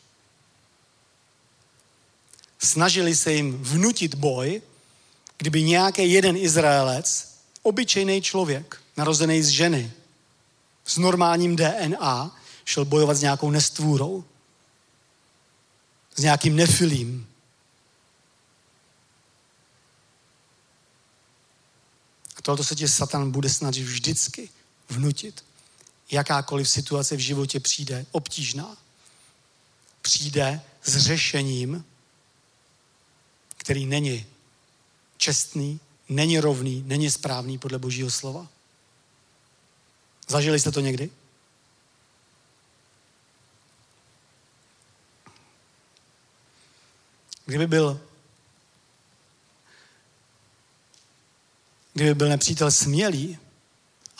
Snažili 2.58 3.16
se 3.16 3.32
jim 3.32 3.64
vnutit 3.64 4.14
boj, 4.14 4.62
kdyby 5.38 5.62
nějaký 5.62 6.12
jeden 6.12 6.36
Izraelec, 6.36 7.34
obyčejný 7.62 8.22
člověk, 8.22 8.82
narozený 8.96 9.42
z 9.42 9.48
ženy, 9.48 9.92
s 10.84 10.98
normálním 10.98 11.56
DNA, 11.56 12.36
šel 12.64 12.84
bojovat 12.84 13.16
s 13.16 13.20
nějakou 13.20 13.50
nestvůrou, 13.50 14.24
s 16.14 16.22
nějakým 16.22 16.56
nefilím. 16.56 17.28
A 22.36 22.42
tohoto 22.42 22.64
se 22.64 22.74
tě 22.74 22.88
Satan 22.88 23.30
bude 23.30 23.48
snažit 23.48 23.84
vždycky 23.84 24.48
vnutit. 24.88 25.44
Jakákoliv 26.12 26.70
situace 26.70 27.16
v 27.16 27.18
životě 27.18 27.60
přijde 27.60 28.06
obtížná, 28.12 28.76
přijde 30.02 30.60
s 30.82 30.96
řešením, 30.96 31.84
který 33.56 33.86
není 33.86 34.26
čestný, 35.16 35.80
není 36.08 36.40
rovný, 36.40 36.82
není 36.86 37.10
správný 37.10 37.58
podle 37.58 37.78
Božího 37.78 38.10
slova. 38.10 38.48
Zažili 40.28 40.60
jste 40.60 40.72
to 40.72 40.80
někdy? 40.80 41.10
Kdyby 47.46 47.66
byl 47.66 48.00
kdyby 51.92 52.14
byl 52.14 52.28
nepřítel 52.28 52.70
smělý 52.70 53.38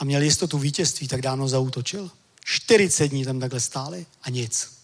a 0.02 0.04
měl 0.04 0.22
jistotu 0.22 0.58
vítězství, 0.58 1.08
tak 1.08 1.22
dávno 1.22 1.48
zautočil. 1.48 2.10
40 2.44 3.08
dní 3.08 3.24
tam 3.24 3.40
takhle 3.40 3.60
stáli 3.60 4.06
a 4.22 4.30
nic. 4.30 4.78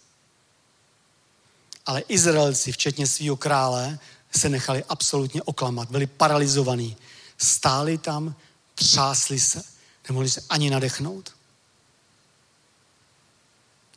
Ale 1.86 2.00
Izraelci, 2.00 2.72
včetně 2.72 3.06
svého 3.06 3.36
krále, 3.36 3.98
se 4.36 4.48
nechali 4.48 4.84
absolutně 4.88 5.42
oklamat. 5.42 5.90
Byli 5.90 6.06
paralizovaní. 6.06 6.96
Stáli 7.38 7.98
tam, 7.98 8.34
třásli 8.74 9.40
se. 9.40 9.62
Nemohli 10.08 10.30
se 10.30 10.42
ani 10.48 10.70
nadechnout. 10.70 11.34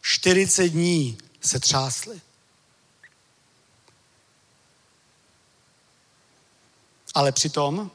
40 0.02 0.68
dní 0.68 1.18
se 1.42 1.60
třásly. 1.60 2.22
Ale 7.14 7.32
přitom 7.32 7.92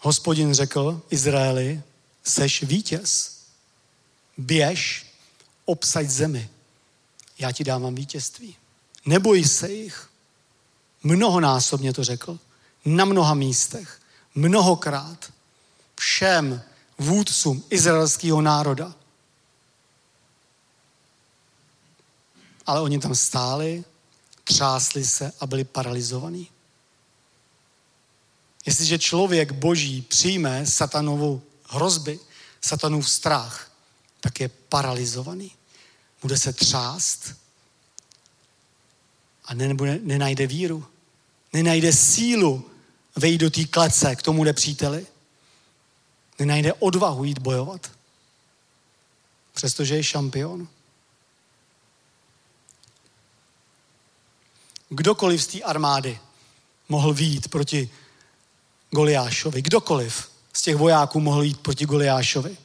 hospodin 0.00 0.54
řekl 0.54 1.02
Izraeli, 1.10 1.82
seš 2.24 2.62
vítěz, 2.62 3.36
běž, 4.36 5.06
obsaď 5.64 6.06
zemi, 6.06 6.48
já 7.38 7.52
ti 7.52 7.64
dávám 7.64 7.94
vítězství. 7.94 8.56
Neboj 9.06 9.44
se 9.44 9.72
jich. 9.72 10.10
Mnohonásobně 11.02 11.92
to 11.92 12.04
řekl. 12.04 12.38
Na 12.84 13.04
mnoha 13.04 13.34
místech. 13.34 14.00
Mnohokrát. 14.34 15.32
Všem 15.96 16.62
vůdcům 16.98 17.64
izraelského 17.70 18.40
národa. 18.40 18.94
Ale 22.66 22.80
oni 22.80 22.98
tam 22.98 23.14
stáli, 23.14 23.84
třásli 24.44 25.04
se 25.04 25.32
a 25.40 25.46
byli 25.46 25.64
paralizovaní. 25.64 26.48
Jestliže 28.66 28.98
člověk 28.98 29.52
boží 29.52 30.02
přijme 30.02 30.66
satanovou 30.66 31.42
hrozby, 31.68 32.20
satanův 32.60 33.10
strach, 33.10 33.70
tak 34.20 34.40
je 34.40 34.48
paralizovaný. 34.48 35.52
Bude 36.22 36.38
se 36.38 36.52
třást 36.52 37.34
a 39.44 39.54
nebude, 39.54 39.98
nenajde 40.02 40.46
víru. 40.46 40.86
Nenajde 41.52 41.92
sílu 41.92 42.70
vejít 43.16 43.40
do 43.40 43.50
té 43.50 43.64
klece 43.64 44.16
k 44.16 44.22
tomu 44.22 44.44
příteli. 44.52 45.06
Nenajde 46.38 46.72
odvahu 46.72 47.24
jít 47.24 47.38
bojovat. 47.38 47.90
Přestože 49.54 49.96
je 49.96 50.04
šampion. 50.04 50.68
Kdokoliv 54.88 55.42
z 55.42 55.46
té 55.46 55.62
armády 55.62 56.18
mohl 56.88 57.14
výjít 57.14 57.48
proti 57.48 57.90
Goliášovi. 58.90 59.62
Kdokoliv 59.62 60.30
z 60.52 60.62
těch 60.62 60.76
vojáků 60.76 61.20
mohl 61.20 61.42
jít 61.42 61.60
proti 61.60 61.86
Goliášovi 61.86 62.56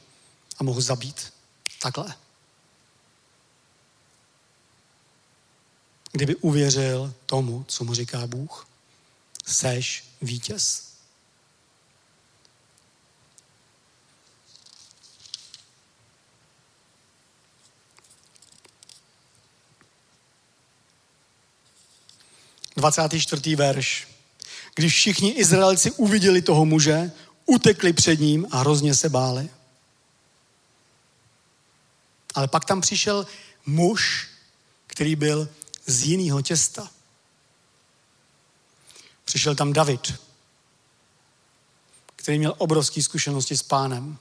a 0.58 0.64
mohl 0.64 0.80
zabít. 0.80 1.32
Takhle. 1.78 2.14
Kdyby 6.12 6.36
uvěřil 6.36 7.14
tomu, 7.26 7.64
co 7.68 7.84
mu 7.84 7.94
říká 7.94 8.26
Bůh, 8.26 8.66
seš 9.46 10.04
vítěz. 10.22 10.86
Dvacátý 22.76 23.20
čtvrtý 23.20 23.56
verš. 23.56 24.15
Když 24.76 24.94
všichni 24.94 25.30
Izraelci 25.30 25.90
uviděli 25.90 26.42
toho 26.42 26.64
muže, 26.64 27.12
utekli 27.46 27.92
před 27.92 28.20
ním 28.20 28.46
a 28.50 28.58
hrozně 28.58 28.94
se 28.94 29.08
báli. 29.08 29.50
Ale 32.34 32.48
pak 32.48 32.64
tam 32.64 32.80
přišel 32.80 33.26
muž, 33.66 34.28
který 34.86 35.16
byl 35.16 35.48
z 35.86 36.02
jiného 36.02 36.42
těsta. 36.42 36.90
Přišel 39.24 39.54
tam 39.54 39.72
David, 39.72 40.14
který 42.16 42.38
měl 42.38 42.54
obrovské 42.58 43.02
zkušenosti 43.02 43.56
s 43.56 43.62
pánem. 43.62 44.18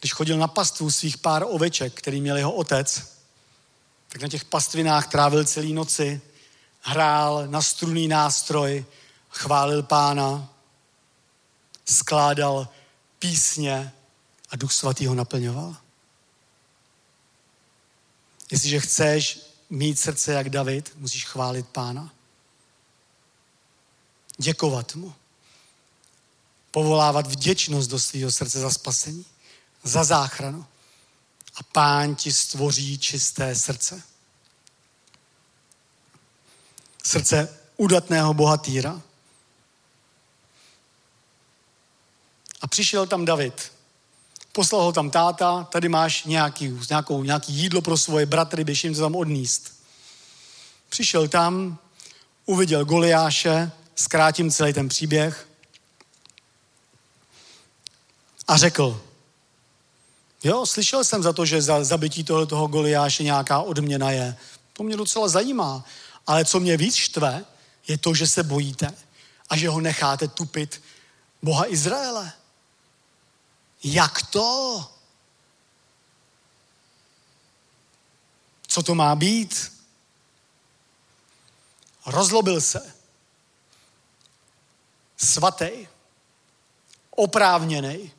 Když 0.00 0.12
chodil 0.12 0.38
na 0.38 0.48
pastvu 0.48 0.90
svých 0.90 1.18
pár 1.18 1.44
oveček, 1.48 1.94
který 1.94 2.20
měl 2.20 2.36
jeho 2.36 2.52
otec, 2.52 3.16
tak 4.08 4.22
na 4.22 4.28
těch 4.28 4.44
pastvinách 4.44 5.08
trávil 5.08 5.44
celý 5.44 5.72
noci, 5.72 6.20
hrál 6.84 7.46
na 7.46 7.62
struný 7.62 8.08
nástroj, 8.08 8.84
chválil 9.30 9.82
pána, 9.82 10.48
skládal 11.84 12.68
písně 13.18 13.92
a 14.50 14.56
Duch 14.56 14.72
Svatý 14.72 15.06
ho 15.06 15.14
naplňoval. 15.14 15.76
Jestliže 18.50 18.80
chceš 18.80 19.40
mít 19.70 19.98
srdce 19.98 20.32
jak 20.32 20.50
David, 20.50 20.92
musíš 20.96 21.24
chválit 21.24 21.68
pána. 21.68 22.12
Děkovat 24.36 24.94
mu. 24.94 25.14
Povolávat 26.70 27.26
vděčnost 27.26 27.90
do 27.90 27.98
svého 27.98 28.30
srdce 28.30 28.60
za 28.60 28.70
spasení, 28.70 29.24
za 29.82 30.04
záchranu. 30.04 30.66
A 31.54 31.62
pán 31.62 32.14
ti 32.14 32.32
stvoří 32.32 32.98
čisté 32.98 33.54
srdce. 33.54 34.02
Srdce 37.06 37.58
udatného 37.76 38.34
bohatýra. 38.34 39.02
A 42.60 42.66
přišel 42.66 43.06
tam 43.06 43.24
David 43.24 43.74
Poslal 44.56 44.82
ho 44.82 44.92
tam 44.92 45.10
táta, 45.10 45.64
tady 45.64 45.88
máš 45.88 46.24
nějaký, 46.24 46.78
nějakou, 46.90 47.22
nějaký 47.22 47.52
jídlo 47.52 47.82
pro 47.82 47.96
svoje 47.96 48.26
bratry, 48.26 48.64
běž 48.64 48.84
jim 48.84 48.94
to 48.94 49.00
tam 49.00 49.16
odníst. 49.16 49.72
Přišel 50.88 51.28
tam, 51.28 51.78
uviděl 52.46 52.84
Goliáše, 52.84 53.72
zkrátím 53.94 54.50
celý 54.50 54.72
ten 54.72 54.88
příběh 54.88 55.48
a 58.48 58.56
řekl, 58.56 59.02
jo, 60.44 60.66
slyšel 60.66 61.04
jsem 61.04 61.22
za 61.22 61.32
to, 61.32 61.46
že 61.46 61.62
za 61.62 61.84
zabití 61.84 62.24
toho 62.24 62.66
Goliáše 62.66 63.22
nějaká 63.22 63.60
odměna 63.60 64.10
je. 64.10 64.36
To 64.72 64.82
mě 64.82 64.96
docela 64.96 65.28
zajímá. 65.28 65.84
Ale 66.26 66.44
co 66.44 66.60
mě 66.60 66.76
víc 66.76 66.94
štve, 66.94 67.44
je 67.88 67.98
to, 67.98 68.14
že 68.14 68.26
se 68.26 68.42
bojíte 68.42 68.94
a 69.48 69.56
že 69.56 69.68
ho 69.68 69.80
necháte 69.80 70.28
tupit 70.28 70.82
Boha 71.42 71.72
Izraele. 71.72 72.32
Jak 73.84 74.22
to? 74.22 74.90
Co 78.66 78.82
to 78.82 78.94
má 78.94 79.14
být? 79.14 79.72
Rozlobil 82.06 82.60
se. 82.60 82.94
Svatý, 85.16 85.88
oprávněný, 87.10 88.12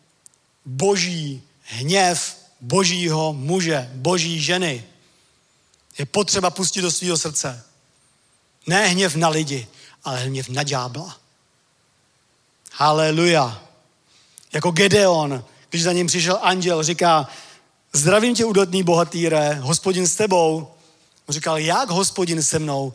boží 0.65 1.43
hněv 1.61 2.45
božího 2.61 3.33
muže, 3.33 3.89
boží 3.93 4.41
ženy 4.41 4.87
je 5.97 6.05
potřeba 6.05 6.49
pustit 6.49 6.81
do 6.81 6.91
svého 6.91 7.17
srdce. 7.17 7.65
Ne 8.67 8.87
hněv 8.87 9.15
na 9.15 9.29
lidi, 9.29 9.67
ale 10.03 10.19
hněv 10.19 10.49
na 10.49 10.63
ďábla. 10.63 11.17
Haleluja. 12.71 13.61
Jako 14.53 14.71
Gedeon, 14.71 15.43
když 15.69 15.83
za 15.83 15.93
ním 15.93 16.07
přišel 16.07 16.39
anděl, 16.41 16.83
říká, 16.83 17.27
zdravím 17.93 18.35
tě, 18.35 18.45
udatný 18.45 18.83
bohatýre, 18.83 19.53
hospodin 19.53 20.07
s 20.07 20.15
tebou. 20.15 20.71
On 21.25 21.33
říkal, 21.33 21.57
jak 21.57 21.89
hospodin 21.89 22.43
se 22.43 22.59
mnou? 22.59 22.93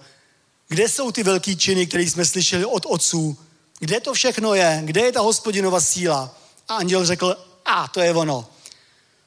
Kde 0.68 0.88
jsou 0.88 1.12
ty 1.12 1.22
velký 1.22 1.56
činy, 1.56 1.86
které 1.86 2.02
jsme 2.04 2.24
slyšeli 2.24 2.64
od 2.64 2.86
otců? 2.86 3.38
Kde 3.78 4.00
to 4.00 4.14
všechno 4.14 4.54
je? 4.54 4.80
Kde 4.84 5.00
je 5.00 5.12
ta 5.12 5.20
hospodinova 5.20 5.80
síla? 5.80 6.34
A 6.68 6.74
anděl 6.74 7.06
řekl, 7.06 7.36
a 7.64 7.88
to 7.88 8.00
je 8.00 8.14
ono. 8.14 8.48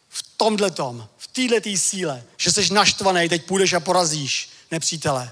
V 0.09 0.23
tomhle 0.37 0.71
tom, 0.71 1.07
v 1.17 1.27
této 1.27 1.69
síle, 1.77 2.23
že 2.37 2.51
jsi 2.51 2.73
naštvaný, 2.73 3.29
teď 3.29 3.45
půjdeš 3.45 3.73
a 3.73 3.79
porazíš 3.79 4.49
nepřítele. 4.71 5.31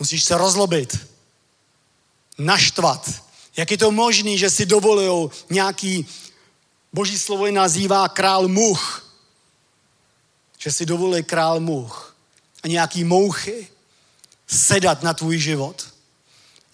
Musíš 0.00 0.24
se 0.24 0.38
rozlobit, 0.38 1.08
naštvat. 2.38 3.22
Jak 3.56 3.70
je 3.70 3.78
to 3.78 3.90
možné, 3.90 4.36
že 4.36 4.50
si 4.50 4.66
dovolují 4.66 5.30
nějaký 5.50 6.06
Boží 6.92 7.18
slovo 7.18 7.46
je 7.46 7.52
nazývá 7.52 8.08
král 8.08 8.48
much. 8.48 9.06
Že 10.58 10.72
si 10.72 10.86
dovolí 10.86 11.22
král 11.22 11.60
much 11.60 12.16
a 12.62 12.68
nějaký 12.68 13.04
mouchy 13.04 13.68
sedat 14.46 15.02
na 15.02 15.14
tvůj 15.14 15.38
život 15.38 15.94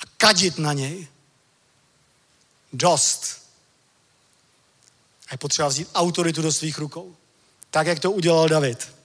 a 0.00 0.02
kadit 0.16 0.58
na 0.58 0.72
něj. 0.72 1.08
Dost. 2.72 3.42
A 5.28 5.34
je 5.34 5.38
potřeba 5.38 5.68
vzít 5.68 5.88
autoritu 5.94 6.42
do 6.42 6.52
svých 6.52 6.78
rukou. 6.78 7.16
Tak, 7.70 7.86
jak 7.86 8.00
to 8.00 8.10
udělal 8.10 8.48
David. 8.48 8.95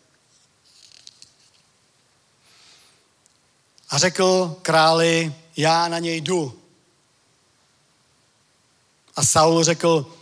A 3.92 3.98
řekl 3.98 4.60
králi, 4.62 5.36
já 5.58 5.88
na 5.88 6.00
něj 6.00 6.22
jdu. 6.22 6.62
A 9.16 9.26
Saul 9.26 9.64
řekl, 9.64 10.18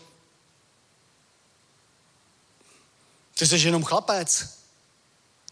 Ty 3.39 3.47
jsi 3.47 3.55
jenom 3.55 3.83
chlapec. 3.83 4.59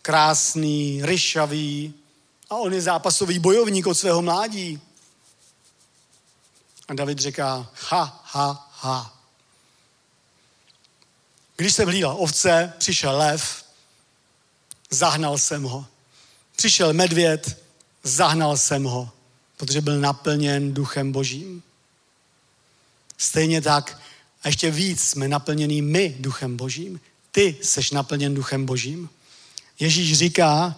Krásný, 0.02 1.02
ryšavý. 1.06 1.94
A 2.50 2.56
on 2.56 2.74
je 2.74 2.82
zápasový 2.82 3.40
bojovník 3.40 3.88
od 3.88 3.94
svého 3.94 4.22
mládí. 4.22 4.82
A 6.88 6.94
David 6.94 7.20
říká, 7.20 7.72
ha, 7.90 8.24
ha, 8.26 8.70
ha. 8.80 9.20
Když 11.56 11.74
jsem 11.74 11.88
hlídal 11.88 12.16
ovce, 12.20 12.74
přišel 12.78 13.18
lev, 13.18 13.66
zahnal 14.90 15.38
jsem 15.38 15.64
ho. 15.64 15.86
Přišel 16.56 16.94
medvěd, 16.94 17.67
zahnal 18.08 18.58
jsem 18.58 18.84
ho, 18.84 19.12
protože 19.58 19.82
byl 19.82 20.00
naplněn 20.00 20.74
duchem 20.74 21.12
božím. 21.12 21.64
Stejně 23.18 23.62
tak 23.62 24.02
a 24.44 24.48
ještě 24.48 24.72
víc 24.72 25.04
jsme 25.04 25.28
naplněni 25.28 25.82
my 25.82 26.16
duchem 26.20 26.58
božím. 26.58 27.00
Ty 27.32 27.58
seš 27.62 27.92
naplněn 27.92 28.36
duchem 28.36 28.66
božím. 28.66 29.10
Ježíš 29.80 30.18
říká, 30.18 30.76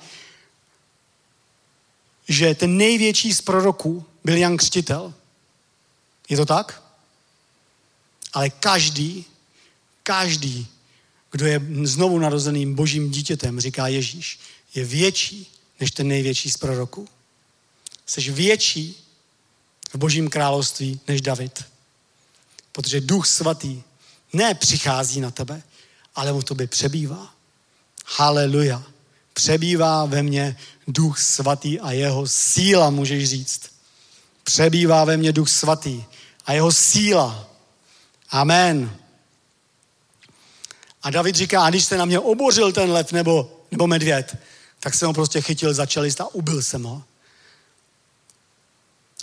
že 2.27 2.55
ten 2.55 2.77
největší 2.77 3.33
z 3.33 3.41
proroků 3.41 4.05
byl 4.23 4.37
Jan 4.37 4.57
Křtitel. 4.57 5.13
Je 6.29 6.37
to 6.37 6.45
tak? 6.45 6.83
Ale 8.33 8.49
každý, 8.49 9.25
každý, 10.03 10.67
kdo 11.31 11.45
je 11.45 11.61
znovu 11.83 12.19
narozeným 12.19 12.75
božím 12.75 13.11
dítětem, 13.11 13.59
říká 13.59 13.87
Ježíš, 13.87 14.39
je 14.75 14.85
větší 14.85 15.51
než 15.79 15.91
ten 15.91 16.07
největší 16.07 16.51
z 16.51 16.57
proroků. 16.57 17.07
Jsi 18.09 18.31
větší 18.31 19.05
v 19.93 19.95
božím 19.95 20.29
království 20.29 20.99
než 21.07 21.21
David. 21.21 21.65
Protože 22.71 23.01
duch 23.01 23.27
svatý 23.27 23.83
ne 24.33 24.53
přichází 24.53 25.21
na 25.21 25.31
tebe, 25.31 25.61
ale 26.15 26.33
mu 26.33 26.41
tobě 26.41 26.67
přebývá. 26.67 27.33
Haleluja. 28.05 28.83
Přebývá 29.33 30.05
ve 30.05 30.23
mně 30.23 30.57
duch 30.87 31.19
svatý 31.19 31.79
a 31.79 31.91
jeho 31.91 32.27
síla, 32.27 32.89
můžeš 32.89 33.29
říct. 33.29 33.61
Přebývá 34.43 35.05
ve 35.05 35.17
mně 35.17 35.31
duch 35.31 35.49
svatý 35.49 36.03
a 36.45 36.53
jeho 36.53 36.71
síla. 36.71 37.49
Amen. 38.29 38.95
A 41.03 41.09
David 41.09 41.35
říká, 41.35 41.63
a 41.65 41.69
když 41.69 41.85
se 41.85 41.97
na 41.97 42.05
mě 42.05 42.19
obořil 42.19 42.71
ten 42.71 42.91
lev 42.91 43.11
nebo, 43.11 43.65
nebo 43.71 43.87
medvěd, 43.87 44.37
tak 44.79 44.93
jsem 44.93 45.07
ho 45.07 45.13
prostě 45.13 45.41
chytil 45.41 45.73
za 45.73 45.85
čelist 45.85 46.21
a 46.21 46.33
ubil 46.33 46.61
jsem 46.61 46.83
ho. 46.83 47.03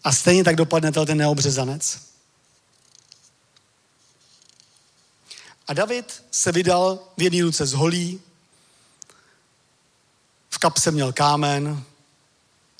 A 0.04 0.12
stejně 0.12 0.44
tak 0.44 0.56
dopadne 0.56 0.92
ten 0.92 1.18
neobřezanec. 1.18 1.98
A 5.68 5.72
David 5.72 6.24
se 6.30 6.52
vydal 6.52 6.98
v 7.16 7.22
jedné 7.22 7.42
ruce 7.42 7.66
z 7.66 7.72
holí, 7.72 8.20
v 10.50 10.58
kapse 10.58 10.90
měl 10.90 11.12
kámen 11.12 11.84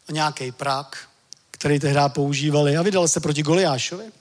a 0.09 0.13
nějaký 0.13 0.53
prak, 0.53 1.09
který 1.51 1.79
tehdy 1.79 2.01
používali 2.09 2.77
a 2.77 2.83
vydal 2.83 3.09
se 3.09 3.21
proti 3.21 3.43
Goliášovi. 3.43 4.13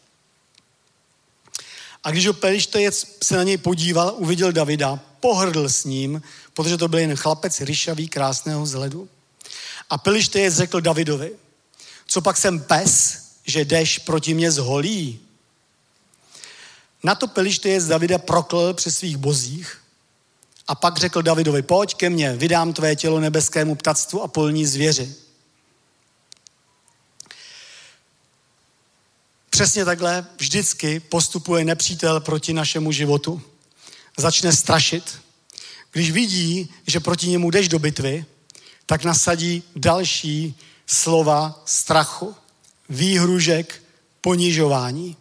A 2.03 2.11
když 2.11 2.27
ho 2.27 2.33
Pelištejec 2.33 3.17
se 3.23 3.37
na 3.37 3.43
něj 3.43 3.57
podíval, 3.57 4.13
uviděl 4.17 4.51
Davida, 4.51 4.99
pohrdl 5.19 5.69
s 5.69 5.83
ním, 5.83 6.21
protože 6.53 6.77
to 6.77 6.87
byl 6.87 6.99
jen 6.99 7.15
chlapec 7.15 7.61
ryšavý, 7.61 8.07
krásného 8.07 8.61
vzhledu. 8.61 9.09
A 9.89 9.97
Pelištejec 9.97 10.55
řekl 10.55 10.81
Davidovi, 10.81 11.31
co 12.07 12.21
pak 12.21 12.37
jsem 12.37 12.59
pes, 12.59 13.21
že 13.45 13.65
jdeš 13.65 13.99
proti 13.99 14.33
mě 14.33 14.51
z 14.51 14.57
holí? 14.57 15.19
Na 17.03 17.15
to 17.15 17.27
Pelištejec 17.27 17.85
Davida 17.85 18.17
proklel 18.17 18.73
při 18.73 18.91
svých 18.91 19.17
bozích 19.17 19.81
a 20.67 20.75
pak 20.75 20.97
řekl 20.97 21.21
Davidovi, 21.21 21.61
pojď 21.61 21.95
ke 21.95 22.09
mně, 22.09 22.33
vydám 22.33 22.73
tvé 22.73 22.95
tělo 22.95 23.19
nebeskému 23.19 23.75
ptactvu 23.75 24.21
a 24.21 24.27
polní 24.27 24.65
zvěři. 24.65 25.15
Přesně 29.49 29.85
takhle 29.85 30.25
vždycky 30.37 30.99
postupuje 30.99 31.65
nepřítel 31.65 32.19
proti 32.19 32.53
našemu 32.53 32.91
životu. 32.91 33.41
Začne 34.17 34.53
strašit. 34.53 35.21
Když 35.91 36.11
vidí, 36.11 36.73
že 36.87 36.99
proti 36.99 37.27
němu 37.27 37.51
jdeš 37.51 37.67
do 37.67 37.79
bitvy, 37.79 38.25
tak 38.85 39.03
nasadí 39.03 39.63
další 39.75 40.59
slova 40.87 41.61
strachu, 41.65 42.35
výhružek, 42.89 43.83
ponižování. 44.21 45.17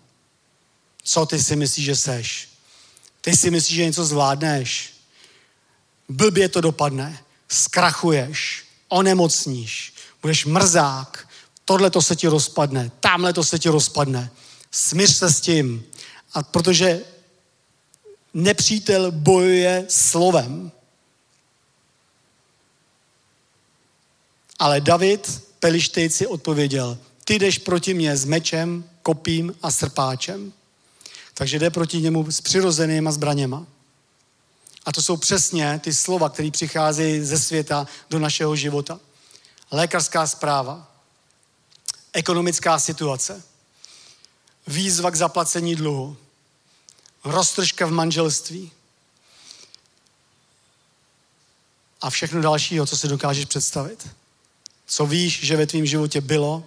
Co 1.03 1.27
ty 1.27 1.43
si 1.43 1.57
myslíš, 1.57 1.85
že 1.85 1.97
seš? 1.97 2.49
Ty 3.21 3.37
si 3.37 3.51
myslíš, 3.51 3.77
že 3.77 3.85
něco 3.85 4.05
zvládneš? 4.05 4.95
Blbě 6.09 6.49
to 6.49 6.61
dopadne. 6.61 7.19
Zkrachuješ, 7.49 8.65
onemocníš, 8.89 9.95
budeš 10.23 10.45
mrzák, 10.45 11.29
tohle 11.65 11.91
to 11.91 12.03
se 12.03 12.17
ti 12.17 12.29
rozpadne, 12.29 12.91
tamhle 13.01 13.33
to 13.33 13.45
se 13.45 13.59
ti 13.59 13.69
rozpadne. 13.69 14.31
Smíř 14.71 15.17
se 15.17 15.31
s 15.33 15.41
tím. 15.41 15.85
A 16.35 16.43
protože 16.43 17.05
nepřítel 18.35 19.13
bojuje 19.13 19.87
slovem. 19.89 20.73
Ale 24.59 24.81
David 24.81 25.43
Pelištejci 25.65 26.27
odpověděl, 26.27 26.99
ty 27.25 27.39
jdeš 27.39 27.59
proti 27.59 27.95
mně 27.95 28.17
s 28.17 28.25
mečem, 28.25 28.91
kopím 29.03 29.55
a 29.63 29.71
srpáčem. 29.71 30.53
Takže 31.35 31.59
jde 31.59 31.71
proti 31.71 32.01
němu 32.01 32.31
s 32.31 32.41
přirozenýma 32.41 33.13
zbraněma. 33.13 33.67
A 34.85 34.93
to 34.93 35.03
jsou 35.03 35.17
přesně 35.17 35.81
ty 35.85 35.95
slova, 35.95 36.29
které 36.29 36.51
přicházejí 36.51 37.21
ze 37.21 37.39
světa 37.39 37.87
do 38.11 38.19
našeho 38.19 38.57
života. 38.57 39.01
Lékařská 39.71 40.27
zpráva, 40.27 40.93
ekonomická 42.13 42.79
situace, 42.79 43.43
výzva 44.67 45.11
k 45.11 45.17
zaplacení 45.17 45.77
dluhu, 45.77 46.17
roztržka 47.25 47.87
v 47.87 47.91
manželství 47.91 48.73
a 52.01 52.11
všechno 52.11 52.41
dalšího, 52.41 52.87
co 52.87 52.97
si 52.97 53.09
dokážeš 53.09 53.45
představit. 53.45 54.09
Co 54.87 55.07
víš, 55.07 55.41
že 55.45 55.57
ve 55.57 55.67
tvém 55.67 55.87
životě 55.87 56.21
bylo, 56.21 56.65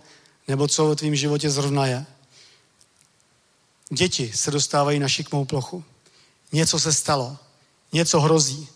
nebo 0.48 0.68
co 0.68 0.88
ve 0.88 0.96
tvém 0.96 1.16
životě 1.16 1.50
zrovna 1.50 1.86
je. 1.86 2.06
Děti 3.90 4.32
se 4.36 4.52
dostávají 4.52 5.00
na 5.00 5.08
šikmou 5.08 5.46
plochu. 5.46 5.84
Něco 6.52 6.80
se 6.80 6.94
stalo. 6.94 7.38
Něco 7.94 8.20
hrozí. 8.20 8.68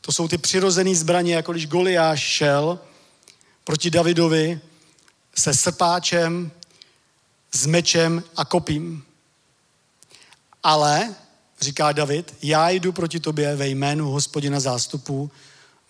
To 0.00 0.12
jsou 0.12 0.28
ty 0.28 0.38
přirozené 0.38 0.94
zbraně, 0.94 1.34
jako 1.34 1.52
když 1.52 1.66
Goliáš 1.66 2.20
šel 2.20 2.78
proti 3.64 3.90
Davidovi 3.90 4.60
se 5.38 5.54
srpáčem, 5.54 6.52
s 7.52 7.66
mečem 7.66 8.22
a 8.36 8.44
kopím. 8.44 9.04
Ale, 10.62 11.14
říká 11.60 11.92
David, 11.92 12.34
já 12.42 12.70
jdu 12.70 12.92
proti 12.92 13.20
tobě 13.20 13.56
ve 13.56 13.68
jménu 13.68 14.10
hospodina 14.10 14.60
zástupů, 14.60 15.30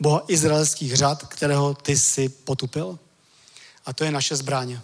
Boha 0.01 0.25
izraelských 0.29 0.97
řad, 0.97 1.27
kterého 1.29 1.75
ty 1.75 1.99
si 1.99 2.29
potupil. 2.29 2.99
A 3.87 3.93
to 3.93 4.05
je 4.05 4.11
naše 4.11 4.37
zbraně. 4.37 4.81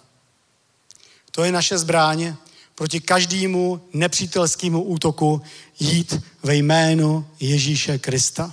To 1.31 1.45
je 1.45 1.53
naše 1.53 1.79
zbraně 1.79 2.37
proti 2.75 3.01
každému 3.01 3.81
nepřítelskému 3.93 4.83
útoku 4.83 5.43
jít 5.81 6.23
ve 6.43 6.57
jménu 6.57 7.27
Ježíše 7.41 7.99
Krista. 7.99 8.53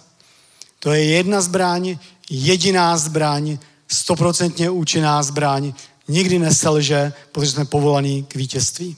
To 0.80 0.94
je 0.94 1.06
jedna 1.06 1.42
zbraň, 1.42 1.98
jediná 2.30 2.98
zbraň, 2.98 3.58
stoprocentně 3.88 4.70
účinná 4.70 5.24
zbraň, 5.24 5.74
nikdy 6.08 6.40
neselže, 6.40 7.14
protože 7.32 7.52
jsme 7.52 7.66
povolaní 7.66 8.24
k 8.24 8.36
vítězství. 8.36 8.96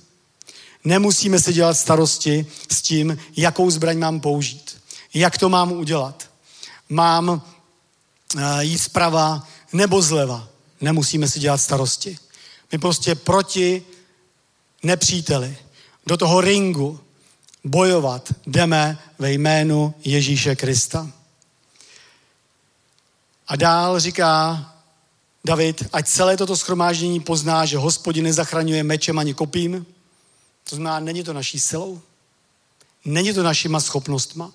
Nemusíme 0.84 1.40
si 1.40 1.54
dělat 1.54 1.74
starosti 1.74 2.46
s 2.72 2.82
tím, 2.82 3.18
jakou 3.38 3.72
zbraň 3.72 3.98
mám 3.98 4.20
použít. 4.20 4.78
Jak 5.14 5.38
to 5.38 5.50
mám 5.50 5.72
udělat. 5.72 6.30
Mám 6.90 7.42
jít 8.60 8.80
zprava 8.80 9.48
nebo 9.74 10.02
zleva. 10.02 10.48
Nemusíme 10.82 11.28
si 11.28 11.40
dělat 11.40 11.58
starosti. 11.58 12.18
My 12.72 12.78
prostě 12.78 13.16
proti 13.16 13.84
nepříteli 14.84 15.58
do 16.06 16.18
toho 16.18 16.42
ringu 16.42 17.00
bojovat 17.64 18.34
jdeme 18.48 18.98
ve 19.20 19.32
jménu 19.32 19.94
Ježíše 20.04 20.56
Krista. 20.56 21.12
A 23.48 23.56
dál 23.56 24.00
říká 24.00 24.66
David, 25.46 25.84
ať 25.94 26.08
celé 26.08 26.38
toto 26.38 26.58
schromáždění 26.58 27.20
pozná, 27.20 27.66
že 27.66 27.78
hospodin 27.78 28.24
nezachraňuje 28.24 28.84
mečem 28.84 29.20
ani 29.20 29.34
kopím. 29.34 29.86
To 30.70 30.76
znamená, 30.76 31.00
není 31.00 31.24
to 31.24 31.34
naší 31.34 31.60
silou. 31.60 32.02
Není 33.06 33.34
to 33.34 33.44
našima 33.44 33.80
schopnostma. 33.80 34.52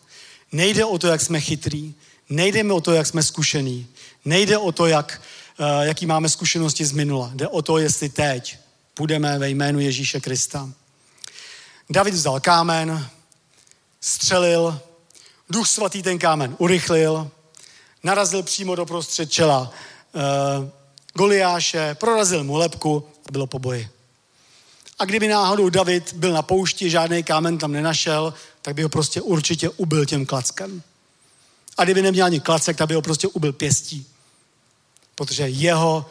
Nejde 0.52 0.84
o 0.84 0.98
to, 0.98 1.06
jak 1.06 1.20
jsme 1.20 1.40
chytrý. 1.40 1.94
Nejde 2.30 2.62
mi 2.62 2.72
o 2.72 2.80
to, 2.80 2.92
jak 2.92 3.06
jsme 3.06 3.22
zkušený. 3.22 3.86
Nejde 4.24 4.58
o 4.58 4.72
to, 4.72 4.86
jak, 4.86 5.22
uh, 5.58 5.66
jaký 5.80 6.06
máme 6.06 6.28
zkušenosti 6.28 6.84
z 6.84 6.92
minula. 6.92 7.30
Jde 7.34 7.48
o 7.48 7.62
to, 7.62 7.78
jestli 7.78 8.08
teď 8.08 8.58
půjdeme 8.94 9.38
ve 9.38 9.48
jménu 9.48 9.80
Ježíše 9.80 10.20
Krista. 10.20 10.70
David 11.90 12.14
vzal 12.14 12.40
kámen, 12.40 13.08
střelil, 14.00 14.80
duch 15.50 15.68
svatý 15.68 16.02
ten 16.02 16.18
kámen 16.18 16.56
urychlil, 16.58 17.30
narazil 18.02 18.42
přímo 18.42 18.74
do 18.74 18.86
prostřed 18.86 19.32
čela 19.32 19.60
uh, 19.60 20.68
Goliáše, 21.14 21.94
prorazil 21.94 22.44
mu 22.44 22.56
lepku 22.56 23.08
a 23.28 23.32
bylo 23.32 23.46
po 23.46 23.58
boji. 23.58 23.88
A 24.98 25.04
kdyby 25.04 25.28
náhodou 25.28 25.68
David 25.68 26.12
byl 26.12 26.32
na 26.32 26.42
poušti, 26.42 26.90
žádný 26.90 27.22
kámen 27.22 27.58
tam 27.58 27.72
nenašel, 27.72 28.34
tak 28.62 28.74
by 28.74 28.82
ho 28.82 28.88
prostě 28.88 29.20
určitě 29.20 29.68
ubil 29.68 30.06
těm 30.06 30.26
klackem. 30.26 30.82
A 31.80 31.84
kdyby 31.84 32.02
neměl 32.02 32.26
ani 32.26 32.40
klacek, 32.40 32.76
tak 32.76 32.88
by 32.88 32.94
ho 32.94 33.02
prostě 33.02 33.28
ubil 33.28 33.52
pěstí. 33.52 34.06
Protože 35.14 35.48
jeho 35.48 36.10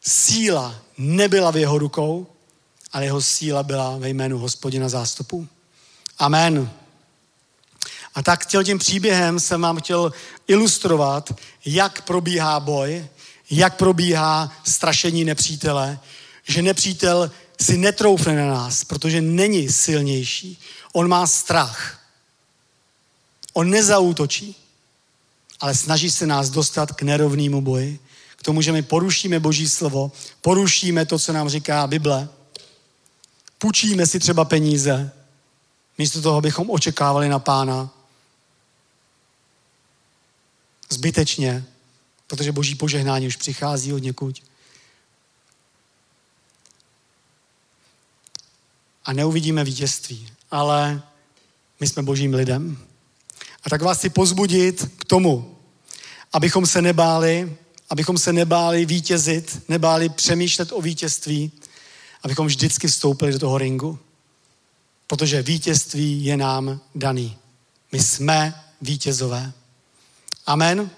síla 0.00 0.74
nebyla 0.98 1.50
v 1.50 1.56
jeho 1.56 1.78
rukou, 1.78 2.26
ale 2.92 3.04
jeho 3.04 3.22
síla 3.22 3.62
byla 3.62 3.98
ve 3.98 4.08
jménu 4.08 4.38
hospodina 4.38 4.88
zástupu. 4.88 5.48
Amen. 6.18 6.70
A 8.14 8.22
tak 8.22 8.46
tím 8.64 8.78
příběhem 8.78 9.40
jsem 9.40 9.60
vám 9.60 9.80
chtěl 9.80 10.12
ilustrovat, 10.48 11.34
jak 11.64 12.02
probíhá 12.02 12.60
boj, 12.60 13.06
jak 13.50 13.76
probíhá 13.76 14.52
strašení 14.64 15.24
nepřítele, 15.24 15.98
že 16.44 16.62
nepřítel 16.62 17.30
si 17.60 17.76
netroufne 17.76 18.36
na 18.36 18.46
nás, 18.54 18.84
protože 18.84 19.20
není 19.20 19.68
silnější. 19.68 20.60
On 20.92 21.08
má 21.08 21.26
strach. 21.26 22.00
On 23.52 23.70
nezautočí, 23.70 24.56
ale 25.60 25.74
snaží 25.74 26.10
se 26.10 26.26
nás 26.26 26.50
dostat 26.50 26.92
k 26.92 27.02
nerovnému 27.02 27.60
boji. 27.60 28.00
K 28.36 28.42
tomu, 28.42 28.62
že 28.62 28.72
my 28.72 28.82
porušíme 28.82 29.40
Boží 29.40 29.68
slovo, 29.68 30.12
porušíme 30.42 31.06
to, 31.06 31.18
co 31.18 31.32
nám 31.32 31.48
říká 31.48 31.86
Bible, 31.86 32.28
půjčíme 33.58 34.06
si 34.06 34.18
třeba 34.18 34.44
peníze, 34.44 35.12
místo 35.98 36.22
toho, 36.22 36.38
abychom 36.38 36.70
očekávali 36.70 37.28
na 37.28 37.38
pána. 37.38 37.90
Zbytečně, 40.90 41.64
protože 42.26 42.52
boží 42.52 42.74
požehnání 42.74 43.26
už 43.26 43.36
přichází 43.36 43.92
od 43.92 43.98
někud. 43.98 44.42
A 49.04 49.12
neuvidíme 49.12 49.64
vítězství, 49.64 50.28
ale 50.50 51.02
my 51.80 51.86
jsme 51.88 52.02
božím 52.02 52.34
lidem. 52.34 52.87
A 53.64 53.70
tak 53.70 53.82
vás 53.82 53.98
chci 53.98 54.10
pozbudit 54.10 54.90
k 54.96 55.04
tomu, 55.04 55.56
abychom 56.32 56.66
se 56.66 56.82
nebáli, 56.82 57.56
abychom 57.90 58.18
se 58.18 58.32
nebáli 58.32 58.86
vítězit, 58.86 59.62
nebáli 59.68 60.08
přemýšlet 60.08 60.72
o 60.72 60.82
vítězství, 60.82 61.52
abychom 62.22 62.46
vždycky 62.46 62.88
vstoupili 62.88 63.32
do 63.32 63.38
toho 63.38 63.58
ringu. 63.58 63.98
Protože 65.06 65.42
vítězství 65.42 66.24
je 66.24 66.36
nám 66.36 66.80
daný. 66.94 67.36
My 67.92 68.02
jsme 68.02 68.64
vítězové. 68.82 69.52
Amen. 70.46 70.90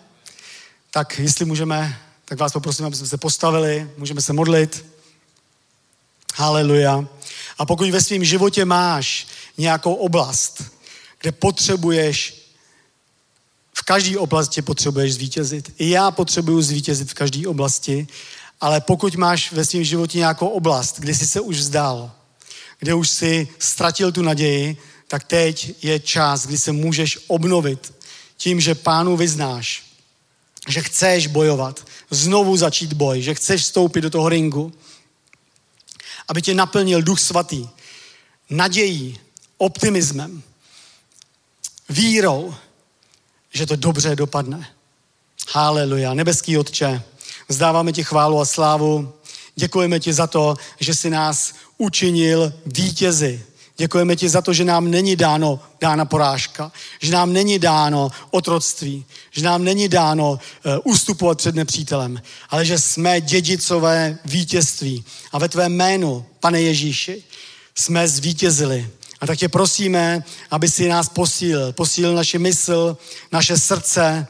Tak 0.90 1.18
jestli 1.18 1.44
můžeme, 1.44 2.00
tak 2.24 2.38
vás 2.38 2.52
poprosím, 2.52 2.86
aby 2.86 2.96
jsme 2.96 3.06
se 3.06 3.16
postavili, 3.16 3.90
můžeme 3.96 4.22
se 4.22 4.32
modlit. 4.32 4.84
Haleluja. 6.34 7.08
A 7.58 7.66
pokud 7.66 7.90
ve 7.90 8.00
svém 8.00 8.24
životě 8.24 8.64
máš 8.64 9.26
nějakou 9.58 9.94
oblast, 9.94 10.62
kde 11.20 11.32
potřebuješ, 11.32 12.39
v 13.80 13.82
každé 13.82 14.18
oblasti 14.18 14.62
potřebuješ 14.62 15.14
zvítězit. 15.14 15.72
I 15.78 15.90
já 15.90 16.10
potřebuju 16.10 16.62
zvítězit 16.62 17.10
v 17.10 17.14
každé 17.14 17.48
oblasti, 17.48 18.08
ale 18.60 18.80
pokud 18.80 19.16
máš 19.16 19.52
ve 19.52 19.64
svém 19.64 19.84
životě 19.84 20.18
nějakou 20.18 20.48
oblast, 20.48 21.00
kde 21.00 21.14
jsi 21.14 21.26
se 21.26 21.40
už 21.40 21.56
vzdal, 21.56 22.12
kde 22.78 22.94
už 22.94 23.10
si 23.10 23.48
ztratil 23.58 24.12
tu 24.12 24.22
naději, 24.22 24.76
tak 25.08 25.24
teď 25.24 25.84
je 25.84 26.00
čas, 26.00 26.46
kdy 26.46 26.58
se 26.58 26.72
můžeš 26.72 27.18
obnovit 27.26 27.94
tím, 28.36 28.60
že 28.60 28.74
pánu 28.74 29.16
vyznáš, 29.16 29.82
že 30.68 30.80
chceš 30.80 31.26
bojovat, 31.26 31.86
znovu 32.10 32.56
začít 32.56 32.92
boj, 32.92 33.22
že 33.22 33.34
chceš 33.34 33.62
vstoupit 33.62 34.00
do 34.00 34.10
toho 34.10 34.28
ringu, 34.28 34.72
aby 36.28 36.42
tě 36.42 36.54
naplnil 36.54 37.02
duch 37.02 37.20
svatý, 37.20 37.68
nadějí, 38.50 39.18
optimismem, 39.58 40.42
vírou, 41.88 42.54
že 43.54 43.66
to 43.66 43.76
dobře 43.76 44.16
dopadne. 44.16 44.68
Haleluja. 45.52 46.14
Nebeský 46.14 46.58
Otče, 46.58 47.02
vzdáváme 47.48 47.92
ti 47.92 48.04
chválu 48.04 48.40
a 48.40 48.44
slávu. 48.44 49.12
Děkujeme 49.54 50.00
ti 50.00 50.12
za 50.12 50.26
to, 50.26 50.56
že 50.80 50.94
jsi 50.94 51.10
nás 51.10 51.54
učinil 51.78 52.52
vítězi 52.66 53.44
Děkujeme 53.80 54.16
ti 54.16 54.28
za 54.28 54.42
to, 54.42 54.52
že 54.52 54.64
nám 54.64 54.90
není 54.90 55.16
dáno, 55.16 55.60
dána 55.80 56.04
porážka, 56.04 56.72
že 57.00 57.12
nám 57.12 57.32
není 57.32 57.58
dáno 57.58 58.10
otroctví, 58.30 59.04
že 59.30 59.42
nám 59.42 59.64
není 59.64 59.88
dáno 59.88 60.30
uh, 60.30 60.38
ustupovat 60.84 61.38
před 61.38 61.54
nepřítelem, 61.54 62.22
ale 62.50 62.64
že 62.64 62.78
jsme 62.78 63.20
dědicové 63.20 64.18
vítězství. 64.24 65.04
A 65.32 65.38
ve 65.38 65.48
tvé 65.48 65.68
jménu, 65.68 66.26
pane 66.40 66.62
Ježíši, 66.62 67.22
jsme 67.74 68.08
zvítězili. 68.08 68.88
A 69.20 69.26
tak 69.26 69.38
tě 69.38 69.48
prosíme, 69.48 70.24
aby 70.50 70.68
si 70.68 70.88
nás 70.88 71.08
posílil, 71.08 71.72
posílil 71.72 72.14
naši 72.14 72.38
mysl, 72.38 72.96
naše 73.32 73.58
srdce, 73.58 74.26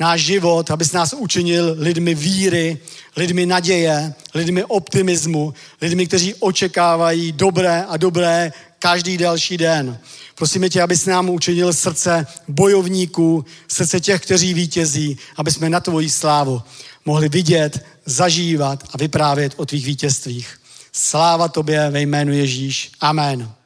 náš 0.00 0.20
život, 0.20 0.70
abys 0.70 0.92
nás 0.92 1.12
učinil 1.12 1.76
lidmi 1.78 2.14
víry, 2.14 2.78
lidmi 3.16 3.46
naděje, 3.46 4.14
lidmi 4.34 4.64
optimismu, 4.64 5.54
lidmi, 5.82 6.06
kteří 6.06 6.34
očekávají 6.34 7.32
dobré 7.32 7.84
a 7.88 7.96
dobré 7.96 8.52
každý 8.78 9.18
další 9.18 9.56
den. 9.56 9.98
Prosíme 10.34 10.68
tě, 10.68 10.82
abys 10.82 11.06
nám 11.06 11.30
učinil 11.30 11.72
srdce 11.72 12.26
bojovníků, 12.48 13.44
srdce 13.68 14.00
těch, 14.00 14.22
kteří 14.22 14.54
vítězí, 14.54 15.18
aby 15.36 15.52
jsme 15.52 15.70
na 15.70 15.80
tvoji 15.80 16.10
slávu 16.10 16.62
mohli 17.04 17.28
vidět, 17.28 17.84
zažívat 18.06 18.84
a 18.92 18.98
vyprávět 18.98 19.52
o 19.56 19.66
tvých 19.66 19.86
vítězstvích. 19.86 20.60
Sláva 20.92 21.48
tobě 21.48 21.90
ve 21.90 22.00
jménu 22.00 22.32
Ježíš. 22.32 22.90
Amen. 23.00 23.59